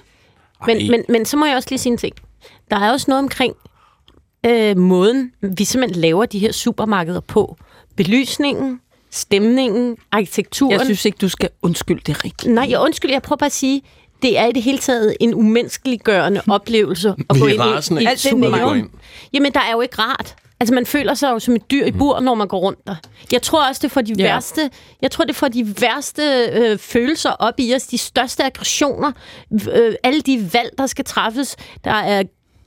[0.65, 2.15] men, men, men så må jeg også lige sige en ting.
[2.71, 3.55] Der er også noget omkring
[4.45, 7.57] øh, måden, vi simpelthen laver de her supermarkeder på.
[7.95, 8.79] Belysningen,
[9.11, 10.71] stemningen, arkitekturen.
[10.71, 12.53] Jeg synes ikke, du skal undskylde det rigtigt.
[12.53, 13.81] Nej, jeg undskyld, jeg prøver bare at sige,
[14.21, 17.61] det er i det hele taget en umenneskeliggørende oplevelse at gå ind
[17.99, 18.89] i, i alt det ind.
[19.33, 20.35] Jamen, der er jo ikke rart.
[20.59, 22.95] Altså, man føler sig jo som et dyr i bur, når man går rundt der.
[23.31, 24.23] Jeg tror også, det får de ja.
[24.23, 24.69] værste,
[25.01, 29.11] jeg tror, det får de værste øh, følelser op i os, de største aggressioner,
[29.73, 32.23] øh, alle de valg, der skal træffes, der er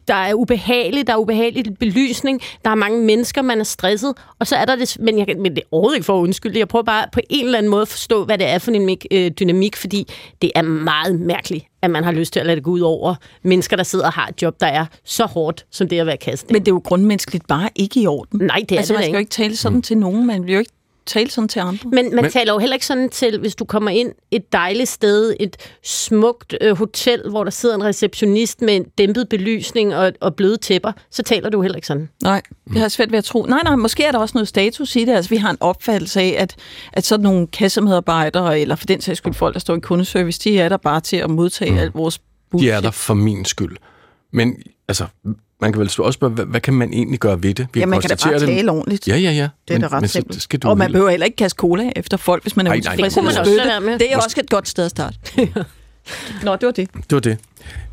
[0.09, 4.47] der er ubehageligt, der er ubehagelig belysning, der er mange mennesker, man er stresset, og
[4.47, 6.59] så er der det, men, jeg, kan- men det er overhovedet ikke for at undskylde,
[6.59, 8.97] jeg prøver bare på en eller anden måde at forstå, hvad det er for en
[9.11, 10.09] øh, dynamik, fordi
[10.43, 13.15] det er meget mærkeligt, at man har lyst til at lade det gå ud over
[13.43, 16.17] mennesker, der sidder og har et job, der er så hårdt, som det at være
[16.17, 16.51] kastet.
[16.51, 18.41] Men det er jo grundmenneskeligt bare ikke i orden.
[18.43, 19.21] Nej, det er altså, det man skal jo ikke.
[19.21, 20.73] ikke tale sådan til nogen, man vil jo ikke
[21.09, 21.91] tale sådan til andre.
[21.91, 24.89] Men man Men- taler jo heller ikke sådan til, hvis du kommer ind et dejligt
[24.89, 30.13] sted, et smukt øh, hotel, hvor der sidder en receptionist med en dæmpet belysning og,
[30.21, 32.09] og bløde tæpper, så taler du heller ikke sådan.
[32.23, 33.43] Nej, det har jeg svært ved at tro.
[33.43, 35.13] Nej, nej, måske er der også noget status i det.
[35.13, 36.57] Altså, vi har en opfattelse af, at,
[36.93, 40.59] at sådan nogle kassemedarbejdere, eller for den sags skyld folk, der står i kundeservice, de
[40.61, 41.79] er der bare til at modtage mm.
[41.79, 42.19] alt vores
[42.51, 42.69] bullshit.
[42.71, 43.77] De er der for min skyld.
[44.33, 44.55] Men
[44.89, 45.07] altså,
[45.61, 47.67] man kan vel også spørge, hvad, hvad kan man egentlig gøre ved det?
[47.75, 49.09] Vi Ja, man kan da bare det- tale ordentligt.
[49.09, 49.49] Ja, ja, ja.
[49.69, 50.43] Det er da ret men så simpelt.
[50.43, 53.15] skal du og man behøver heller ikke kaste cola efter folk, hvis man er utilfreds
[53.15, 53.25] det
[53.83, 53.99] med.
[53.99, 55.17] Det er også et godt sted at starte.
[56.45, 56.89] Nå, det var det.
[56.95, 57.39] Det var det.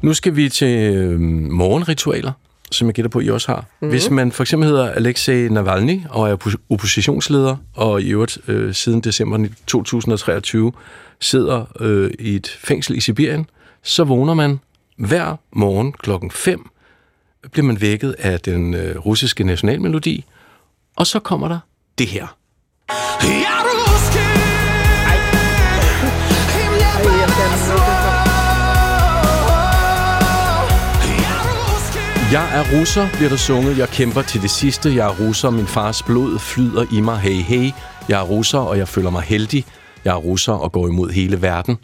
[0.01, 1.19] Nu skal vi til øh,
[1.51, 2.31] morgenritualer,
[2.71, 3.57] som jeg gætter på, I også har.
[3.59, 3.65] Mhm.
[3.81, 3.89] Mm.
[3.89, 8.73] Hvis man for eksempel hedder Alexei Navalny og er oppo- oppositionsleder, og i øvrigt øh,
[8.73, 10.71] siden december 2023
[11.19, 13.45] sidder øh, i et fængsel i Sibirien,
[13.83, 14.59] så vågner man
[14.97, 16.69] hver morgen klokken 5,
[17.51, 20.25] bliver man vækket af den øh, russiske nationalmelodi,
[20.95, 21.59] og så kommer der
[21.97, 22.37] det her.
[32.31, 33.77] Jeg er russer, bliver der sunget.
[33.77, 34.95] Jeg kæmper til det sidste.
[34.95, 35.49] Jeg er russer.
[35.49, 37.19] Min fars blod flyder i mig.
[37.19, 37.71] Hey, hey.
[38.09, 39.65] Jeg er russer, og jeg føler mig heldig.
[40.05, 41.77] Jeg er russer og går imod hele verden.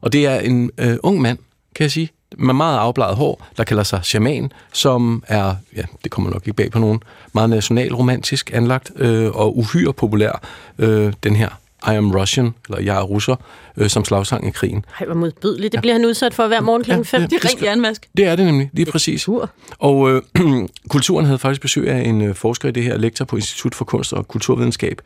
[0.00, 1.38] Og det er en øh, ung mand,
[1.74, 6.10] kan jeg sige, med meget afbladet hår, der kalder sig shaman, som er, ja, det
[6.10, 10.40] kommer nok ikke bag på nogen, meget nationalromantisk anlagt øh, og uhyre populær,
[10.78, 11.48] øh, den her
[11.92, 13.36] I am Russian, eller Jeg er russer,
[13.76, 14.84] øh, som slagsang i krigen.
[15.00, 15.72] Ej, hvor modbydeligt.
[15.72, 17.04] Det bliver han udsat for hver morgen kl.
[17.04, 17.20] 5.
[17.20, 17.26] ja.
[17.26, 18.08] Det er rent jernvask.
[18.16, 19.24] Det er det nemlig, lige præcis.
[19.24, 19.50] Kultur.
[19.78, 20.22] Og øh,
[20.88, 23.84] kulturen havde faktisk besøg af en øh, forsker i det her, lektor på Institut for
[23.84, 25.00] Kunst og Kulturvidenskab,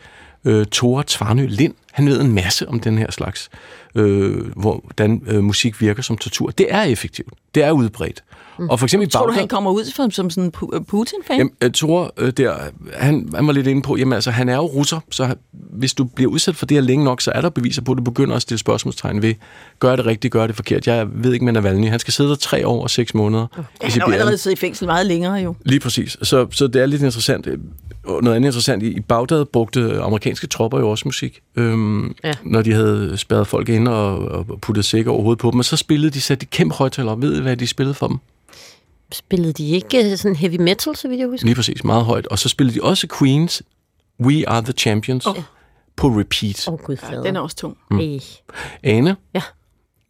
[0.44, 1.74] øh, Tore Tvarnø Lind.
[1.92, 3.50] Han ved en masse om den her slags,
[3.94, 6.50] øh, hvordan øh, musik virker som tortur.
[6.50, 7.28] Det er effektivt.
[7.54, 8.24] Det er udbredt.
[8.58, 8.68] Mm.
[8.68, 11.38] Og for eksempel Tror du, Bagdad- han kommer ud som, som sådan en Pu- Putin-fan?
[11.38, 12.54] Jamen, jeg tror, øh, der,
[12.94, 15.94] han, han var lidt inde på, jamen altså, han er jo russer, så han- hvis
[15.94, 18.02] du bliver udsat for det her længe nok, så er der beviser på, at du
[18.02, 19.34] begynder at stille spørgsmålstegn ved,
[19.78, 20.86] gør det rigtigt, gør det forkert.
[20.86, 21.88] Jeg ved ikke med Navalny.
[21.88, 23.46] Han skal sidde der tre år og seks måneder.
[23.58, 25.54] i Han har allerede siddet i fængsel meget længere jo.
[25.64, 26.16] Lige præcis.
[26.22, 27.46] Så, så det er lidt interessant.
[28.16, 32.12] Og noget andet interessant, i Bagdad brugte amerikanske tropper jo også musik, øhm, ja.
[32.24, 32.32] Ja.
[32.44, 35.58] når de havde spærret folk ind og, og puttet sækker over hovedet på dem.
[35.58, 37.22] Og så spillede de, satte de kæmpe højtaler op.
[37.22, 38.18] Ved I, hvad de spillede for dem?
[39.12, 41.46] Spillede de ikke øh, sådan heavy metal, så vidt jeg husker?
[41.46, 42.26] Lige præcis, meget højt.
[42.26, 43.62] Og så spillede de også Queens,
[44.20, 45.36] We Are The Champions, oh.
[45.96, 46.68] på repeat.
[46.68, 47.22] Åh, oh, gud fader.
[47.22, 47.76] Den er også tung.
[47.90, 48.00] Mm.
[48.82, 49.42] Ane, Ja.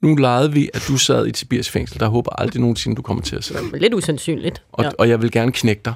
[0.03, 2.01] nu legede vi, at du sad i et sibirisk fængsel.
[2.01, 3.79] Der håber aldrig nogensinde, du kommer til at sidde.
[3.79, 4.63] Lidt usandsynligt.
[4.73, 4.91] Og, ja.
[4.99, 5.95] og jeg vil gerne knække dig.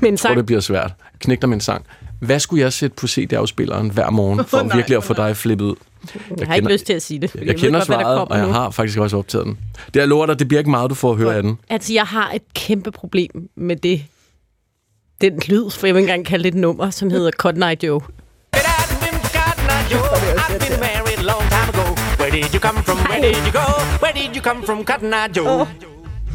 [0.00, 0.92] Men Jeg tror, sang, det bliver svært.
[1.18, 1.86] Knæk dig med en sang.
[2.20, 5.64] Hvad skulle jeg sætte på CD-afspilleren hver morgen, for nej, virkelig at få dig flippet
[5.64, 5.74] ud?
[6.38, 7.34] jeg har ikke lyst til at sige det.
[7.34, 8.52] Jeg, jeg kender godt, hvad der svaret, og jeg nu.
[8.52, 9.58] har faktisk også optaget den.
[9.94, 11.58] Det jeg lover dig, det bliver ikke meget, du får at høre af den.
[11.68, 14.04] Altså, jeg har et kæmpe problem med det.
[15.20, 17.76] Den lyd, for jeg vil ikke engang kalde det et nummer, som hedder Cotton Eye
[17.82, 18.00] Joe.
[22.18, 22.98] Where did you come from?
[22.98, 23.64] Where did you go?
[24.02, 25.66] Where did you come from, Cotton Eye Joe?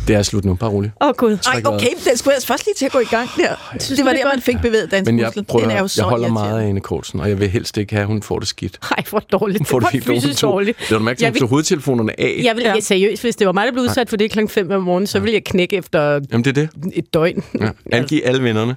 [0.08, 0.92] Det er slut nu, bare rolig.
[1.02, 1.38] Åh, oh, Gud.
[1.48, 3.74] Ej, okay, den skulle jeg først lige til at gå i gang der.
[3.74, 6.10] Det var der, man fik bevæget dansk Men jeg, prøver, Den er jo så jeg
[6.10, 8.48] holder meget af Ane Kortsen, og jeg vil helst ikke have, at hun får det
[8.48, 8.80] skidt.
[8.98, 9.60] Ej, hvor dårligt.
[9.60, 10.78] Hun får det var helt fysisk dårligt.
[10.80, 12.42] Det var du mærke Jeg at hun tog hovedtelefonerne af.
[12.44, 14.72] Jeg vil ikke seriøst, hvis det var mig, der blev udsat for det klokken 5
[14.72, 16.70] om morgenen, så ville jeg knække efter Jamen, det er det.
[16.94, 17.44] et døgn.
[17.60, 17.70] Ja.
[17.92, 18.76] Angiv alle vennerne.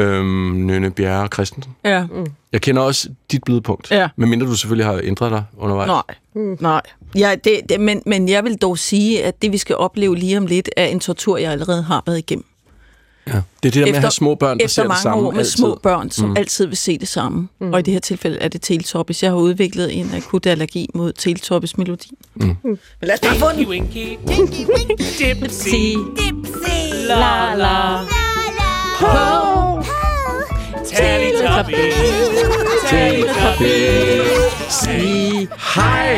[0.00, 1.72] Øhm, Nønne Bjerre Christensen.
[1.84, 2.04] Ja.
[2.52, 3.90] Jeg kender også dit blødpunkt.
[3.90, 4.08] Ja.
[4.16, 5.88] Medmindre du selvfølgelig har ændret dig undervejs.
[5.88, 6.80] Nej, nej.
[7.14, 10.36] Ja, det, det, men, men jeg vil dog sige, at det, vi skal opleve lige
[10.38, 12.44] om lidt, er en tortur, jeg allerede har været igennem.
[13.26, 13.32] Ja.
[13.32, 15.26] Det er det der med at have små børn, der efter ser det mange samme
[15.26, 15.50] år med altid.
[15.52, 16.30] små børn, som Mm.
[16.30, 16.36] mm.
[16.36, 17.48] altid vil se det samme.
[17.60, 17.72] Mm.
[17.72, 19.22] Og i det her tilfælde er det Teletubbies.
[19.22, 22.10] Jeg har udviklet en akut allergi mod Teletubbies melodi.
[22.34, 22.56] Mm.
[22.62, 23.66] Men lad os bare få den.
[23.68, 25.68] Winky, winky, winky, dipsy,
[26.16, 27.96] Dipsy, la la,
[29.00, 29.79] ho,
[30.96, 31.94] Teletubbies,
[34.68, 36.14] sig Hej,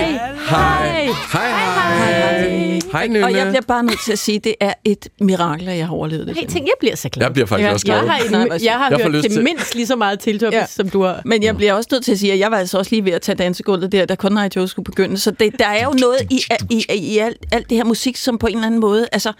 [0.48, 3.24] hej, hej, hej, hej, Nønne.
[3.26, 5.86] Og jeg bliver bare nødt til at sige, at det er et mirakel, at jeg
[5.86, 6.36] har overlevet det.
[6.36, 7.26] Hey, tænk, jeg bliver så glad.
[7.26, 7.96] Jeg bliver faktisk Ja, også glad.
[7.96, 10.66] Jeg har, Nej, en, jeg har Jeg hørt til- mindst lige så meget Teletubbies, Ja.
[10.66, 11.22] som du har.
[11.24, 13.12] Men jeg bliver også nødt til at sige, at jeg var altså også lige ved
[13.12, 15.18] at tage dansegulvet der, da Conrad Joe skulle begynde.
[15.18, 18.16] Så det, der er jo noget i, i, i, i alt, alt det her musik,
[18.16, 19.08] som på en eller anden måde...
[19.12, 19.32] Altså,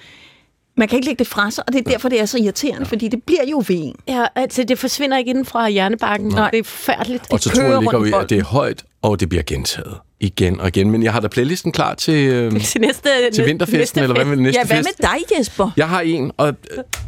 [0.77, 2.87] man kan ikke lægge det fra sig, og det er derfor, det er så irriterende,
[2.87, 3.95] fordi det bliver jo ved en.
[4.09, 6.29] Ja, altså, det forsvinder ikke inden fra hjernebakken.
[6.29, 6.51] Nej.
[6.51, 7.23] Det er forfærdeligt.
[7.23, 9.43] Og kører torturen rundt ligger jo i i, at det er højt, og det bliver
[9.47, 10.91] gentaget igen og igen.
[10.91, 14.37] Men jeg har da playlisten klar til, øh, til næste, til vinterfesten, eller hvad med
[14.37, 14.89] næste Ja, hvad fest.
[15.01, 15.71] med dig, Jesper?
[15.77, 16.55] Jeg har en, og øh,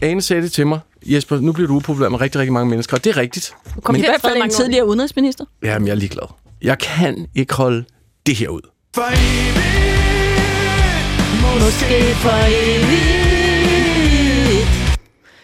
[0.03, 0.78] Ane sagde det til mig.
[1.07, 3.55] Jesper, nu bliver du upopulær med rigtig, rigtig mange mennesker, og det er rigtigt.
[3.82, 5.45] Kom I til hvert fald en tidligere udenrigsminister.
[5.62, 6.27] Jamen, jeg er ligeglad.
[6.62, 7.85] Jeg kan ikke holde
[8.27, 8.61] det her ud.
[11.55, 13.43] Måske for evigt.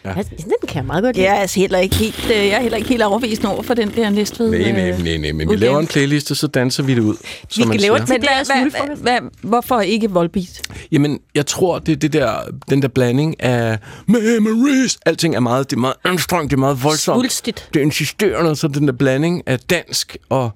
[0.05, 0.10] Ja.
[0.10, 0.22] Ja.
[0.22, 1.27] Den kan jeg meget godt lide.
[1.27, 3.74] Jeg er altså heller ikke helt, øh, jeg er heller ikke helt overbevist over for
[3.74, 4.51] den der næstved.
[4.51, 7.16] Nej, nej, øh, nej, nej, men vi laver en playliste, så danser vi det ud.
[7.59, 10.62] man skal lave et Men Det er hvad, hvorfor ikke voldbeat?
[10.93, 12.32] Jamen, jeg tror, det er det der,
[12.70, 14.98] den der blanding af memories.
[15.06, 17.16] Alting er meget, det er meget anstrengt, det er meget voldsomt.
[17.16, 17.68] Svulstigt.
[17.74, 20.51] Det er insisterende, så den der blanding af dansk og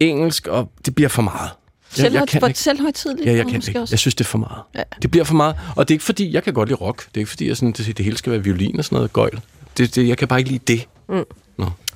[0.00, 1.50] engelsk, og det bliver for meget.
[1.98, 2.58] Jeg, jeg kan ikke.
[2.58, 3.26] selvhøjtidligt?
[3.26, 3.80] Ja, jeg kan ikke.
[3.80, 3.92] også.
[3.92, 4.62] Jeg synes, det er for meget.
[4.74, 4.82] Ja.
[5.02, 5.54] Det bliver for meget.
[5.76, 6.98] Og det er ikke fordi, jeg kan godt lide rock.
[7.08, 9.12] Det er ikke fordi, jeg sådan, det, det hele skal være violin og sådan noget
[9.12, 9.40] gøjl.
[9.76, 10.86] Det, det, jeg kan bare ikke lide det.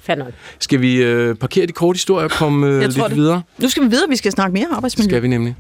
[0.00, 0.32] Fair nok.
[0.60, 3.16] Skal vi øh, parkere de korte historier og komme øh, lidt det.
[3.16, 3.42] videre?
[3.58, 5.10] Nu skal vi videre, vi skal snakke mere arbejdsmiljø.
[5.10, 5.56] Skal vi nemlig.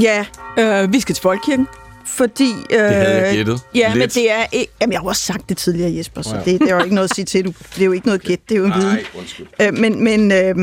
[0.00, 0.26] Ja,
[0.58, 1.66] øh, vi skal til Folkekirken.
[2.06, 3.60] Fordi, øh, det havde jeg gættet.
[3.74, 4.14] Ja, men Lidt.
[4.14, 4.72] det er ikke...
[4.80, 6.94] Jamen, jeg har jo også sagt det tidligere, Jesper, så det, det er jo ikke
[6.94, 7.44] noget at sige til.
[7.44, 8.98] Du, det er jo ikke noget gæt, det er jo en viden.
[9.18, 9.46] undskyld.
[9.62, 10.56] Øh, men, men, øh,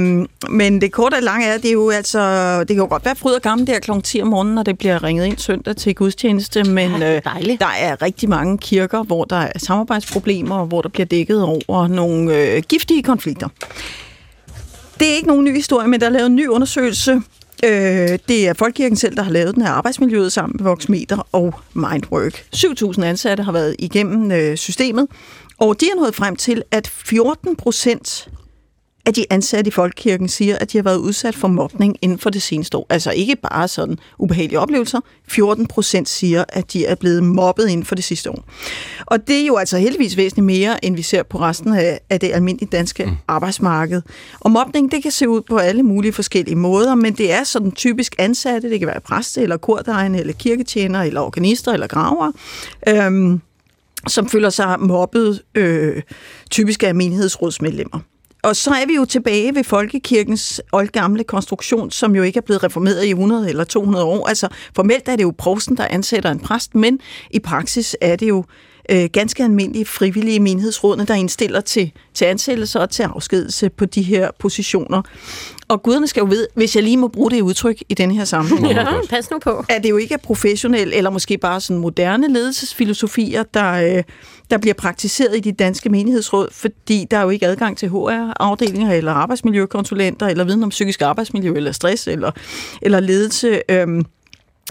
[0.50, 2.60] men det korte og lange er, det er jo altså...
[2.60, 3.92] Det kan jo godt være fryd og gammel der kl.
[4.04, 7.22] 10 om morgenen, når det bliver ringet ind søndag til gudstjeneste, men Ja, øh,
[7.60, 11.88] der er rigtig mange kirker, hvor der er samarbejdsproblemer, og hvor der bliver dækket over
[11.88, 13.48] nogle øh, giftige konflikter.
[15.00, 17.22] Det er ikke nogen ny historie, men der er lavet en ny undersøgelse.
[17.64, 21.54] Øh, det er Folkekirken selv, der har lavet den her arbejdsmiljøet sammen med Voxmeter og
[21.74, 22.46] Mindwork.
[22.56, 25.08] 7.000 ansatte har været igennem øh, systemet,
[25.58, 28.30] og de har nået frem til, at 14 procent
[29.06, 32.30] at de ansatte i Folkekirken siger, at de har været udsat for mobning inden for
[32.30, 32.86] det seneste år.
[32.90, 35.00] Altså ikke bare sådan ubehagelige oplevelser.
[35.28, 38.44] 14 procent siger, at de er blevet mobbet inden for det sidste år.
[39.06, 42.20] Og det er jo altså heldigvis væsentligt mere, end vi ser på resten af, af
[42.20, 43.12] det almindelige danske mm.
[43.28, 44.02] arbejdsmarked.
[44.40, 47.72] Og mobning, det kan se ud på alle mulige forskellige måder, men det er sådan
[47.72, 48.70] typisk ansatte.
[48.70, 52.32] Det kan være præste, eller kordegn, eller kirketjener, eller organister, eller graver.
[52.88, 53.42] Øhm,
[54.08, 56.02] som føler sig mobbet, øh,
[56.52, 58.00] typisk af menighedsrådsmedlemmer.
[58.44, 62.64] Og så er vi jo tilbage ved folkekirkens oldgamle konstruktion, som jo ikke er blevet
[62.64, 64.28] reformeret i 100 eller 200 år.
[64.28, 67.00] Altså formelt er det jo provsten, der ansætter en præst, men
[67.32, 68.44] i praksis er det jo
[68.92, 74.02] øh, ganske almindelige frivillige menighedsrådene, der indstiller til, til ansættelse og til afskedelse på de
[74.02, 75.02] her positioner.
[75.68, 78.26] Og guderne skal jo vide, hvis jeg lige må bruge det udtryk i den her
[78.26, 79.66] sammenhæng, Ja, pas nu på.
[79.70, 84.04] at det jo ikke er professionel eller måske bare sådan moderne ledelsesfilosofier, der, øh,
[84.52, 88.92] der bliver praktiseret i de danske menighedsråd, fordi der er jo ikke adgang til HR-afdelinger
[88.94, 92.32] eller arbejdsmiljøkonsulenter eller viden om psykisk arbejdsmiljø eller stress eller,
[92.82, 93.62] eller ledelse.
[93.70, 94.06] Øhm,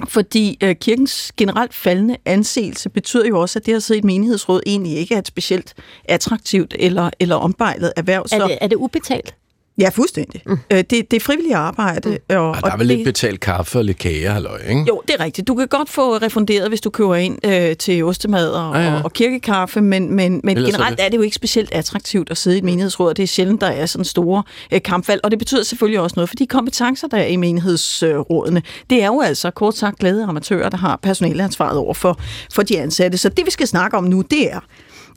[0.09, 4.05] fordi øh, kirkens generelt faldende anseelse betyder jo også, at det at sidde i et
[4.05, 5.75] menighedsråd egentlig ikke er et specielt
[6.05, 8.23] attraktivt eller, eller ombejlet erhverv.
[8.33, 9.35] Er det, er det ubetalt?
[9.79, 10.43] Ja, fuldstændig.
[10.47, 10.59] Mm.
[10.73, 12.09] Øh, det, det er frivilligt arbejde.
[12.31, 12.37] Mm.
[12.37, 14.85] Og, Og der er vel det, lidt betalt kaffe og lidt kage, halløj, ikke?
[14.89, 15.49] Jo, det er rigtigt.
[15.49, 18.95] Du kan godt få refunderet, hvis du køber ind øh, til ostemad og, Ja, ja,
[18.95, 19.03] ja.
[19.03, 22.31] og kirkekaffe, men, men, men Ellers er generelt det- er det jo ikke specielt attraktivt
[22.31, 23.15] at sidde i et menighedsråd.
[23.15, 24.43] Det er sjældent, der er sådan store
[24.73, 28.63] øh, kampvalg, og det betyder selvfølgelig også noget, for de kompetencer, der er i menighedsrådene,
[28.91, 32.21] det er jo altså kort sagt glade amatører, der har personaleansvaret over for,
[32.53, 33.19] for de ansatte.
[33.19, 34.61] Så det, vi skal snakke om nu, det er,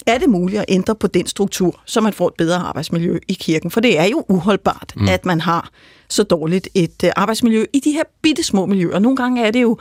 [0.07, 3.34] er det muligt at ændre på den struktur, så man får et bedre arbejdsmiljø i
[3.34, 3.72] kirken?
[3.72, 5.07] For det er jo uholdbart, mm.
[5.07, 5.69] at man har
[6.10, 8.99] så dårligt et øh, arbejdsmiljø i de her bitte små miljøer.
[8.99, 9.77] Nogle gange er det jo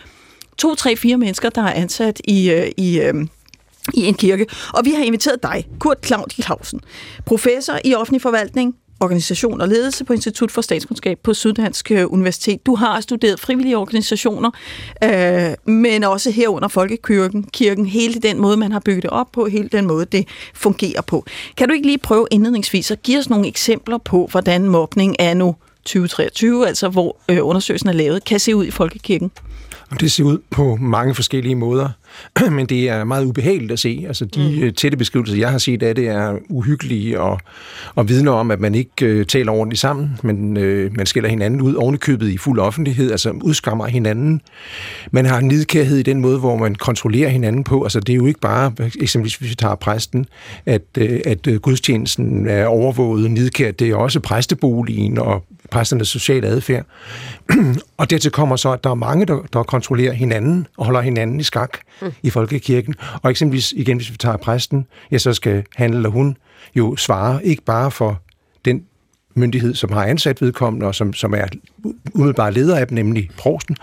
[0.59, 3.15] to, tre, fire mennesker, der er ansat i, øh, i, øh,
[3.95, 4.47] i en kirke.
[4.73, 6.81] Og vi har inviteret dig, Kurt Claudi Clausen,
[7.25, 12.67] professor i offentlig forvaltning, organisation og ledelse på Institut for Statskundskab på Syddansk øh, Universitet.
[12.67, 14.51] Du har studeret frivillige organisationer,
[15.05, 19.47] øh, men også herunder folkekirken, kirken, hele den måde, man har bygget det op på,
[19.47, 21.25] hele den måde, det fungerer på.
[21.57, 25.35] Kan du ikke lige prøve indledningsvis at give os nogle eksempler på, hvordan mobning er
[25.35, 29.31] nu 2023, altså hvor øh, undersøgelsen er lavet, kan se ud i folkekirken?
[30.01, 31.89] Det ser ud på mange forskellige måder,
[32.57, 34.05] men det er meget ubehageligt at se.
[34.07, 34.73] Altså de mm.
[34.73, 37.41] tætte beskrivelser, jeg har set af det, er uhyggelige og,
[37.95, 41.61] og vidner om, at man ikke øh, taler ordentligt sammen, men øh, man skiller hinanden
[41.61, 44.41] ud ovenikøbet i fuld offentlighed, altså udskammer hinanden.
[45.11, 47.83] Man har nidkærhed i den måde, hvor man kontrollerer hinanden på.
[47.83, 50.27] Altså det er jo ikke bare, eksempelvis hvis vi tager præsten,
[50.67, 53.79] at, øh, at øh, gudstjenesten er overvåget nidkært.
[53.79, 56.85] Det er også præsteboligen og præsternes sociale adfærd.
[57.99, 61.41] og dertil kommer så, at der er mange, der, der kontrollerer hinanden og holder hinanden
[61.41, 62.13] i skak mm.
[62.23, 62.95] i folkekirken.
[63.23, 66.37] Og eksempelvis, igen, hvis vi tager præsten, ja, så skal han eller hun
[66.75, 68.21] jo svare ikke bare for
[68.65, 68.85] den
[69.37, 71.45] myndighed, som har ansat vedkommende, og som, som er
[72.15, 73.77] umiddelbart leder af dem, nemlig prosten,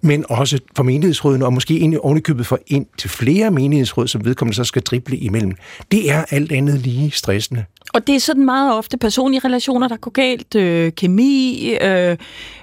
[0.00, 4.56] men også for menighedsrådene, og måske egentlig ovenikøbet for ind til flere menighedsråd, som vedkommende
[4.56, 5.54] så skal drible imellem.
[5.92, 7.64] Det er alt andet lige stressende.
[7.94, 12.16] Og det er sådan meget ofte personlige relationer, der går galt, øh, kemi, øh,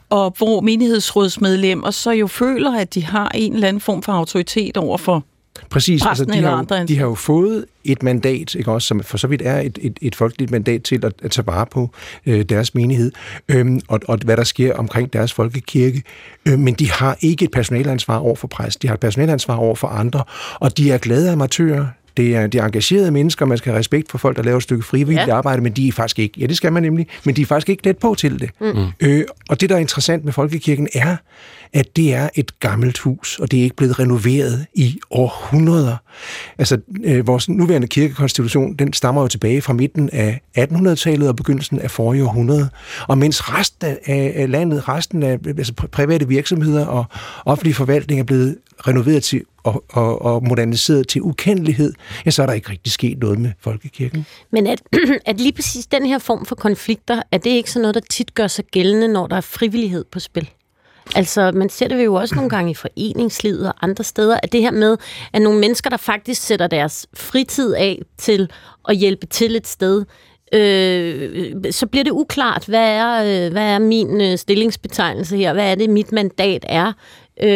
[0.10, 4.77] og hvor menighedsrådsmedlemmer så jo føler, at de har en eller anden form for autoritet
[4.77, 5.23] over for
[5.69, 8.88] Præcis, altså de, eller har, andre jo, de har jo fået et mandat, ikke også,
[8.88, 11.65] som for så vidt er et, et, et folkeligt mandat til at, at tage vare
[11.65, 11.90] på
[12.26, 13.11] øh, deres menighed,
[13.49, 16.03] øhm, og, og hvad der sker omkring deres folkekirke.
[16.45, 19.76] Øh, men de har ikke et personalansvar over for præst, de har et personalansvar over
[19.76, 20.23] for andre,
[20.56, 21.86] og de er glade amatører,
[22.17, 24.63] det er, det er engagerede mennesker, man skal have respekt for folk, der laver et
[24.63, 25.35] stykke frivilligt ja.
[25.35, 27.69] arbejde, men de er faktisk ikke, ja det skal man nemlig, men de er faktisk
[27.69, 28.49] ikke let på til det.
[28.61, 28.85] Mm.
[28.99, 31.17] Øh, og det, der er interessant med Folkekirken, er,
[31.73, 35.97] at det er et gammelt hus, og det er ikke blevet renoveret i århundreder.
[36.57, 41.79] Altså, øh, vores nuværende kirkekonstitution, den stammer jo tilbage fra midten af 1800-tallet og begyndelsen
[41.79, 42.69] af forrige århundrede.
[43.07, 47.05] Og mens resten af, landet, resten af altså pri- private virksomheder og
[47.45, 51.93] offentlig forvaltning er blevet renoveret til og, og, og moderniseret til ukendelighed,
[52.25, 54.25] ja, så er der ikke rigtig sket noget med folkekirken.
[54.51, 54.81] Men at,
[55.25, 58.35] at lige præcis den her form for konflikter, er det ikke sådan noget, der tit
[58.35, 60.49] gør sig gældende, når der er frivillighed på spil?
[61.15, 64.61] Altså, man ser det jo også nogle gange i foreningslivet og andre steder, at det
[64.61, 64.97] her med,
[65.33, 68.49] at nogle mennesker, der faktisk sætter deres fritid af til
[68.87, 70.05] at hjælpe til et sted,
[70.53, 75.53] øh, så bliver det uklart, hvad er, øh, hvad er min øh, stillingsbetegnelse her?
[75.53, 76.93] Hvad er det, mit mandat er?
[77.44, 77.49] Øh,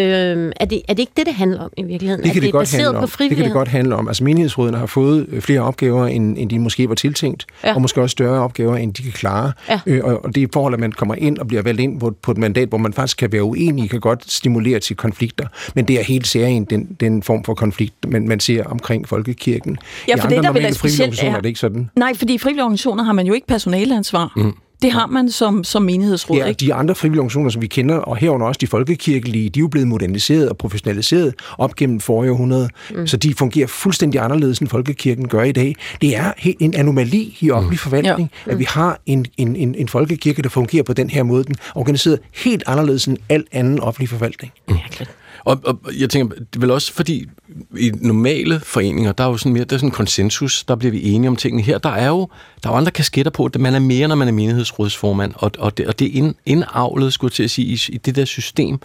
[0.60, 2.24] er, det, er det ikke det, det handler om i virkeligheden?
[2.24, 3.10] Det kan det, er godt baseret handle på om.
[3.30, 4.08] Det kan det godt handle om.
[4.08, 7.76] Altså menighedsrådene har fået øh, flere opgaver, end, end de måske var tiltænkt, Ja.
[7.76, 9.52] og måske også større opgaver, end de kan klare.
[9.70, 9.80] Ja.
[9.86, 12.16] Øh, og, og det er forhold, at man kommer ind og bliver valgt ind på,
[12.22, 15.48] på et mandat, hvor man faktisk kan være uenig, kan godt stimulere til konflikter.
[15.76, 19.78] Men det er helt særligt den, den form for konflikt, man, man ser omkring folkekirken.
[20.08, 21.90] Ja, I for andre det, der vil normale frivillige organisationer er- er det ikke sådan.
[21.96, 24.34] Nej, fordi i frivillige organisationer har man jo ikke personaleansvar.
[24.36, 24.54] Mm.
[24.82, 26.60] Det har man som, som menighedsråd, Ja, ikke?
[26.60, 29.68] de andre frivillige organisationer, som vi kender, og herunder også de folkekirkelige, de er jo
[29.68, 33.08] blevet moderniseret og professionaliseret op gennem forrige århundrede, mm.
[33.08, 35.76] så de fungerer fuldstændig anderledes, end folkekirken gør i dag.
[36.02, 38.52] Det er helt en anomali i offentlig forvaltning, Ja.
[38.52, 41.44] at vi har en, en, en, en folkekirke, der fungerer på den her måde.
[41.44, 44.52] Den er organiseret helt anderledes end al anden offentlig forvaltning.
[45.46, 47.26] Og, og jeg tænker, det er vel også fordi,
[47.78, 50.92] i normale foreninger, der er jo sådan mere, der er sådan en konsensus, der bliver
[50.92, 51.64] vi enige om tingene.
[51.64, 52.28] Her, der er jo,
[52.64, 55.52] der er jo andre kasketter på, at man er mere, når man er menighedsrådsformand, og,
[55.60, 58.16] og det, og det er ind, indavlet, skulle jeg til at sige, i, i det
[58.16, 58.80] der system.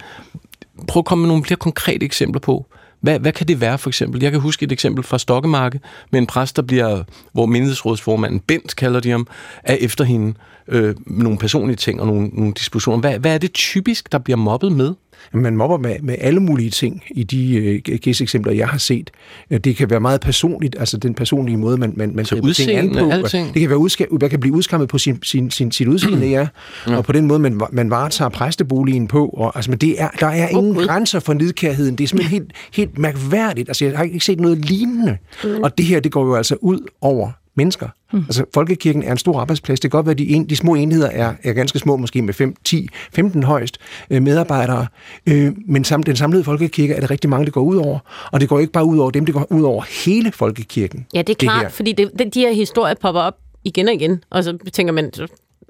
[0.88, 2.66] Prøv at komme med nogle flere konkrete eksempler på,
[3.04, 4.22] hvad, hvad kan det være for eksempel?
[4.22, 7.02] Jeg kan huske et eksempel fra Stokkemarke med en præst, der bliver,
[7.32, 9.26] hvor menighedsrådsformanden, Bent kalder de ham,
[9.64, 10.34] er efter hende
[10.68, 13.00] øh, nogle personlige ting og nogle, nogle diskussioner.
[13.00, 14.94] Hvad, hvad er det typisk, der bliver mobbet med?
[15.32, 19.10] Man mobber med, med alle mulige ting i de øh, gæsteksempler, jeg har set.
[19.50, 22.70] Øh, Det kan være meget personligt, altså den personlige måde, man, man, man griber ting
[22.70, 23.10] an på.
[23.10, 23.54] alting?
[23.54, 26.46] Det kan være udska- man kan blive udskammet på sin, sin, sin, sit udseende, ja.
[26.88, 26.96] ja.
[26.96, 29.26] Og på den måde, man, man varetager præsteboligen på.
[29.28, 31.96] Og, altså, men det er, der er ingen oh, grænser for nidkærheden.
[31.96, 33.68] Det er simpelthen helt, helt mærkværdigt.
[33.68, 35.16] Altså, jeg har ikke set noget lignende.
[35.62, 37.88] Og det her, det går jo altså ud over mennesker.
[38.12, 38.18] Mm.
[38.18, 39.80] Altså, folkekirken er en stor arbejdsplads.
[39.80, 42.22] Det kan godt være, at de, en, de små enheder er, er ganske små, måske
[42.22, 43.78] med 5, 10, 15 højst
[44.10, 44.86] øh, medarbejdere,
[45.26, 47.98] øh, men sam, den samlede folkekirke er det rigtig mange, det går ud over.
[48.32, 51.06] Og det går ikke bare ud over dem, det går ud over hele folkekirken.
[51.14, 51.68] Ja, det er klart, her.
[51.68, 55.10] fordi det, det, de her historier popper op igen og igen, og så tænker man,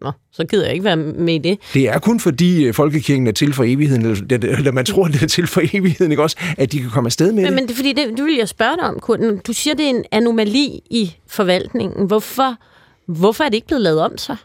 [0.02, 1.58] Nå, så gider jeg ikke være med i det.
[1.74, 5.08] Det er kun fordi øh, folkekirken er til for evigheden, eller, eller, eller man tror,
[5.08, 7.52] det er til for evigheden, ikke også, at de kan komme afsted med Men, det.
[7.52, 9.20] men det, er fordi det, det vil jeg spørge dig om, Kurt.
[9.46, 12.06] Du siger, det er en anomali i forvaltningen.
[12.06, 12.56] Hvorfor,
[13.06, 14.36] hvorfor er det ikke blevet lavet om så?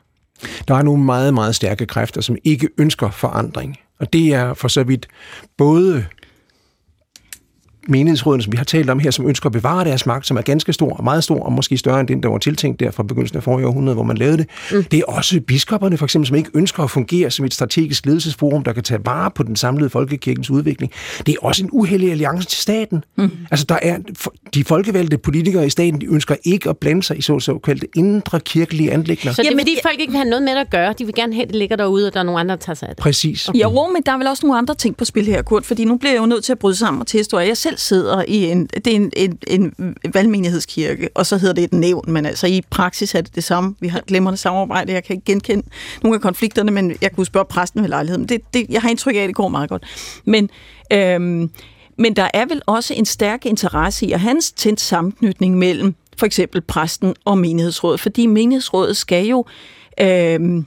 [0.67, 3.77] Der er nogle meget, meget stærke kræfter, som ikke ønsker forandring.
[3.99, 5.07] Og det er for så vidt
[5.57, 6.05] både
[7.87, 10.41] menighedsrådene, som vi har talt om her, som ønsker at bevare deres magt, som er
[10.41, 13.03] ganske stor og meget stor, og måske større end den, der var tiltænkt der fra
[13.03, 14.47] begyndelsen af forrige århundrede, hvor man lavede det.
[14.71, 14.83] Mm.
[14.83, 18.63] Det er også biskopperne, for eksempel, som ikke ønsker at fungere som et strategisk ledelsesforum,
[18.63, 20.91] der kan tage vare på den samlede folkekirkens udvikling.
[21.25, 23.03] Det er også en uheldig alliance til staten.
[23.17, 23.31] Mm.
[23.51, 23.97] Altså, der er
[24.53, 28.39] de folkevalgte politikere i staten, de ønsker ikke at blande sig i så såkaldte indre
[28.39, 29.33] kirkelige anlægner.
[29.33, 30.93] Så det er fordi, folk ikke vil have noget med det at gøre.
[30.99, 32.75] De vil gerne have, at det ligger derude, og der er nogen andre, der tager
[32.75, 33.01] sig af det.
[33.01, 33.49] Præcis.
[33.49, 33.59] Okay.
[33.61, 35.97] Jo, men der er vel også nogle andre ting på spil her, Kurt, fordi nu
[35.97, 38.65] bliver jeg jo nødt til at bryde sammen og tilstå, jeg selv sidder i en,
[38.65, 42.61] det er en, en, en valgmenighedskirke, og så hedder det et nævn, men altså i
[42.69, 43.75] praksis er det det samme.
[43.79, 45.65] Vi har glemrende samarbejde, jeg kan ikke genkende
[46.03, 48.29] nogle af konflikterne, men jeg kunne spørge præsten ved lejligheden.
[48.29, 49.83] Det, det, jeg har indtryk af, at det går meget godt.
[50.25, 50.49] Men,
[50.93, 51.49] øhm,
[51.97, 56.25] men der er vel også en stærk interesse i at hans tændt sammenknytning mellem for
[56.25, 59.45] eksempel præsten og menighedsrådet, fordi menighedsrådet skal jo
[60.01, 60.65] øhm,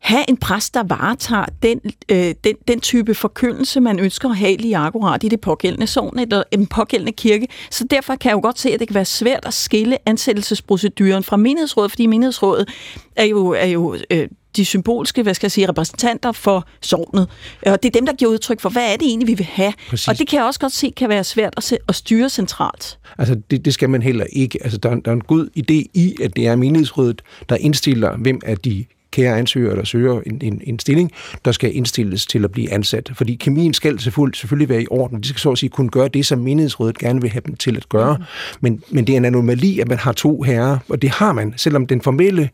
[0.00, 4.56] have en præst, der varetager den, øh, den, den type forkyndelse, man ønsker at have
[4.56, 7.48] lige akkurat i det pågældende sovn eller en pågældende kirke.
[7.70, 11.22] Så derfor kan jeg jo godt se, at det kan være svært at skille ansættelsesproceduren
[11.24, 12.68] fra menighedsrådet, fordi menighedsrådet
[13.16, 17.28] er jo, er jo øh, de symbolske, hvad skal jeg sige, repræsentanter for sovnet.
[17.66, 19.72] Og det er dem, der giver udtryk for, hvad er det egentlig, vi vil have.
[19.88, 20.08] Præcis.
[20.08, 22.98] Og det kan jeg også godt se, kan være svært at, se, at styre centralt.
[23.18, 24.58] Altså, det, det skal man heller ikke.
[24.62, 28.16] Altså, der, er- der er en god idé i, at det er menighedsrådet, der indstiller,
[28.16, 31.12] hvem af de kære ansøgere, der søger en, en, en stilling,
[31.44, 33.10] der skal indstilles til at blive ansat.
[33.14, 35.20] Fordi kemien skal selvfølgelig, selvfølgelig være i orden.
[35.20, 37.76] De skal så at sige kunne gøre det, som menighedsrådet gerne vil have dem til
[37.76, 38.16] at gøre.
[38.16, 38.24] Mm.
[38.60, 41.54] Men, men det er en anomali, at man har to herrer, og det har man,
[41.56, 42.50] selvom den formelle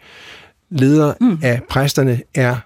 [0.71, 1.39] leder mm.
[1.43, 2.57] af præsterne er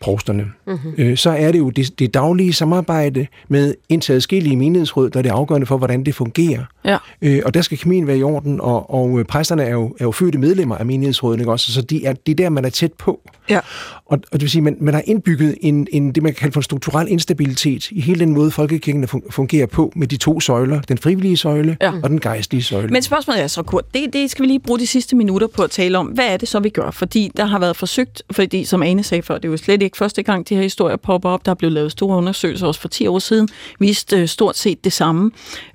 [0.00, 0.44] provsterne.
[0.66, 0.94] Mm-hmm.
[0.98, 5.22] Øh, så er det jo det, det daglige samarbejde med indtil adskillige menighedsråd, der er
[5.22, 6.64] det afgørende for, hvordan det fungerer.
[6.84, 6.96] Ja.
[7.22, 10.04] Øh, og der skal kemien være i orden, og, og øh, præsterne er jo, er
[10.04, 11.72] jo fødte medlemmer af menighedsrådet, ikke også?
[11.72, 13.20] Så de er, det er der, man er tæt på.
[13.50, 13.60] Ja.
[14.06, 16.52] Og, og det vil sige, man, man har indbygget en, en, det, man kan kalde
[16.52, 20.40] for en strukturel instabilitet i hele den måde, folkekirken fun- fungerer på med de to
[20.40, 21.92] søjler, den frivillige søjle Ja.
[22.02, 22.88] og den gejstlige søjle.
[22.88, 25.62] Men spørgsmålet er så, Kurt, det, det skal vi lige bruge de sidste minutter på
[25.62, 26.06] at tale om.
[26.06, 26.90] Hvad er det så, vi gør?
[26.90, 29.89] Fordi der har været forsøgt, fordi som Ane sagde før, det er jo slet ikke
[29.96, 31.46] første gang, de her historier popper op.
[31.46, 33.48] Der er blevet lavet store undersøgelser også for 10 år siden,
[33.78, 35.30] viste øh, stort set det samme.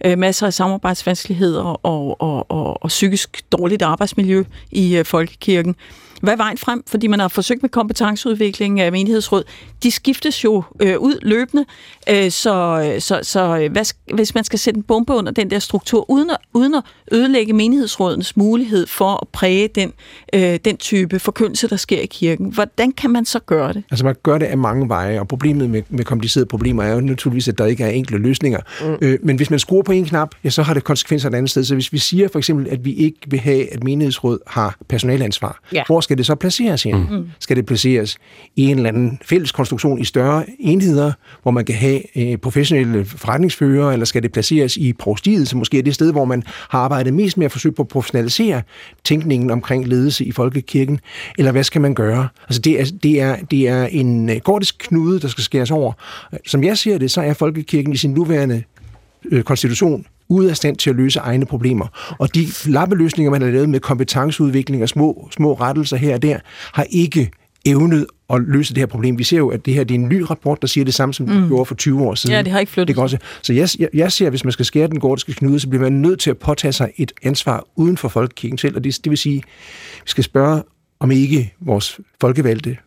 [0.06, 5.76] Øh, masser af samarbejdsvanskeligheder og, og, og, og psykisk dårligt arbejdsmiljø i øh, folkekirken.
[6.22, 6.84] Hvad er vejen frem?
[6.88, 9.44] Fordi man har forsøgt med kompetenceudvikling af menighedsråd.
[9.84, 11.66] De skiftes jo øh, ud løbende,
[12.10, 15.60] øh, så, så, så øh, hvad, hvis man skal sætte en bombe under den der
[15.60, 19.94] struktur, uden at, uden at ødelægge menighedsrådens mulighed for at præge den,
[20.34, 23.84] øh, den type forkyndelse, der sker i kirken, hvordan kan man så gøre det?
[23.92, 27.02] Altså man gør det af mange veje, og problemet med, med komplicerede problemer er jo
[27.02, 28.60] naturligvis, at der ikke er enkle løsninger.
[28.82, 28.98] Mm.
[29.02, 31.50] Øh, men hvis man skruer på en knap, ja, så har det konsekvenser et andet
[31.52, 31.64] sted.
[31.64, 35.60] Så hvis vi siger for eksempel, at vi ikke vil have, at menighedsråd har personalansvar,
[35.74, 35.84] Ja.
[35.88, 36.96] hvor skal det så placeres hen?
[36.96, 37.30] Mm.
[37.40, 38.18] Skal det placeres
[38.56, 41.12] i en eller anden fælles konstruktion i større enheder,
[41.42, 45.78] hvor man kan have øh, professionelle forretningsførere, eller skal det placeres i provstiet, som måske
[45.78, 48.62] er det sted, hvor man har arbejdet mest med at forsøge på at professionalisere
[49.04, 51.00] tænkningen omkring ledelse i folkekirken,
[51.38, 52.28] eller hvad skal man gøre?
[52.48, 55.94] Altså det er, det er, det er en øh, gordisk knude, der skal skæres over.
[56.48, 58.64] Som jeg ser det, så er folkekirken i sin nuværende
[59.32, 62.16] øh, konstitution ude af stand til at løse egne problemer.
[62.20, 66.40] Og de lappeløsninger, man har lavet med kompetenceudvikling og små, små rettelser her og der,
[66.74, 67.32] har ikke
[67.66, 69.18] evnet at løse det her problem.
[69.18, 71.14] Vi ser jo, at det her det er en ny rapport, der siger det samme,
[71.14, 71.34] som mm.
[71.34, 72.36] det gjorde for 20 år siden.
[72.36, 73.18] Ja, det har ikke flyttet det også.
[73.42, 75.84] Så jeg, jeg, jeg ser, at hvis man skal skære den gordiske knude, så bliver
[75.84, 78.76] man nødt til at påtage sig et ansvar uden for folkekirken selv.
[78.76, 79.44] Og det, det vil sige, at
[80.04, 80.64] vi skal spørge,
[81.00, 82.78] om ikke vores folkevalgte,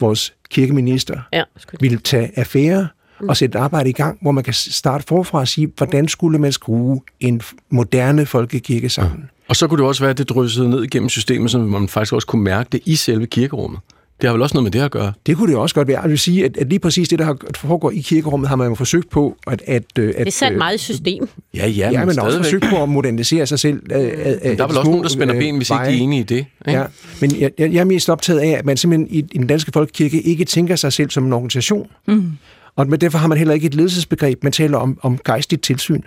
[0.00, 1.42] vores kirkeminister, Ja,
[1.80, 2.88] vil tage affære
[3.28, 6.38] og sætte et arbejde i gang, hvor man kan starte forfra og sige, hvordan skulle
[6.38, 7.40] man skrue en
[7.70, 9.30] moderne folkekirke sammen.
[9.48, 12.12] Og så kunne det også være, at det dryssede ned igennem systemet, så man faktisk
[12.12, 13.80] også kunne mærke det i selve kirkerummet.
[14.20, 15.12] Det har vel også noget med det at gøre?
[15.26, 16.00] Det kunne det også godt være.
[16.00, 18.68] Jeg vil sige, at, at lige præcis det, der har foregår i kirkerummet, har man
[18.68, 19.62] jo forsøgt på at...
[19.66, 21.28] at, at Det er sat meget i system.
[21.54, 23.82] Ja, ja, Ja, men, men også forsøgt på at modernisere sig selv.
[23.90, 26.02] Af, af, af Der er vel også nogen, der spænder ben, hvis ikke de er
[26.02, 26.36] enige i det.
[26.36, 26.80] Ikke?
[26.80, 26.84] Ja,
[27.20, 29.72] men jeg, jeg jeg er mest optaget af, at man simpelthen i, i den danske
[29.72, 31.88] folkekirke ikke tænker sig selv som en organisation.
[32.06, 32.32] Mm.
[32.78, 36.02] Og men derfor har man heller ikke et ledelsesbegreb, man taler om, om gejstligt tilsyn.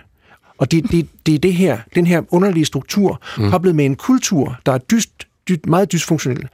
[0.58, 3.50] Og det, det, det er det her, den her underlige struktur, mm.
[3.50, 6.48] koblet med en kultur, der er dyst, dyst, meget dysfunktionel,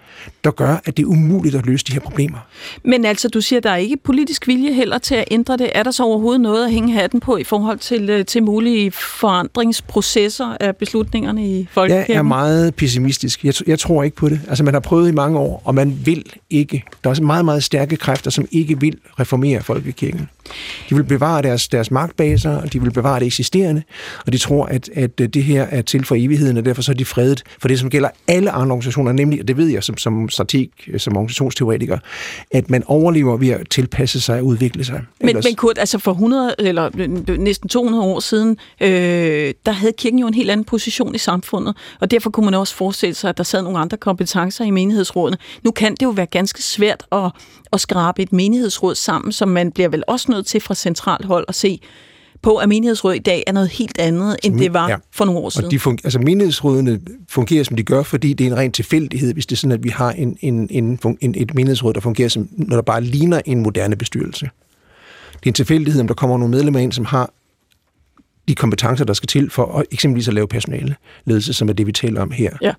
[0.45, 2.39] der gør, at det er umuligt at løse de her problemer.
[2.85, 5.71] Men altså, du siger, der er ikke politisk vilje heller til at ændre det.
[5.75, 8.91] Er der så overhovedet noget at hænge hatten på i forhold til, øh, til mulige
[8.91, 12.17] forandringsprocesser af beslutningerne i Jeg folkekirken?
[12.17, 13.45] er meget pessimistisk.
[13.45, 14.41] Jeg, jeg tror ikke på det.
[14.49, 16.85] Altså, man har prøvet i mange år, og man vil ikke.
[17.05, 20.29] Der er også meget, meget stærke kræfter, som ikke vil reformere folkekirken.
[20.91, 23.83] De vil bevare deres, deres magtbaser, og de vil bevare det eksisterende,
[24.27, 26.97] og de tror, at, at det her er til for evigheden, og derfor så er
[26.97, 29.97] de fredet for det, som gælder alle andre organisationer, nemlig, og det ved jeg som,
[29.97, 30.69] som strateg,
[30.99, 31.99] som organisationsteoretiker,
[32.51, 35.03] at man overlever ved at tilpasse sig og udvikle sig.
[35.21, 39.73] Men, Ellers- men Kurt, altså for 100 eller øh, næsten 200 år siden, øh, der
[39.73, 43.15] havde kirken jo en helt anden position i samfundet, og derfor kunne man også forestille
[43.15, 45.37] sig, at der sad nogle andre kompetencer i menighedsrådene.
[45.63, 47.31] Nu kan det jo være ganske svært at,
[47.73, 51.45] at skrabe et menighedsråd sammen, som man bliver vel også nødt til fra centralt hold
[51.49, 51.81] at se
[52.43, 54.97] på, at menighedsråd i dag er noget helt andet, end det var Ja.
[55.13, 55.65] for nogle år siden.
[55.67, 59.33] Og de fun- altså menighedsrådene fungerer, som de gør, fordi det er en ren tilfældighed,
[59.33, 62.29] hvis det er sådan, at vi har en, en, en, en, et menighedsråd, der fungerer,
[62.29, 64.51] som, når der bare ligner en moderne bestyrelse.
[65.33, 67.31] Det er en tilfældighed, om der kommer nogle medlemmer ind, som har
[68.49, 70.95] de kompetencer, der skal til for at, eksempelvis at lave personale
[71.25, 72.51] ledelse, som er det, vi taler om her.
[72.63, 72.73] Ja.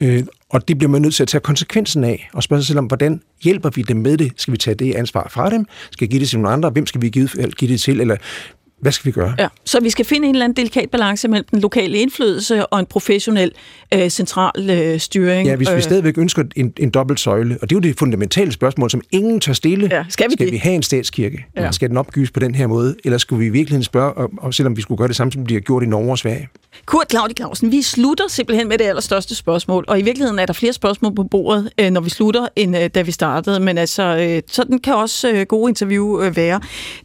[0.00, 2.78] Øh, og det bliver man nødt til at tage konsekvensen af, og spørge sig selv
[2.78, 4.32] om, hvordan hjælper vi dem med det?
[4.36, 5.66] Skal vi tage det ansvar fra dem?
[5.90, 6.70] Skal vi give det til nogle andre?
[6.70, 7.28] Hvem skal vi give,
[7.58, 8.00] give det til?
[8.00, 8.16] Eller
[8.86, 9.34] hvad skal vi gøre?
[9.38, 12.80] Ja, så vi skal finde en eller anden delikat balance mellem den lokale indflydelse og
[12.80, 13.52] en professionel
[13.94, 15.48] øh, central øh, styring.
[15.48, 17.98] Ja, hvis vi Øh, stadigvæk ønsker en, en dobbelt søjle, og det er jo det
[17.98, 19.88] fundamentale spørgsmål, som ingen tør stille.
[19.92, 20.52] Ja, skal vi skal det?
[20.52, 21.46] vi have en statskirke?
[21.56, 21.72] Ja.
[21.72, 22.96] Skal den opgives på den her måde?
[23.04, 25.46] Eller skulle vi i virkeligheden spørge, om, om, selvom vi skulle gøre det samme, som
[25.46, 26.48] de har gjort i Norge og Sverige?
[26.86, 30.52] Kurt Claudi Clausen, vi slutter simpelthen med det allerstørste spørgsmål, og i virkeligheden er der
[30.52, 34.02] flere spørgsmål på bordet, øh, når vi slutter, end øh, da vi startede, men altså,
[34.02, 36.60] øh, sådan kan også øh, gode interview øh, være.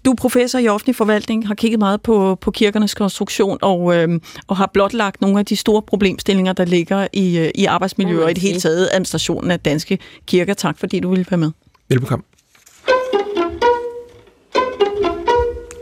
[0.05, 4.19] Du er professor i offentlig forvaltning, har kigget meget på, på kirkernes konstruktion, og, øh,
[4.47, 8.17] og har blotlagt nogle af de store problemstillinger, der ligger i, øh, i arbejdsmiljø Må
[8.17, 10.53] man og i det hele taget administrationen af danske kirker.
[10.53, 11.51] Tak fordi du ville være med.
[11.89, 12.23] Velbekomme.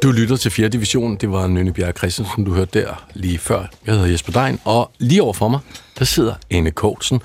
[0.04, 0.68] Du lytter til 4.
[0.68, 1.16] division.
[1.16, 3.66] Det var Nynne Bjerg Christensen, du hørte der lige før.
[3.86, 5.60] Jeg hedder Jesper Dein, og lige over for mig,
[6.00, 7.22] der sidder Anne Kortsen.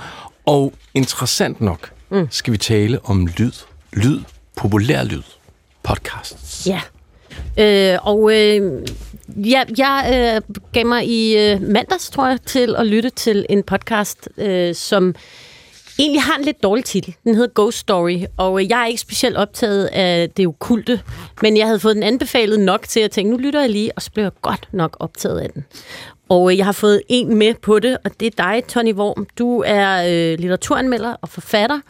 [0.46, 2.28] Og interessant nok, mm.
[2.30, 3.52] skal vi tale om lyd.
[3.92, 4.20] Lyd.
[4.56, 5.22] Populær lyd.
[5.82, 6.66] Podcasts.
[6.66, 6.80] Ja.
[7.58, 8.82] Øh, og øh,
[9.28, 13.62] ja, jeg øh, gav mig i øh, mandags, tror jeg, til at lytte til en
[13.62, 15.14] podcast, øh, som
[15.98, 17.14] egentlig har en lidt dårlig titel.
[17.24, 21.00] Den hedder Ghost Story, og øh, jeg er ikke specielt optaget af det okulte,
[21.42, 24.02] men jeg havde fået den anbefalet nok til at tænke, nu lytter jeg lige, og
[24.02, 25.64] så blev jeg godt nok optaget af den.
[26.28, 29.26] Og øh, jeg har fået en med på det, og det er dig, Tony Worm.
[29.38, 31.80] Du er øh, litteraturanmelder og forfatter.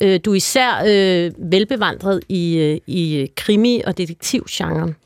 [0.00, 4.96] Øh, du er især øh, velbevandret i, øh, i krimi- og detektivgenren.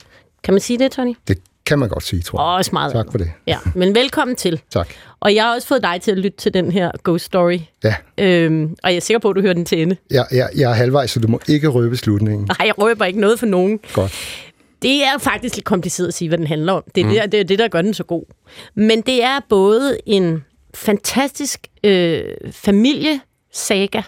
[0.45, 1.15] Kan man sige det, Tony?
[1.29, 2.45] Det kan man godt sige, tror jeg.
[2.47, 3.31] Og også meget Tak for det.
[3.47, 4.61] Ja, men velkommen til.
[4.71, 4.89] Tak.
[5.21, 7.59] Og jeg har også fået dig til at lytte til den her Ghost Story.
[7.85, 9.97] Ja, Øhm, og jeg er sikker på, at du hører den til ende.
[10.11, 12.47] jeg, jeg, jeg er halvvejs, så du må ikke røbe slutningen.
[12.59, 13.81] Nej, jeg røber ikke noget for nogen.
[13.93, 14.13] Godt.
[14.83, 16.85] Det er faktisk lidt kompliceret at sige, hvad den handler om.
[16.95, 17.13] Det er, mm.
[17.13, 18.25] det, det, er det, der gør den så god.
[18.75, 20.45] Men det er både en
[20.75, 22.23] fantastisk øh,
[22.53, 24.03] familiesaga,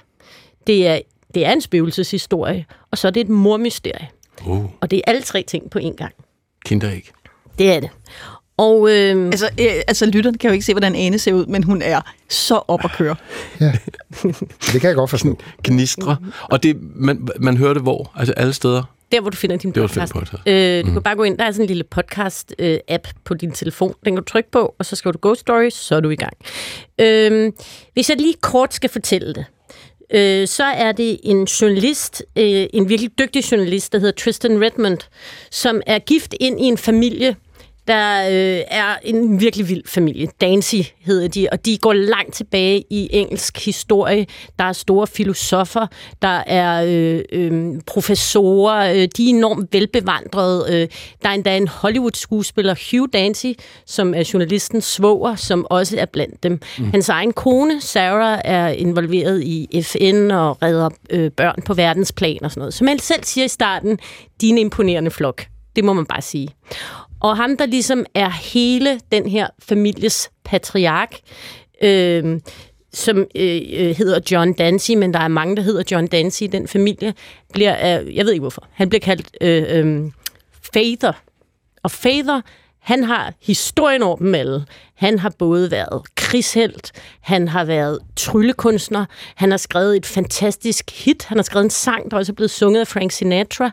[0.67, 0.99] det er,
[1.35, 4.09] det er en spøgelseshistorie, og så er det et mormysterie.
[4.47, 6.13] Oh, Og det er alle tre ting på én gang.
[6.67, 7.11] kinderæg.
[7.59, 7.91] Det er det.
[8.59, 11.63] Og, øh, Altså, øh, altså lytterne kan jo ikke se, hvordan Ane ser ud, men
[11.65, 13.17] hun er så op at køre.
[14.73, 15.39] Det kan jeg godt forstå.
[15.65, 16.17] Gnistre.
[16.43, 18.13] Og det, man, man hører det hvor?
[18.15, 18.83] Altså alle steder?
[19.13, 20.31] der, hvor du finder din Det var fedt podcast.
[20.33, 20.43] podcast.
[20.49, 23.95] Øh, du kan bare gå ind, der er sådan en lille podcast-app på din telefon.
[24.05, 26.17] Den kan du trykke på, og så skriver du Ghost Stories, så er du i
[26.17, 26.33] gang.
[26.99, 27.53] Øh,
[27.93, 29.45] hvis jeg lige kort skal fortælle det,
[30.11, 34.99] øh, så er det en journalist, øh, en virkelig dygtig journalist, der hedder Tristan Redmond,
[35.51, 37.37] som er gift ind i en familie,
[37.89, 40.29] der øh, er en virkelig vild familie.
[40.41, 44.27] Dancy hedder de, og de går langt tilbage i engelsk historie.
[44.59, 45.87] Der er store filosofer,
[46.23, 50.67] der er øh, øh, professorer, øh, de er enormt velbevandrede.
[50.71, 50.89] Øh,
[51.23, 53.53] der er endda en Hollywood-skuespiller, Hugh Dancy,
[53.87, 56.61] som er journalistens svoger, som også er blandt dem.
[56.79, 56.91] Mm.
[56.91, 62.51] Hans egen kone, Sarah, er involveret i FN og redder øh, børn på verdensplan og
[62.51, 62.75] sådan noget.
[62.75, 63.99] Som han selv siger i starten,
[64.41, 65.45] de er en imponerende flok.
[65.77, 66.49] Det må man bare sige.
[67.31, 71.15] Og ham, der ligesom er hele den her families patriark,
[71.83, 72.41] øhm, øh,
[72.93, 76.69] som øh, hedder John Dancy, men der er mange, der hedder John Dancy i den
[76.69, 77.15] familie,
[77.53, 80.11] bliver, øh, jeg ved ikke hvorfor, han bliver kaldt øh, øh,
[80.75, 81.13] Father.
[81.83, 82.41] Og Father,
[82.81, 84.65] han har historien over dem alle.
[84.95, 89.05] Han har både været krigshelt, han har været tryllekunstner,
[89.35, 92.51] han har skrevet et fantastisk hit, han har skrevet en sang, der også er blevet
[92.51, 93.71] sunget af Frank Sinatra.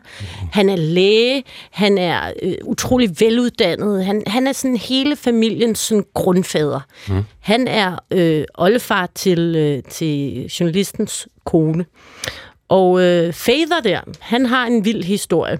[0.52, 6.04] Han er læge, han er øh, utrolig veluddannet, han, han er sådan hele familiens sådan
[6.14, 6.80] grundfader.
[7.08, 7.24] Mm.
[7.40, 11.84] Han er øh, oldefar til, øh, til journalistens kone.
[12.68, 15.58] Og øh, Father der, han har en vild historie.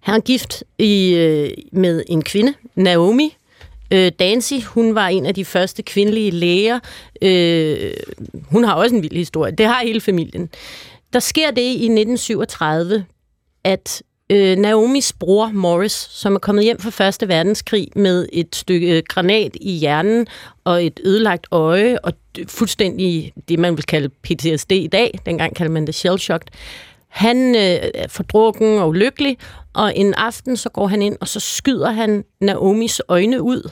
[0.00, 3.36] Han er gift i, øh, med en kvinde, Naomi.
[3.90, 6.80] Øh, Dancy, hun var en af de første kvindelige læger.
[7.22, 7.92] Øh,
[8.50, 9.52] hun har også en vild historie.
[9.52, 10.50] Det har hele familien.
[11.12, 13.04] Der sker det i 1937,
[13.64, 18.96] at øh, Naomis bror Morris, som er kommet hjem fra Første Verdenskrig med et stykke
[18.96, 20.26] øh, granat i hjernen
[20.64, 22.12] og et ødelagt øje og
[22.48, 25.18] fuldstændig det, man vil kalde PTSD i dag.
[25.26, 26.48] Dengang kaldte man det shell shocked.
[27.08, 29.38] Han øh, er fordrukken og ulykkelig,
[29.74, 33.70] og en aften så går han ind, og så skyder han Naomis øjne ud,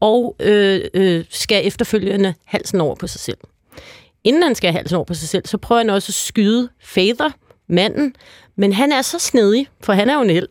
[0.00, 3.38] og øh, øh, skal efterfølgende halsen over på sig selv.
[4.24, 7.30] Inden han skal halsen over på sig selv, så prøver han også at skyde Father,
[7.68, 8.14] manden,
[8.56, 10.46] men han er så snedig, for han er jo en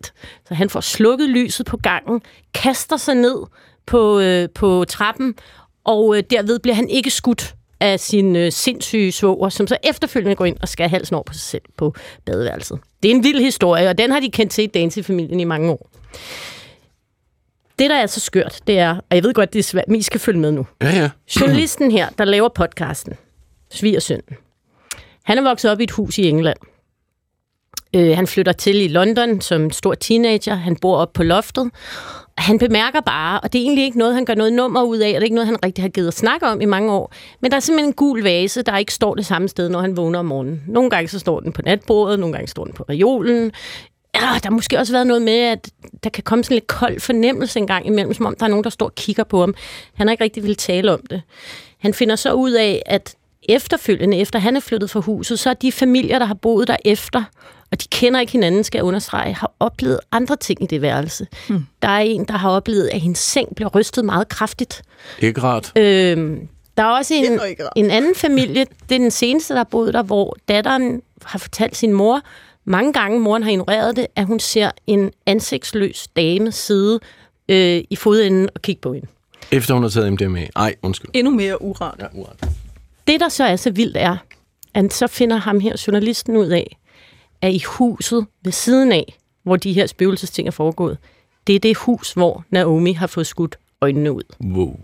[0.48, 2.22] så han får slukket lyset på gangen,
[2.54, 3.38] kaster sig ned
[3.86, 5.36] på, øh, på trappen,
[5.84, 10.36] og øh, derved bliver han ikke skudt af sin øh, sindssyge svoger, som så efterfølgende
[10.36, 11.96] går ind og skal halsen over på sig selv på
[12.26, 12.80] badeværelset.
[13.04, 15.72] Det er en vild historie, og den har de kendt til i Dancy-familien i mange
[15.72, 15.90] år.
[17.80, 19.96] Det, der er så skørt, det er, og jeg ved godt, det er svært, men
[19.96, 20.68] I skal følge med nu.
[20.82, 21.10] Ja, ja.
[21.40, 23.14] Journalisten her, der laver podcasten,
[23.72, 24.38] Svigersønnen,
[25.24, 26.58] han er vokset op i et hus i England.
[27.96, 30.56] Øh, han flytter til i London som stor teenager.
[30.56, 31.72] Han bor op på loftet.
[32.38, 35.08] Han bemærker bare, og det er egentlig ikke noget, han gør noget nummer ud af,
[35.08, 37.14] og det er ikke noget, han rigtig har givet at snakke om i mange år,
[37.42, 39.98] men der er simpelthen en gul vase, der ikke står det samme sted, når han
[39.98, 40.64] vågner om morgenen.
[40.68, 43.52] Nogle gange så står den på natbordet, nogle gange står den på reolen.
[44.16, 45.70] Ja, der har måske også været noget med, at
[46.04, 48.64] der kan komme sådan lidt kold fornemmelse en gang imellem, som om der er nogen,
[48.64, 49.56] der står og kigger på ham.
[49.94, 51.22] Han har ikke rigtig vil tale om det.
[51.80, 53.16] Han finder så ud af, at
[53.48, 56.76] efterfølgende, efter han er flyttet fra huset, så er de familier, der har boet der
[56.86, 57.24] efter,
[57.72, 61.28] og de kender ikke hinanden, skal jeg understrege, har oplevet andre ting i det værelse.
[61.48, 61.66] Hmm.
[61.82, 64.82] Der er en, der har oplevet, at hendes seng bliver rystet meget kraftigt.
[65.20, 65.72] Ikke rart.
[65.76, 66.48] Øhm,
[66.78, 69.94] der er også en, er en anden familie, det er den seneste, der har boet
[69.94, 72.22] der, hvor datteren har fortalt sin mor,
[72.66, 77.00] mange gange moren har ignoreret det, at hun ser en ansigtsløs dame sidde
[77.50, 79.08] øh, i fodenden og kigge på hende.
[79.52, 80.48] Efter hun har taget MDMA.
[80.56, 81.12] Ej, undskyld.
[81.14, 81.92] Endnu mere uret.
[82.00, 82.50] Ja, uret.
[83.08, 84.18] Det, der så er så vildt, er,
[84.74, 86.78] at så finder ham her journalisten ud af,
[87.42, 90.98] at i huset ved siden af, hvor de her spøgelsesting er foregået,
[91.48, 94.24] det er det hus, hvor Naomi har fået skudt øjnene ud.
[94.44, 94.80] Wow.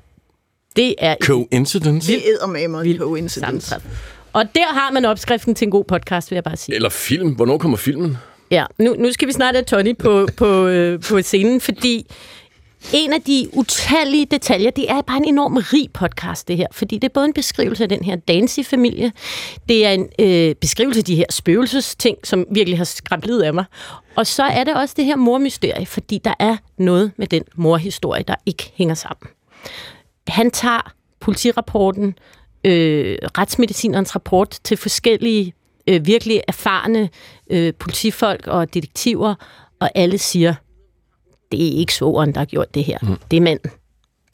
[0.76, 2.14] Det er et Coincidence?
[2.14, 3.82] Det æder med mig sammentræf.
[4.34, 6.76] Og der har man opskriften til en god podcast, vil jeg bare sige.
[6.76, 7.30] Eller film.
[7.36, 8.18] Hvornår kommer filmen?
[8.52, 12.12] Ja, nu, nu skal vi snart have Tony på, på, øh, på scenen, fordi
[12.94, 16.68] en af de utallige detaljer, det er bare en enorm rig podcast, det her.
[16.72, 19.12] Fordi det er både en beskrivelse af den her Dancy-familie,
[19.70, 23.54] det er en øh, beskrivelse af de her spøgelsesting, som virkelig har skræmt livet af
[23.54, 23.66] mig.
[24.16, 28.24] Og så er det også det her mormysterie, fordi der er noget med den morhistorie,
[28.28, 29.30] der ikke hænger sammen.
[30.28, 32.16] Han tager politirapporten,
[32.64, 35.54] øh, retsmedicinerens rapport til forskellige
[35.88, 37.10] øh, virkelig erfarne
[37.50, 39.36] øh, politifolk og detektiver,
[39.80, 40.54] og alle siger,
[41.58, 42.98] det er ikke svogeren, der har gjort det her.
[43.02, 43.18] Mm.
[43.32, 43.72] Det er manden.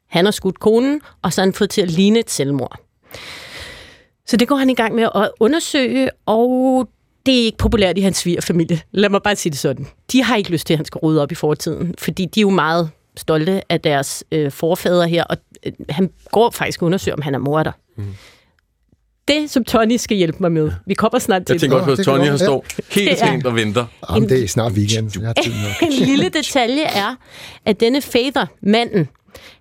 [0.07, 2.79] Han har skudt konen, og så har han fået til at ligne et selvmord.
[4.25, 6.87] Så det går han i gang med at undersøge, og
[7.25, 8.81] det er ikke populært i hans svigerfamilie.
[8.91, 9.87] Lad mig bare sige det sådan.
[10.11, 12.41] De har ikke lyst til, at han skal rydde op i fortiden, fordi de er
[12.41, 17.15] jo meget stolte af deres øh, forfædre her, og øh, han går faktisk og undersøger,
[17.15, 17.71] om han er morder.
[17.97, 18.05] Mm.
[19.29, 21.91] Det, som Tony skal hjælpe mig med, vi kommer snart til Jeg tænker også på,
[21.91, 23.85] at Tony han står helt tænkt og venter.
[24.09, 25.11] Jamen, det er snart weekend.
[25.21, 27.15] Jeg har en lille detalje er,
[27.65, 29.09] at denne Father, manden,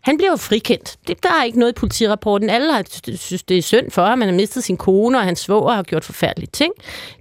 [0.01, 0.97] han bliver jo frikendt.
[1.09, 2.51] Det, der er ikke noget i politirapporten.
[2.51, 2.85] Alle har
[3.17, 4.21] synes, det er synd for ham.
[4.21, 6.73] Han har mistet sin kone, og hans svoger har gjort forfærdelige ting.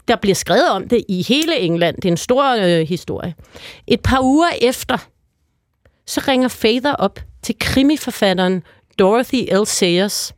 [0.08, 1.96] Der bliver skrevet om det i hele England.
[1.96, 3.36] Det er en stor øh, historie.
[3.88, 4.98] Et par uger efter,
[6.06, 8.64] så ringer Father op til krimiforfatteren
[9.00, 9.66] Dorothy L.
[9.66, 10.34] Sayers,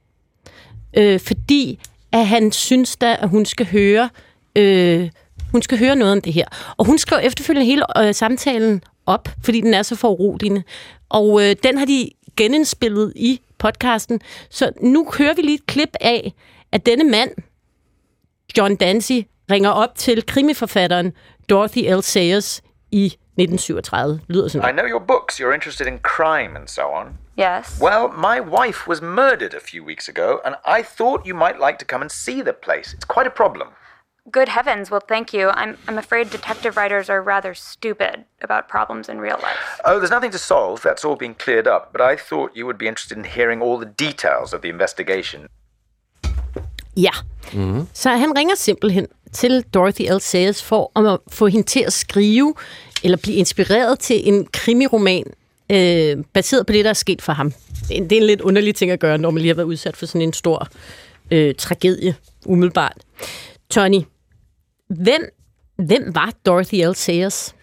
[0.97, 1.79] øh, fordi
[2.11, 4.09] at han synes da, at hun skal høre
[4.55, 5.09] øh,
[5.51, 6.45] hun skal høre noget om det her.
[6.77, 10.63] Og hun skrev efterfølgende hele øh, samtalen op, fordi den er så foruroligende.
[11.09, 14.21] Og øh, den har de genindspillet i podcasten.
[14.49, 16.33] Så nu hører vi lige et klip af,
[16.71, 17.31] at denne mand,
[18.57, 19.19] John Dancy,
[19.51, 21.13] ringer op til krimiforfatteren
[21.49, 22.01] Dorothy L.
[22.01, 22.61] Sayers
[22.91, 24.19] i 1937.
[24.27, 24.69] Lyder sådan.
[24.69, 25.41] I know your books.
[25.41, 27.07] You're interested in crime and so on.
[27.39, 27.79] Yes.
[27.79, 31.77] Well, my wife was murdered a few weeks ago, and I thought you might like
[31.79, 32.93] to come and see the place.
[32.93, 33.69] It's quite a problem.
[34.29, 35.49] Good heavens, well, thank you.
[35.61, 39.79] I'm, I'm afraid detective writers are rather stupid about problems in real life.
[39.85, 40.81] Oh, there's nothing to solve.
[40.81, 41.93] That's all being cleared up.
[41.93, 45.47] But I thought you would be interested in hearing all the details of the investigation.
[46.95, 47.13] Ja.
[47.53, 47.87] Mm.
[47.93, 50.19] Så han ringer simpelthen til Dorothy L.
[50.19, 52.55] Sayers for om at få hende til at skrive
[53.03, 55.33] eller blive inspireret til en krimiroman,
[55.71, 57.51] øh, baseret på det, der er sket for ham.
[57.51, 59.55] Det er, en- det er en lidt underlig ting at gøre, når man lige har
[59.55, 60.67] været udsat for sådan en stor
[61.31, 62.15] øh, tragedie,
[62.45, 62.97] umiddelbart.
[63.69, 64.01] Tony,
[64.89, 65.21] hvem,
[65.77, 66.95] hvem var Dorothy L.
[66.95, 67.55] Sayers?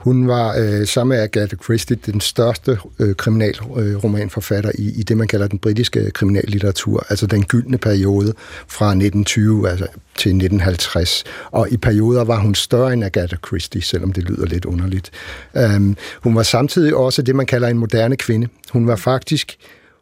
[0.00, 5.16] Hun var øh, sammen med Agatha Christie den største øh, kriminalromanforfatter øh, i, i det,
[5.16, 8.34] man kalder den britiske øh, kriminallitteratur, altså den gyldne periode
[8.68, 9.86] fra 1920 altså,
[10.16, 11.24] til 1950.
[11.50, 15.10] Og i perioder var hun større end Agatha Christie, selvom det lyder lidt underligt.
[15.54, 18.48] Um, hun var samtidig også det, man kalder en moderne kvinde.
[18.72, 19.56] Hun var faktisk,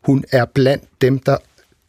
[0.04, 1.36] hun er blandt dem, der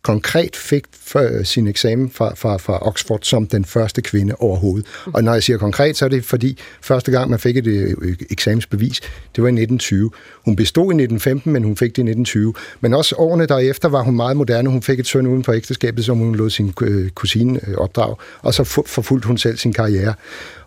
[0.01, 4.85] konkret fik for sin eksamen fra, fra, fra Oxford som den første kvinde overhovedet.
[5.05, 8.15] Og når jeg siger konkret, så er det fordi første gang man fik et øh,
[8.29, 9.01] eksamensbevis,
[9.35, 10.11] det var i 1920.
[10.45, 12.53] Hun bestod i 1915, men hun fik det i 1920.
[12.81, 14.69] Men også årene derefter var hun meget moderne.
[14.69, 18.15] Hun fik et søn uden for ægteskabet, som hun lod sin øh, kusine øh, opdrage,
[18.41, 20.13] og så fu- forfulgte hun selv sin karriere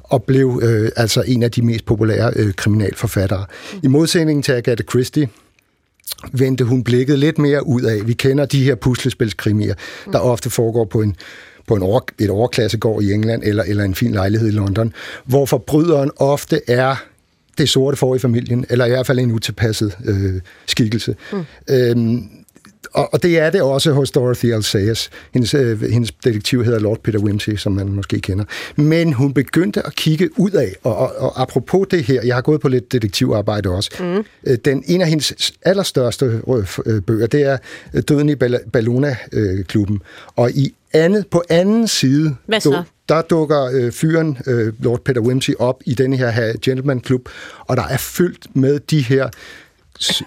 [0.02, 3.44] og blev øh, altså en af de mest populære øh, kriminalforfattere.
[3.82, 5.28] I modsætning til Agatha Christie,
[6.32, 8.06] vendte hun blikket lidt mere ud af.
[8.06, 9.74] Vi kender de her puslespilskrimier,
[10.12, 11.16] der ofte foregår på en
[11.66, 14.92] på en over, et overklassegård i England eller, eller en fin lejlighed i London,
[15.24, 16.96] hvor forbryderen ofte er
[17.58, 21.16] det sorte for i familien, eller i hvert fald en utilpasset øh, skikkelse.
[21.32, 21.44] Mm.
[21.70, 22.28] Øhm,
[22.92, 24.60] og, og det er det også hos Dorothy.
[24.60, 25.10] Sayers.
[25.34, 28.44] Hendes, øh, hendes detektiv hedder Lord Peter Wimsey, som man måske kender.
[28.76, 32.42] Men hun begyndte at kigge ud af, og, og, og apropos det her, jeg har
[32.42, 33.90] gået på lidt detektivarbejde også.
[34.00, 34.24] Mm.
[34.46, 36.40] Øh, den, en af hendes allerstørste
[36.86, 37.58] øh, bøger, det er
[37.94, 40.00] øh, Døden i Bal- Ballona-klubben.
[40.36, 42.70] Og i andet, på anden side, Hvad så?
[42.70, 47.28] du- der dukker øh, fyren, øh, Lord Peter Wimsey, op i denne her, gentleman-klub,
[47.58, 49.28] og der er fyldt med de her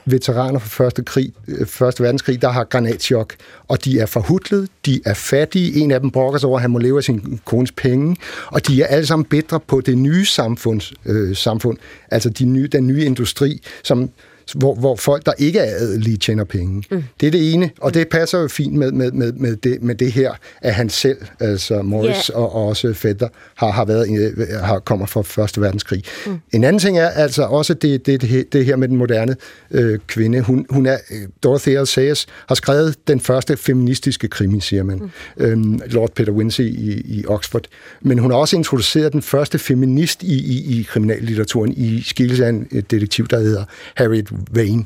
[0.05, 3.35] veteraner fra første, krig, øh, første verdenskrig, der har granatchok,
[3.67, 6.71] og de er forhudlet, de er fattige, en af dem brokker sig over, at han
[6.71, 8.15] må leve af sin kones penge,
[8.47, 11.77] og de er alle sammen bedre på det nye samfunds, øh, samfund,
[12.11, 14.09] altså de nye, den nye industri, som
[14.53, 16.83] hvor, hvor folk, der ikke er adelige, tjener penge.
[16.91, 17.03] Mm.
[17.21, 19.95] Det er det ene, og det passer jo fint med, med, med, med, det, med
[19.95, 22.41] det her, at han selv, altså Morris yeah.
[22.41, 26.03] og, og også Fætter, har, har været, har, kommer fra Første Verdenskrig.
[26.25, 26.39] Mm.
[26.53, 28.21] En anden ting er altså også det, det,
[28.53, 29.35] det, her med den moderne
[29.71, 30.41] øh, kvinde.
[30.41, 31.85] Hun, hun er, øh, Dorothy L.
[31.85, 34.97] Sayers har skrevet den første feministiske krimi, siger man.
[34.97, 35.45] Mm.
[35.45, 37.67] Øhm, Lord Peter Wimsey i, i Oxford.
[38.01, 42.49] Men hun har også introduceret den første feminist i, i, i kriminallitteraturen i skikkelse af
[42.49, 43.63] en detektiv, der hedder
[43.95, 44.85] Harriet Vane.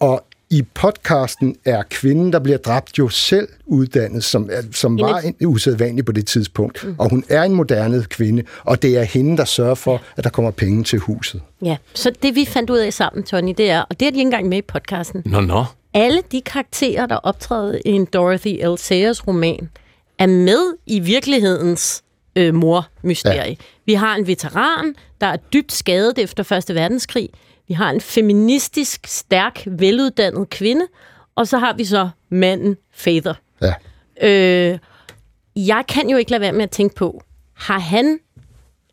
[0.00, 5.34] Og i podcasten er kvinden, der bliver dræbt, jo selv uddannet, som, som var en
[5.46, 6.84] usædvanlig på det tidspunkt.
[6.84, 6.94] Mm.
[6.98, 10.30] Og hun er en moderne kvinde, og det er hende, der sørger for, at der
[10.30, 11.42] kommer penge til huset.
[11.62, 14.16] Ja, så det vi fandt ud af sammen, Tony, det er, og det er de
[14.16, 15.64] ikke engang med i podcasten, Nå, nå.
[15.94, 18.78] alle de karakterer, der optræder i en Dorothy L.
[18.78, 19.68] Sayers roman,
[20.18, 22.02] er med i virkelighedens
[22.36, 23.40] øh, mor-mysterie.
[23.48, 23.54] Ja.
[23.86, 27.28] Vi har en veteran, der er dybt skadet efter Første Verdenskrig.
[27.70, 30.86] Vi har en feministisk, stærk, veluddannet kvinde.
[31.36, 33.34] Og så har vi så manden, Father.
[33.62, 33.74] Ja.
[34.28, 34.78] Øh,
[35.56, 37.22] jeg kan jo ikke lade være med at tænke på,
[37.54, 38.18] har han,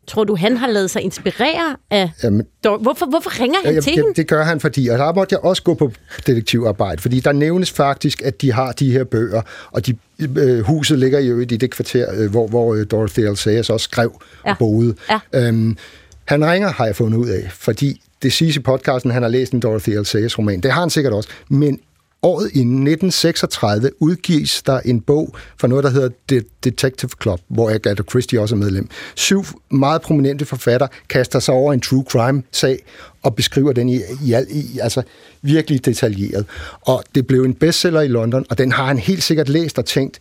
[0.06, 2.10] tror du, han har lavet sig inspirere af...
[2.22, 4.14] Jamen, Dor- hvorfor, hvorfor ringer han Ja, til ja, hende?
[4.14, 5.92] det gør han, fordi, og der måtte jeg også gå på
[6.26, 9.96] detektivarbejde, fordi der nævnes faktisk, at de har de her bøger, og de,
[10.36, 13.36] øh, huset ligger jo i det kvarter, øh, hvor, hvor øh, Dorothy L.
[13.36, 14.50] Sayers også skrev Ja.
[14.50, 14.94] og boede.
[15.10, 15.20] Ja.
[15.34, 15.76] Øhm,
[16.24, 19.52] han ringer, har jeg fundet ud af, fordi det siges i podcasten, han har læst
[19.52, 20.04] en Dorothy L.
[20.04, 20.60] Sayers roman.
[20.60, 21.28] Det har han sikkert også.
[21.48, 21.80] Men
[22.22, 27.70] året inden 1936 udgives der en bog fra noget, der hedder The Detective Club, hvor
[27.70, 28.88] Agatha Christie også er medlem.
[29.14, 32.78] Syv meget prominente forfatter kaster sig over en true crime-sag
[33.22, 35.02] og beskriver den i, i, al, i altså
[35.42, 36.46] virkelig detaljeret.
[36.80, 39.84] Og det blev en bestseller i London, og den har han helt sikkert læst og
[39.84, 40.18] tænkt,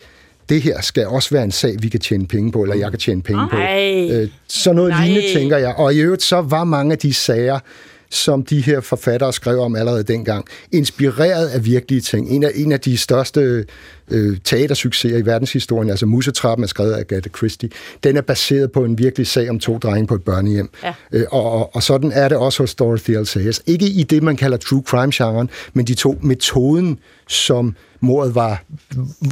[0.50, 3.00] det her skal også være en sag, vi kan tjene penge på, eller jeg kan
[3.00, 3.58] tjene penge på.
[3.58, 5.06] Øh, så noget Nej.
[5.06, 5.76] lignende, tænker jeg.
[5.78, 7.60] Og i øvrigt, så var mange af de sager,
[8.10, 12.30] som de her forfattere skrev om allerede dengang, inspireret af virkelige ting.
[12.30, 13.66] En af, en af de største
[14.12, 17.70] øh, teatersucceser i verdenshistorien, altså Musetrappen er skrevet af Agatha Christie,
[18.04, 20.70] den er baseret på en virkelig sag om to drenge på et børnehjem.
[20.84, 20.94] Ja.
[21.12, 23.26] Øh, og, og, og sådan er det også hos Dorothy L.
[23.26, 23.62] Sayers.
[23.66, 28.64] Ikke i det, man kalder true crime-genren, men de to metoden, som mordet var,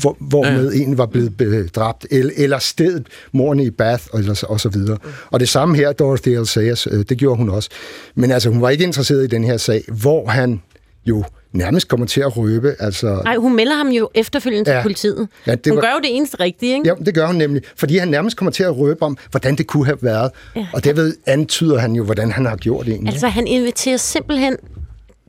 [0.01, 0.83] hvor, hvormed ja.
[0.83, 4.97] en var blevet dræbt, eller, eller stedet, morerne i Bath, og, eller, og så videre.
[5.31, 6.45] Og det samme her, Dorothy L.
[6.45, 7.69] Sayers, øh, det gjorde hun også.
[8.15, 10.61] Men altså, hun var ikke interesseret i den her sag, hvor han
[11.05, 13.21] jo nærmest kommer til at røbe, altså...
[13.23, 14.77] Nej, hun melder ham jo efterfølgende ja.
[14.77, 15.27] Til politiet.
[15.47, 16.87] Ja, det hun var- gør jo det eneste rigtige, ikke?
[16.89, 19.67] Ja, det gør hun nemlig, fordi han nærmest kommer til at røbe om, hvordan det
[19.67, 20.31] kunne have været.
[20.55, 20.67] Ja.
[20.73, 23.11] Og derved antyder han jo, hvordan han har gjort det egentlig.
[23.11, 24.55] Altså, han inviterer simpelthen...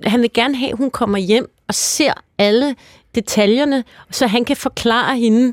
[0.02, 2.74] Han vil gerne have, at hun kommer hjem og ser alle
[3.16, 5.52] detaljerne, så han kan forklare hende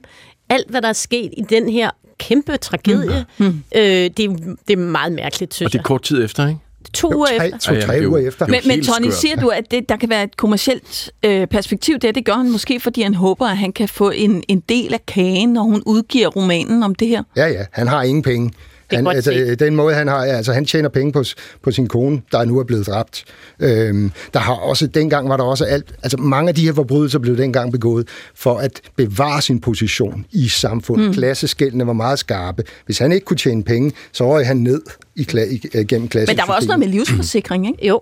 [0.49, 3.25] alt, hvad der er sket i den her kæmpe tragedie.
[3.37, 3.45] Mm.
[3.45, 3.63] Mm.
[3.75, 6.59] Øh, det, er- det er meget mærkeligt, synes Og det er kort tid efter, ikke?
[6.83, 6.89] jeg.
[6.93, 7.73] To uger efter.
[7.73, 9.13] Ja, jamen, det er jo- Men, men Tony, skørt.
[9.13, 12.11] siger du, at det, der kan være et kommercielt øh, perspektiv der?
[12.11, 15.05] Det gør han måske, fordi han håber, at han kan få en, en del af
[15.05, 17.23] kagen, når hun udgiver romanen om det her.
[17.35, 18.51] Ja, ja, han har ingen penge.
[18.95, 21.23] Han, godt altså, øh, den måde, han har, altså, han tjener penge på,
[21.63, 23.23] på sin kone, der nu er blevet dræbt.
[23.59, 27.19] Øhm, der har også, dengang var der også alt, altså mange af de her forbrydelser
[27.19, 31.07] blev dengang begået for at bevare sin position i samfundet.
[31.07, 31.13] Mm.
[31.13, 32.63] Klasseskældene var meget skarpe.
[32.85, 34.81] Hvis han ikke kunne tjene penge, så røg han ned
[35.15, 36.33] i, i, gennem klassen.
[36.33, 37.87] Men der var også noget med livsforsikring, ikke?
[37.89, 38.01] Jo.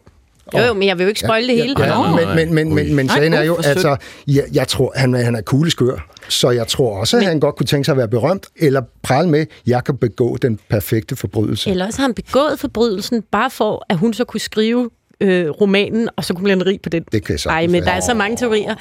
[0.54, 1.76] Jo, jo, men jeg vil jo ikke spoil det hele.
[1.80, 2.16] Ja, Nå.
[2.16, 3.96] men, men, men, men, men sagen er jo, altså,
[4.28, 7.56] jeg, jeg tror, han, er- han er kugleskør, så jeg tror også, at han godt
[7.56, 11.70] kunne tænke sig at være berømt, eller prale med, jeg kan begå den perfekte forbrydelse.
[11.70, 14.90] Eller også har han begået forbrydelsen, bare for, at hun så kunne skrive
[15.22, 17.04] øh, romanen, og så kunne blive rig på den.
[17.12, 18.76] Det kan jeg Ej, men der er så mange teorier.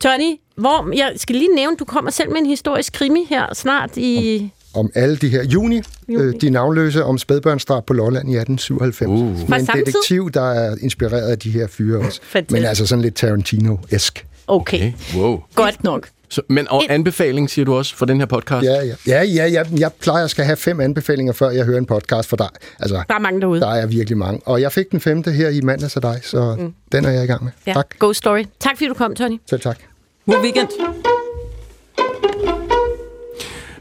[0.00, 3.90] Tony, hvor, jeg skal lige nævne, du kommer selv med en historisk krimi her snart
[3.96, 4.50] i...
[4.74, 9.08] om alle de her juni, øh, de navnløse om spædbørnsdrab på Lolland i 1897.
[9.08, 9.48] Uh.
[9.48, 12.20] Fra Med en detektiv, der er inspireret af de her fyre også.
[12.22, 12.52] Fantastisk.
[12.52, 14.26] Men altså sådan lidt Tarantino-esk.
[14.46, 14.92] Okay.
[15.16, 15.40] Wow.
[15.54, 16.08] Godt nok.
[16.28, 18.64] Så, men og anbefaling, siger du også, for den her podcast?
[18.64, 18.94] Ja, ja.
[19.06, 19.62] Ja, ja, ja.
[19.78, 22.48] Jeg plejer at skal have fem anbefalinger, før jeg hører en podcast, for der,
[22.80, 23.60] altså, Der er mange derude.
[23.60, 24.40] der er virkelig mange.
[24.44, 26.74] Og jeg fik den femte her i mandags af dig, så mm.
[26.92, 27.52] den er jeg i gang med.
[27.66, 27.72] Ja.
[27.72, 27.86] Tak.
[27.98, 28.44] Ghost Story.
[28.60, 29.40] Tak fordi du kom, Tony.
[29.50, 29.78] Selv tak.
[30.26, 30.68] God weekend.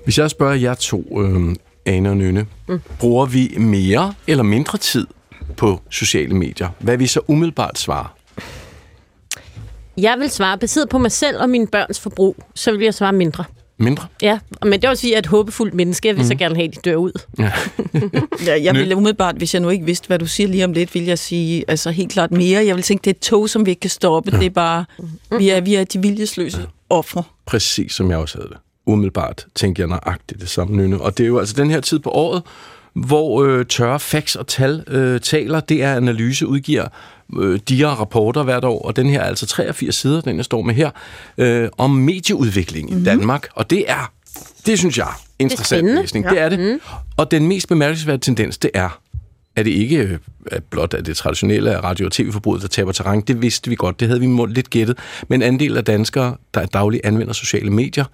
[0.03, 1.55] Hvis jeg spørger jer to, øh,
[1.85, 2.81] Ane og Nynne, mm.
[2.99, 5.07] bruger vi mere eller mindre tid
[5.57, 6.69] på sociale medier?
[6.79, 8.15] Hvad vi så umiddelbart svarer?
[9.97, 13.13] Jeg vil svare, baseret på mig selv og mine børns forbrug, så vil jeg svare
[13.13, 13.43] mindre.
[13.77, 14.07] Mindre?
[14.21, 16.07] Ja, men det er også, fordi jeg er et håbefuldt menneske.
[16.07, 16.27] Jeg vil mm.
[16.27, 17.11] så gerne have, at de dør ud.
[17.39, 17.51] Ja.
[18.45, 20.95] Ja, jeg ville umiddelbart, hvis jeg nu ikke vidste, hvad du siger lige om lidt,
[20.95, 22.65] vil jeg sige altså helt klart mere.
[22.65, 24.31] Jeg vil tænke, det er et tog, som vi ikke kan stoppe.
[24.33, 24.39] Ja.
[24.39, 24.85] Det er bare,
[25.37, 26.65] vi er, vi er de viljesløse ja.
[26.89, 27.23] ofre.
[27.45, 28.57] Præcis som jeg også havde det.
[28.85, 31.01] Umiddelbart tænkte jeg nøjagtigt det samme, Nynne.
[31.01, 32.41] Og det er jo altså den her tid på året,
[32.93, 35.59] hvor øh, tørre facts og tal øh, taler.
[35.59, 36.87] Det er analyse, udgiver
[37.39, 40.61] øh, de rapporter hvert år, og den her er altså 83 sider, den jeg står
[40.61, 40.89] med her,
[41.37, 43.01] øh, om medieudvikling Mhm.
[43.01, 43.47] i Danmark.
[43.55, 44.11] Og det er,
[44.65, 45.07] det synes jeg,
[45.39, 46.01] interessant spændende.
[46.01, 46.25] læsning.
[46.25, 46.31] Ja.
[46.31, 46.59] Det er det.
[46.59, 46.79] Mhm.
[47.17, 48.99] Og den mest bemærkelsesværdige tendens, det er,
[49.55, 50.17] at det ikke øh,
[50.51, 53.21] er blot af det traditionelle radio- og tv-forbrug, der taber terræn.
[53.21, 54.97] Det vidste vi godt, det havde vi lidt gættet.
[55.27, 58.05] Men en andel af danskere, der dagligt anvender sociale medier,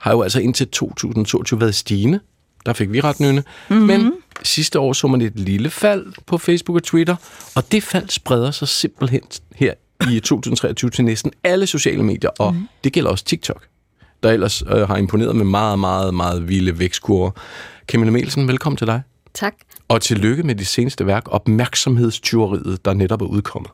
[0.00, 2.20] har jo altså indtil 2022 været stigende.
[2.66, 3.42] Der fik vi ret nynne.
[3.68, 3.86] Mm-hmm.
[3.86, 4.12] Men
[4.42, 7.16] sidste år så man et lille fald på Facebook og Twitter,
[7.54, 9.22] og det fald spreder sig simpelthen
[9.56, 9.74] her
[10.10, 12.68] i 2023 til næsten alle sociale medier, og mm.
[12.84, 13.66] det gælder også TikTok,
[14.22, 17.30] der ellers øh, har imponeret med meget, meget, meget vilde vækstkurver.
[17.88, 19.02] Camilla Melsen, velkommen til dig.
[19.34, 19.54] Tak.
[19.88, 23.70] Og tillykke med dit seneste værk, Opmærksomhedstyveriet, der netop er udkommet.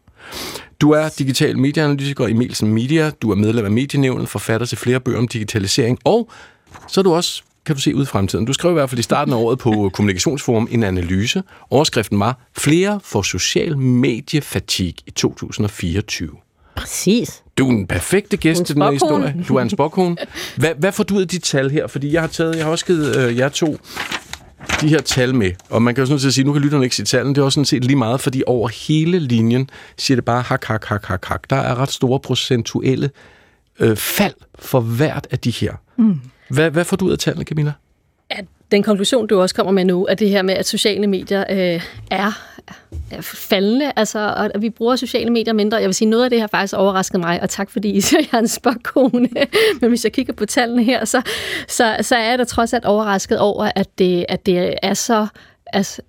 [0.80, 5.00] Du er digital medieanalytiker i Melsen Media, du er medlem af Medienævnet, forfatter til flere
[5.00, 6.30] bøger om digitalisering, og
[6.88, 8.44] så er du også, kan du se ud i fremtiden.
[8.44, 11.42] Du skrev i hvert fald i starten af året på Kommunikationsforum en analyse.
[11.70, 16.30] Overskriften var, flere får social mediefatig i 2024.
[16.76, 17.42] Præcis.
[17.58, 19.44] Du er en perfekte gæst til den her historie.
[19.48, 20.16] Du er en spokkone.
[20.56, 21.86] Hvad, hvad får du ud af de tal her?
[21.86, 23.76] Fordi jeg har taget, jeg har også givet øh, jer to
[24.80, 25.52] de her tal med.
[25.70, 27.44] Og man kan jo sådan set sige, nu kan lytterne ikke se tallene, det er
[27.44, 31.04] også sådan set lige meget, fordi over hele linjen siger det bare hak, hak, hak,
[31.04, 31.50] hak, hak.
[31.50, 33.10] Der er ret store procentuelle
[33.80, 35.72] øh, fald for hvert af de her.
[35.96, 36.20] Mm.
[36.48, 37.72] Hvad, hvad får du ud af tallene, Camilla?
[38.30, 41.44] At den konklusion, du også kommer med nu, er det her med, at sociale medier
[41.50, 42.42] øh, er,
[43.10, 45.76] er faldende, altså, og vi bruger sociale medier mindre.
[45.76, 48.20] Jeg vil sige, noget af det har faktisk overrasket mig, og tak fordi I siger,
[48.22, 49.28] at jeg er en spokkone.
[49.80, 51.22] Men hvis jeg kigger på tallene her, så,
[51.68, 55.26] så, så er jeg da trods alt overrasket over, at det, at det er så
[55.66, 56.02] altså,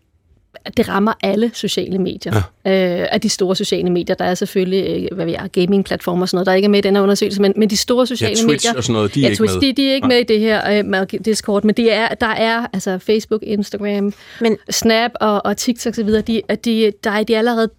[0.77, 2.41] det rammer alle sociale medier.
[2.65, 3.01] Ja.
[3.01, 4.15] Øh, af de store sociale medier.
[4.15, 6.79] Der er selvfølgelig, øh, hvad vi er, gaming-platformer og sådan noget, der ikke er med
[6.79, 8.77] i den her undersøgelse, men, men de store sociale Ja, Twitch medier...
[8.77, 9.61] og sådan noget, de er ja, ikke Twitch, med.
[9.61, 10.15] De, de er ikke Nej.
[10.15, 14.13] med i det her øh, med Discord, men de er, der er altså Facebook, Instagram,
[14.41, 17.69] men, Snap og, og TikTok osv., de, at de, der er de allerede,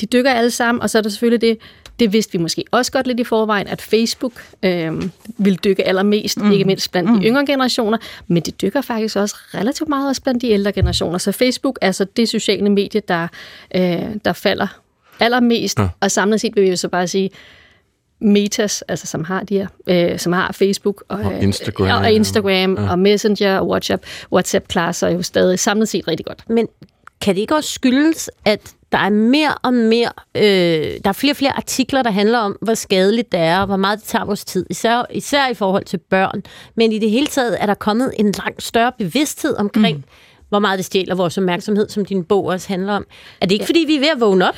[0.00, 1.58] de dykker alle sammen, og så er der selvfølgelig det,
[2.00, 4.32] det vidste vi måske også godt lidt i forvejen, at Facebook
[4.62, 5.02] øh,
[5.38, 6.52] vil dykke allermest, mm.
[6.52, 7.20] ikke mindst blandt mm.
[7.20, 11.18] de yngre generationer, men det dykker faktisk også relativt meget også blandt de ældre generationer.
[11.18, 13.28] Så Facebook er så det sociale medie, der,
[13.74, 14.80] øh, der falder
[15.20, 15.88] allermest, ja.
[16.00, 17.30] og samlet set vil vi jo så bare sige,
[18.20, 21.96] Metas, altså som har de her, øh, som har Facebook og, Og øh, Instagram, og,
[21.98, 22.90] og Instagram ja.
[22.90, 26.50] og Messenger og WhatsApp, WhatsApp klarer sig jo stadig samlet set rigtig godt.
[26.50, 26.68] Men
[27.20, 28.60] kan det ikke også skyldes, at
[28.92, 30.42] der er mere og mere, øh,
[31.04, 33.76] der er flere og flere artikler, der handler om, hvor skadeligt det er, og hvor
[33.76, 36.42] meget det tager vores tid, især, især i forhold til børn.
[36.74, 40.04] Men i det hele taget er der kommet en langt større bevidsthed omkring, mm.
[40.50, 43.06] Hvor meget det stjæler vores opmærksomhed, som din bog også handler om.
[43.40, 43.68] Er det ikke, ja.
[43.68, 44.54] fordi vi er ved at vågne op?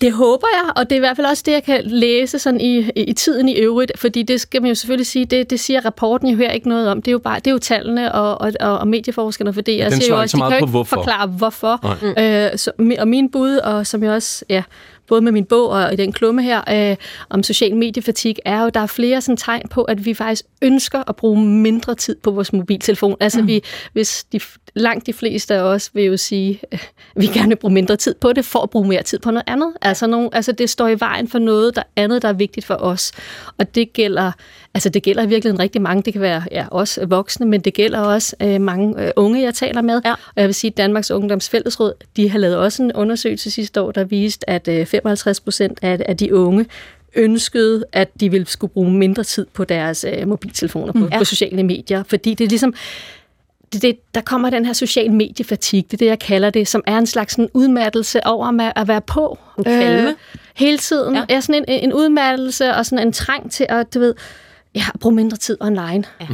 [0.00, 2.60] Det håber jeg, og det er i hvert fald også det, jeg kan læse sådan
[2.60, 5.84] i, i tiden i øvrigt, fordi det skal man jo selvfølgelig sige, det, det siger
[5.84, 7.02] rapporten, jeg hører ikke noget om.
[7.02, 9.76] Det er jo bare det er jo tallene og, og, og, og medieforskerne, for det
[9.76, 10.96] Ja, jeg den siger jo ikke også, så de kan jo ikke hvorfor.
[10.96, 11.80] forklare hvorfor.
[12.16, 12.50] Nej.
[12.52, 14.62] Øh, så, og min bud, og som jeg også, ja,
[15.08, 16.96] både med min bog og i den klumme her øh,
[17.30, 21.02] om social mediefatik, er jo, der er flere sådan tegn på, at vi faktisk ønsker
[21.08, 23.16] at bruge mindre tid på vores mobiltelefon.
[23.20, 23.46] Altså mm.
[23.46, 23.62] vi,
[23.92, 24.40] hvis de,
[24.74, 26.78] langt de fleste af os vil jo sige, øh,
[27.20, 29.44] vi gerne vil bruge mindre tid på det, for at bruge mere tid på noget
[29.46, 29.72] andet.
[29.82, 32.74] Altså, nogle, altså det står i vejen for noget der andet, der er vigtigt for
[32.74, 33.12] os.
[33.58, 34.32] Og det gælder,
[34.76, 36.02] altså det gælder i virkeligheden rigtig mange.
[36.02, 39.54] Det kan være ja, os voksne, men det gælder også øh, mange øh, unge, jeg
[39.54, 40.00] taler med.
[40.04, 40.12] Ja.
[40.12, 43.80] Og jeg vil sige, at Danmarks Ungdoms Fællesråd, de har lavet også en undersøgelse sidste
[43.80, 46.66] år, der viste, at øh, 55 procent af, af de unge
[47.14, 51.08] ønskede, at de ville skulle bruge mindre tid på deres øh, mobiltelefoner, på, Mm.
[51.12, 51.18] Ja.
[51.18, 52.02] på sociale medier.
[52.02, 52.74] Fordi det er ligesom,
[53.72, 56.82] det, det, der kommer den her social mediefatig, det er det, jeg kalder det, som
[56.86, 59.38] er en slags sådan udmattelse over at være på.
[59.58, 60.14] En kvalme.
[60.54, 61.14] hele tiden.
[61.14, 61.22] Ja.
[61.28, 64.14] Er sådan en, en udmattelse og sådan en trang til at, du ved,
[64.76, 66.04] ja, at bruge mindre tid online.
[66.20, 66.26] Ja.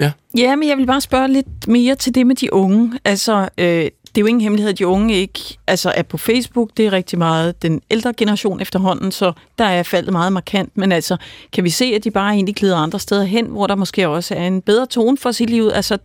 [0.00, 0.12] Ja.
[0.36, 2.92] Ja, men jeg vil bare spørge lidt mere til det med de unge.
[3.04, 3.66] Altså, øh,
[4.14, 6.70] det er jo ingen hemmelighed, at de unge ikke altså, er på Facebook.
[6.76, 10.76] Det er rigtig meget den ældre generation efterhånden, så der er faldet meget markant.
[10.76, 11.16] Men altså,
[11.52, 14.34] kan vi se, at de bare egentlig glider andre steder hen, hvor der måske også
[14.34, 15.70] er en bedre tone for sit liv?
[15.74, 15.98] Altså,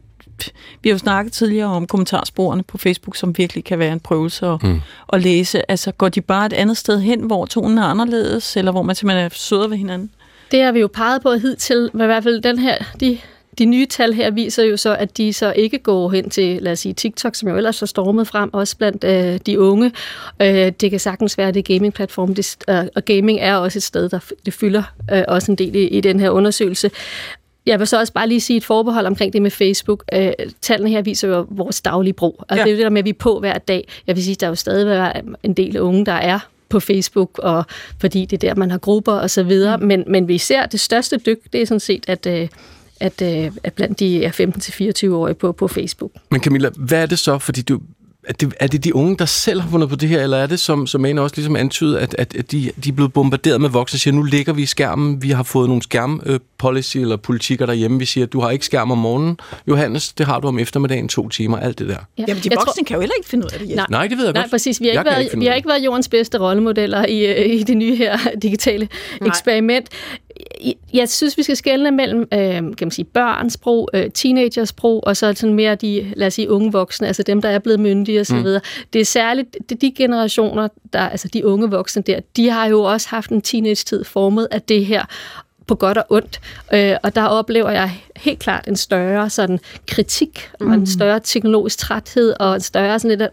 [0.82, 4.48] vi har jo snakket tidligere om kommentarsporene på Facebook, som virkelig kan være en prøvelse
[4.48, 4.82] at, mm.
[5.14, 5.72] at læse.
[5.72, 8.96] Altså, går de bare et andet sted hen, hvor tonen er anderledes, eller hvor man
[8.96, 10.12] simpelthen er sødere ved hinanden?
[10.52, 13.18] Det har vi jo peget på hidtil, men i hvert fald den her, de,
[13.58, 16.72] de nye tal her viser jo så, at de så ikke går hen til, lad
[16.72, 19.92] os sige, TikTok, som jo ellers har stormet frem, også blandt øh, de unge.
[20.42, 23.84] Øh, det kan sagtens være, det er gaming-platform, det, øh, og gaming er også et
[23.84, 26.92] sted, der det fylder øh, også en del i, i den her undersøgelse.
[27.66, 30.04] Jeg vil så også bare lige sige et forbehold omkring det med Facebook.
[30.14, 30.32] Øh,
[30.62, 32.44] tallene her viser jo vores daglige brug.
[32.50, 32.64] Altså, Ja.
[32.64, 33.88] Det er jo det der med, at vi er på hver dag.
[34.08, 36.40] Jeg vil sige, der er jo stadig en del unge, der er
[36.70, 37.64] på Facebook, og
[38.00, 39.78] fordi det er der, man har grupper og så videre.
[39.78, 39.84] Mm.
[39.88, 42.48] Men, men vi ser det største dyk, det er sådan set, at, øh,
[43.00, 46.12] at, øh, at blandt de er 15-24-årige på, på Facebook.
[46.32, 47.40] Men Camilla, hvad er det så?
[47.40, 47.80] Fordi du,
[48.24, 50.48] er, det, er det de unge, der selv har fundet på det her, eller er
[50.48, 53.62] det, som, som Ane også ligesom antydet, at, at, at de, de er blevet bombarderet
[53.62, 57.66] med voksne siger, nu ligger vi i skærmen, vi har fået nogle skærmpolicy eller politikker
[57.66, 61.08] derhjemme, vi siger, du har ikke skærm om morgenen, Johannes, det har du om eftermiddagen
[61.08, 61.94] to timer, alt det der.
[62.18, 62.24] Ja.
[62.28, 63.70] Jamen, de Jeg voksne kan jo heller ikke finde ud af det.
[63.70, 63.76] Jes.
[63.76, 64.52] Nej, Nej, det ved jeg Nej, godt.
[64.52, 64.82] præcis.
[64.82, 67.54] Vi har, Jeg ikke været, ikke vi har ikke været jordens bedste rollemodeller i, øh,
[67.60, 68.88] i det nye her digitale
[69.22, 69.28] Nej.
[69.28, 69.88] eksperiment.
[70.94, 75.04] Jeg- synes, vi skal skelne mellem øh, kan man sige, børns brug, øh, teenagers brug,
[75.08, 77.80] og så sådan mere de, lad os sige, unge voksne, altså dem, der er blevet
[77.80, 78.36] myndige osv.
[78.36, 78.60] Mm.
[78.94, 82.82] Det er særligt det, de generationer, der, altså de unge voksne der, de har jo
[82.84, 85.06] også haft en teenage-tid formet af det her,
[85.68, 86.40] på godt og ondt.
[86.74, 90.68] Øh, og der oplever jeg helt klart en større sådan kritik, mm.
[90.68, 93.30] og en større teknologisk træthed, og en større sådan lidt,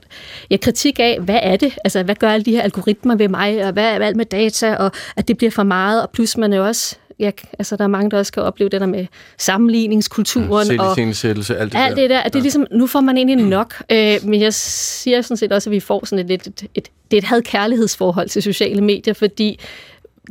[0.50, 1.78] ja, kritik af, hvad er det?
[1.84, 4.74] Altså, hvad gør alle de her algoritmer ved mig, og hvad er alt med data,
[4.74, 7.88] og at det bliver for meget, og plus man er også Ja, altså der er
[7.88, 9.06] mange, der også kan opleve det der med
[9.38, 10.50] sammenligningskulturen.
[10.50, 12.02] og Selviscenesættelse, alt det alt der.
[12.02, 13.74] det der, at det er ligesom, nu får man egentlig nok.
[13.92, 16.88] Øh, men jeg siger sådan set også, at vi får sådan et, et, et, et
[17.10, 19.60] det er et had-kærlighedsforhold til sociale medier, fordi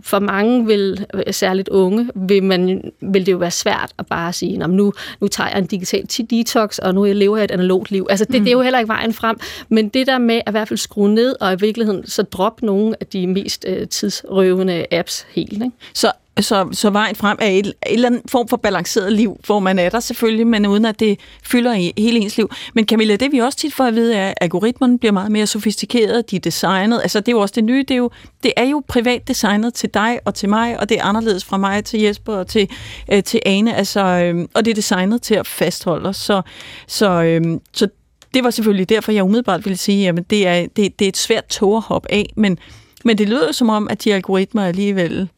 [0.04, 4.58] for mange, vil, særligt unge, vil, man, vil det jo være svært at bare sige,
[4.58, 7.92] "Nå, men nu, nu tager jeg en digital detox, og nu lever jeg et analogt
[7.92, 8.08] liv.
[8.10, 8.44] Altså det, mm.
[8.44, 9.40] det er jo heller ikke vejen frem.
[9.70, 12.66] Men det der med at i hvert fald skrue ned, og i virkeligheden så droppe
[12.66, 15.54] nogle af de mest øh, tidsrøvende apps helt.
[15.54, 15.72] Ikke?
[15.94, 19.60] Så så, så vejen frem er et, et eller andet form for balanceret liv, hvor
[19.60, 22.50] man er der selvfølgelig, men uden at det fylder i hele ens liv.
[22.74, 25.48] Men Camilla, det vi også tit får at vide er, at algoritmerne bliver meget mere
[25.48, 27.00] sofistikerede, de er designet.
[27.02, 28.10] Altså det er jo også det nye, det er jo,
[28.44, 31.58] det er jo privat designet til dig og til mig, og det er anderledes fra
[31.58, 32.70] mig til Jesper og til,
[33.12, 36.18] øh, til Ane, altså, øh, og det er designet til at fastholde os.
[36.18, 36.42] Så,
[36.88, 37.88] så, øh, så
[38.34, 41.18] det var selvfølgelig derfor, jeg umiddelbart ville sige, at det er, det, det er et
[41.18, 42.58] svært tog at hoppe af, men,
[43.06, 45.30] men det lyder som om, at de algoritmer alligevel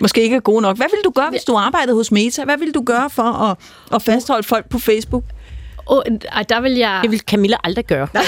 [0.00, 0.76] måske ikke er gode nok.
[0.76, 2.44] Hvad vil du gøre, hvis du arbejdede hos Meta?
[2.44, 3.56] Hvad vil du gøre for at,
[3.94, 5.24] at fastholde folk på Facebook?
[5.86, 6.02] Oh,
[6.48, 7.00] der vil jeg...
[7.02, 8.08] Det vil Camilla aldrig gøre.
[8.14, 8.22] Nej.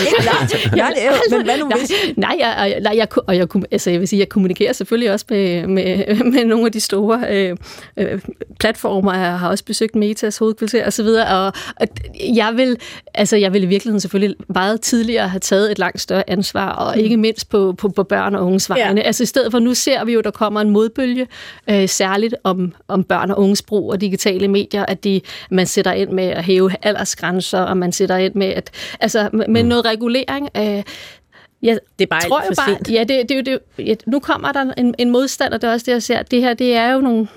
[0.77, 1.93] Jeg er men hvad nu hvis?
[2.17, 5.67] Nej, jeg, nej jeg, og jeg, altså, jeg vil sige, jeg kommunikerer selvfølgelig også med,
[5.67, 7.57] med, med nogle af de store øh,
[7.97, 8.21] øh,
[8.61, 9.15] platformer.
[9.15, 11.89] Jeg har også besøgt Metas hovedkvarter og så videre, og, og
[12.37, 12.77] jeg vil,
[13.15, 16.95] altså, jeg vil i virkeligheden selvfølgelig meget tidligere have taget et langt større ansvar, og
[16.97, 17.05] mm.
[17.05, 19.01] ikke mindst på, på, på børn og unges vegne.
[19.01, 19.07] Ja.
[19.07, 21.27] Altså i stedet for, nu ser vi jo, der kommer en modbølge,
[21.71, 25.21] øh, særligt om, om børn og unges brug af digitale medier, at de,
[25.51, 28.71] man sætter ind med at hæve aldersgrænser så og man sætter ind med, at,
[29.01, 29.69] altså, med mm.
[29.69, 30.49] noget regulering.
[30.57, 30.83] Øh,
[31.63, 32.91] jeg det er bare tror for bare, sent.
[32.91, 35.85] Ja, det, det, det, ja, nu kommer der en, en modstand, og det er også
[35.85, 36.23] det, jeg ser.
[36.23, 37.29] Det her, det er jo nogle,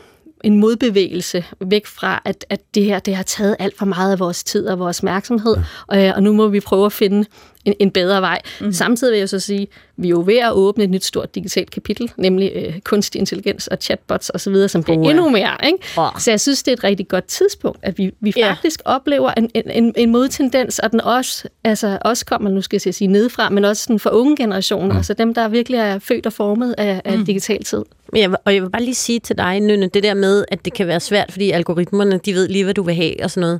[0.44, 4.20] en modbevægelse væk fra, at, at det her det har taget alt for meget af
[4.20, 5.58] vores tid og vores opmærksomhed,
[5.92, 6.10] ja.
[6.10, 7.26] og, og nu må vi prøve at finde
[7.66, 8.42] en, en bedre vej.
[8.62, 8.74] Mm.
[8.74, 9.68] Samtidig vil jeg så sige,
[9.98, 13.68] vi er jo ved at åbne et nyt stort digitalt kapitel, nemlig øh, kunstig intelligens
[13.68, 15.10] og chatbots osv., som bliver Oh, ja.
[15.10, 15.58] endnu mere.
[15.66, 15.78] Ikke?
[15.98, 16.10] Oh.
[16.20, 19.50] Så jeg synes, det er et rigtig godt tidspunkt, at vi, vi faktisk oplever en,
[19.54, 23.50] en, en, en modtendens, og den også, altså, også kommer, nu skal jeg sige nedefra,
[23.50, 24.98] men også sådan for unge generationer, mm.
[24.98, 27.26] altså dem, der virkelig er født og formet af, af mm.
[27.26, 27.84] digital tid.
[28.14, 30.74] Vil- og jeg vil bare lige sige til dig, Nynne, det der med, at det
[30.74, 33.60] kan være svært, fordi algoritmerne, de ved lige, hvad du vil have og sådan noget.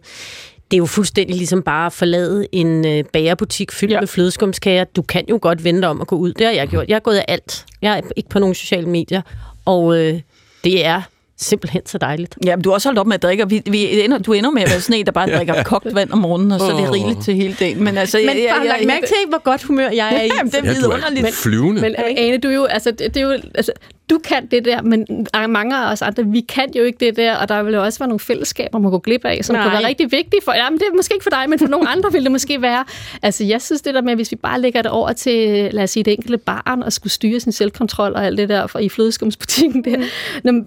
[0.72, 4.00] Det er jo fuldstændig ligesom bare at forlade en øh, bagerbutik fyldt ja.
[4.00, 4.84] med flødeskumskager.
[4.84, 6.34] Du kan jo godt vente om at gå ud.
[6.34, 6.88] Det har jeg gjort.
[6.88, 7.66] Jeg har gået af alt.
[7.82, 9.22] Jeg er ikke på nogen sociale medier.
[9.66, 10.20] Og øh,
[10.64, 11.02] det er
[11.38, 12.38] simpelthen så dejligt.
[12.46, 14.34] Ja, men du har også holdt op med at drikke, og vi, vi ender, du
[14.34, 16.66] ender med at være sådan en, der bare drikker kogt vand om morgenen, og så
[16.66, 17.84] er det rigeligt til hele dagen.
[17.84, 20.22] Men altså, Men jeg, jeg, bare jeg, lagt mærke til, hvor godt humør jeg er
[20.22, 20.30] i.
[20.38, 21.36] Jamen, det er Ja, du er vidunderligt.
[21.36, 21.82] flyvende.
[21.82, 23.72] Men Ane, du er jo, altså, det, det er jo, altså,
[24.10, 25.08] du kan det der, men
[25.50, 28.00] mange af os andre, vi kan jo ikke det der, og der vil jo også
[28.00, 29.64] være nogle fællesskaber, man går glip af, som Nej.
[29.64, 31.90] kan være rigtig vigtige for, jamen det er måske ikke for dig, men for nogle
[31.94, 32.86] andre vil det måske være.
[33.22, 35.90] Altså jeg synes det der med, hvis vi bare lægger det over til, lad os
[35.90, 38.90] sige, det enkelte barn, og skulle styre sin selvkontrol og alt det der for, i
[38.90, 40.00] flødeskumsbutikken, det,
[40.44, 40.66] mm.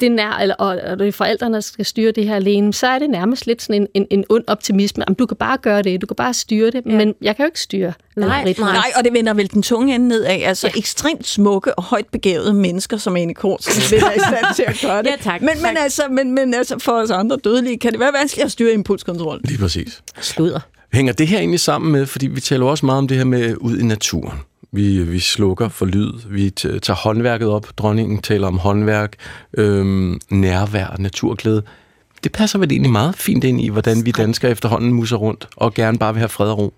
[0.00, 2.74] det er nær, eller, og, og det er forældrene, der skal styre det her alene,
[2.74, 5.04] så er det nærmest lidt sådan en, en, en ond optimisme.
[5.06, 6.90] Jamen, du kan bare gøre det, du kan bare styre det, ja.
[6.90, 8.72] men jeg kan jo ikke styre algoritmerne.
[8.72, 10.30] Nej, og det vender vel den tunge ende nedad.
[10.30, 10.78] Altså ja.
[10.78, 14.78] ekstremt smukke og højt begavede mennesker, som Ane Kortsen vil være i stand til at
[14.82, 15.10] gøre det.
[15.14, 15.40] Ja, tak.
[15.40, 18.52] Men, men, altså, men, men altså, for os andre dødelige, kan det være vanskeligt at
[18.52, 19.40] styre impulskontrol.
[19.44, 20.02] Lige præcis.
[20.20, 20.60] Sludder.
[20.92, 23.56] Hænger det her egentlig sammen med, fordi vi taler også meget om det her med
[23.56, 24.38] ud i naturen.
[24.72, 29.16] Vi, vi slukker for lyd, vi tager håndværket op, dronningen taler om håndværk,
[29.58, 31.62] øhm, nærvær, naturglæde.
[32.24, 35.74] Det passer vel egentlig meget fint ind i, hvordan vi danskere efterhånden musser rundt og
[35.74, 36.74] gerne bare vil have fred og ro.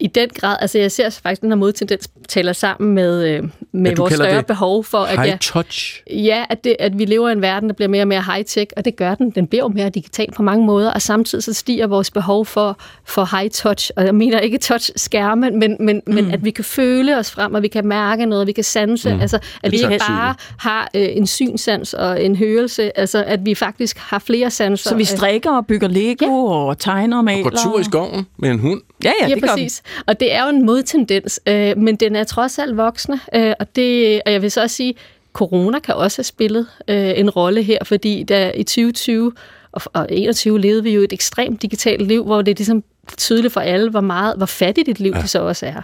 [0.00, 3.42] I den grad, altså jeg ser faktisk, at den her modtendens taler sammen med, øh,
[3.72, 6.02] med Ja, vores større det behov for, at, High ja, touch.
[6.10, 8.66] ja, at, det, at vi lever i en verden, der bliver mere og mere high-tech,
[8.76, 9.30] og det gør den.
[9.30, 12.78] Den bliver jo mere digital på mange måder, og samtidig så stiger vores behov for,
[13.04, 16.14] for high-touch, og jeg mener ikke touch-skærme, men, men, mm.
[16.14, 19.14] men at vi kan føle os frem, og vi kan mærke noget, vi kan sanse,
[19.14, 19.20] mm.
[19.20, 23.54] altså at vi ikke bare har øh, en synsans og en hørelse, altså at vi
[23.54, 24.88] faktisk har flere sanser.
[24.90, 26.32] Så vi øh, strikker og bygger Lego ja.
[26.32, 27.42] og tegner og maler.
[27.42, 28.80] Gå tur i skoven med en hund.
[29.04, 29.82] Ja, ja, Ja, det præcis.
[30.06, 33.76] Og det er jo en modtendens, øh, men den er trods alt voksne, øh, og,
[33.76, 34.94] det, og jeg vil så også sige,
[35.32, 39.32] corona kan også have spillet øh, en rolle her, fordi der i 2020
[39.72, 42.84] og, og 21 levede vi jo et ekstremt digitalt liv, hvor det er ligesom
[43.16, 45.20] tydeligt for alle, hvor meget, hvor fattigt et liv ja.
[45.20, 45.82] det så også er.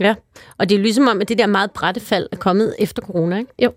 [0.00, 0.14] Ja,
[0.58, 3.38] og det er ligesom om, at det der meget brætte fald er kommet efter corona,
[3.38, 3.50] ikke?
[3.62, 3.72] Jo.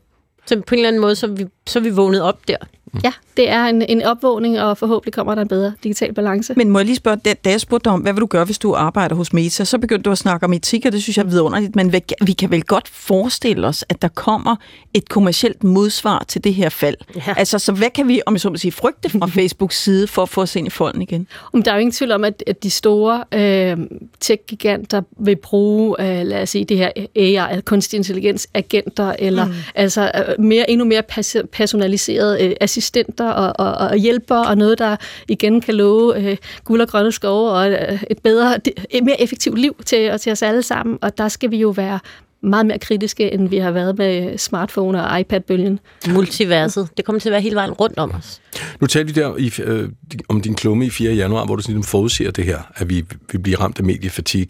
[0.48, 2.58] Så på en eller anden måde, så er vi, så er vi vågnet op der.
[3.04, 6.54] Ja, det er en, en opvågning, og forhåbentlig kommer der en bedre digital balance.
[6.58, 8.46] Men må jeg lige spørge, da, da jeg spurgte dig om, hvad vil du gøre,
[8.46, 11.18] hvis du arbejder hos Meta, så begyndte du at snakke om etik, og det synes
[11.18, 14.56] jeg er vidunderligt, men vi, vi kan vel godt forestille os, at der kommer
[14.94, 16.96] et kommercielt modsvar til det her fald.
[17.16, 17.34] Ja.
[17.38, 20.22] Altså, så hvad kan vi, om jeg så må sige, frygte fra Facebooks side for
[20.22, 21.28] at få os ind i folden igen?
[21.54, 23.78] Men der er jo ingen tvivl om, at, at de store øh,
[24.20, 29.54] tech-giganter vil bruge, øh, lad os sige, det her AI, kunstig intelligens, agenter, eller mm.
[29.76, 31.04] altså øh, mere, endnu mere
[31.52, 34.96] personaliserede øh, assistenter og, og, og hjælpere, og noget, der
[35.28, 38.60] igen kan love øh, guld og grønne skove, og øh, et bedre,
[38.90, 42.00] et mere effektivt liv til, til os alle sammen, og der skal vi jo være
[42.42, 45.80] meget mere kritiske, end vi har været med smartphone og iPad-bølgen.
[46.10, 46.90] Multiverset.
[46.98, 48.42] Det kommer til at være hele vejen rundt om os.
[48.80, 49.90] Nu talte vi der i, øh,
[50.30, 51.14] om din klumme i 4.
[51.14, 54.48] januar, hvor du sådan ligesom forudser det her, at vi, vi bliver ramt af mediefatig.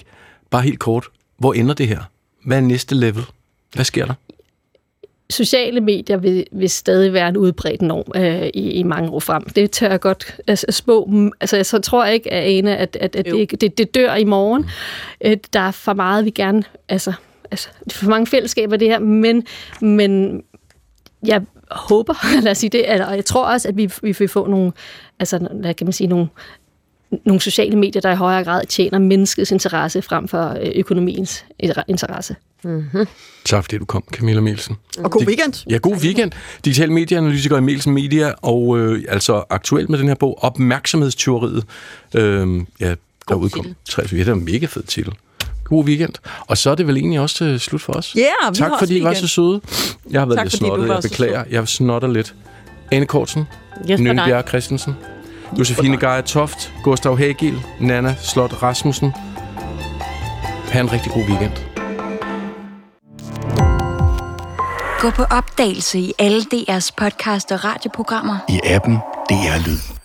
[0.51, 1.07] Bare helt kort,
[1.37, 1.99] hvor ender det her?
[2.45, 3.23] Hvad er næste level?
[3.73, 4.13] Hvad sker der?
[5.29, 9.43] Sociale medier vil, vil stadig være en udbredt norm øh, i, i mange år frem.
[9.43, 11.11] Det tør jeg godt altså, spå.
[11.39, 14.23] Altså, jeg så tror ikke, at Ane, at, at, at det, det, det dør i
[14.23, 14.65] morgen.
[15.21, 16.63] Øh, der er for meget, vi gerne...
[16.89, 17.13] Altså,
[17.51, 19.43] altså, for mange fællesskaber det her, men,
[19.81, 20.43] men
[21.25, 21.41] jeg
[21.71, 22.13] håber,
[22.43, 24.71] lad os sige det, og jeg tror også, at vi, vi vil få nogle,
[25.19, 26.27] altså, hvad kan man sige, nogle,
[27.25, 31.45] nogle sociale medier, der i højere grad tjener menneskets interesse frem for øh, økonomiens
[31.87, 32.35] interesse.
[32.63, 33.07] Mm-hmm.
[33.45, 34.75] Tak fordi du kom, Camilla Mielsen.
[34.99, 35.53] Og god weekend.
[35.69, 36.31] Ja, god weekend.
[36.65, 41.63] Digital medieanalytiker i Mielsen Media, og øh, altså aktuelt med den her bog, Opmærksomhedsteoriet.
[42.15, 42.95] Øh, ja,
[43.29, 43.75] der udkom.
[43.89, 45.13] Tre, ja, det er en mega fed titel.
[45.63, 46.13] God weekend.
[46.47, 48.15] Og så er det vel egentlig også til slut for os.
[48.15, 49.27] Ja, vi tak fordi I også var weekend.
[49.27, 49.61] så søde.
[50.11, 50.87] Jeg har været Tak, lidt snottet.
[50.87, 51.43] Jeg beklager.
[51.51, 52.35] Jeg snotter lidt.
[52.91, 53.43] Ane Kortsen,
[53.87, 53.99] dig.
[54.01, 54.93] Nønbjerg Christensen,
[55.53, 59.13] Josefine Geyer Toft, Gustav Hagil, Nana Slot Rasmussen.
[60.71, 61.51] Ha' en rigtig god weekend.
[64.99, 68.37] Gå på opdagelse i alle DR's podcast og radioprogrammer.
[68.49, 68.95] I appen
[69.29, 69.96] DR Lyd.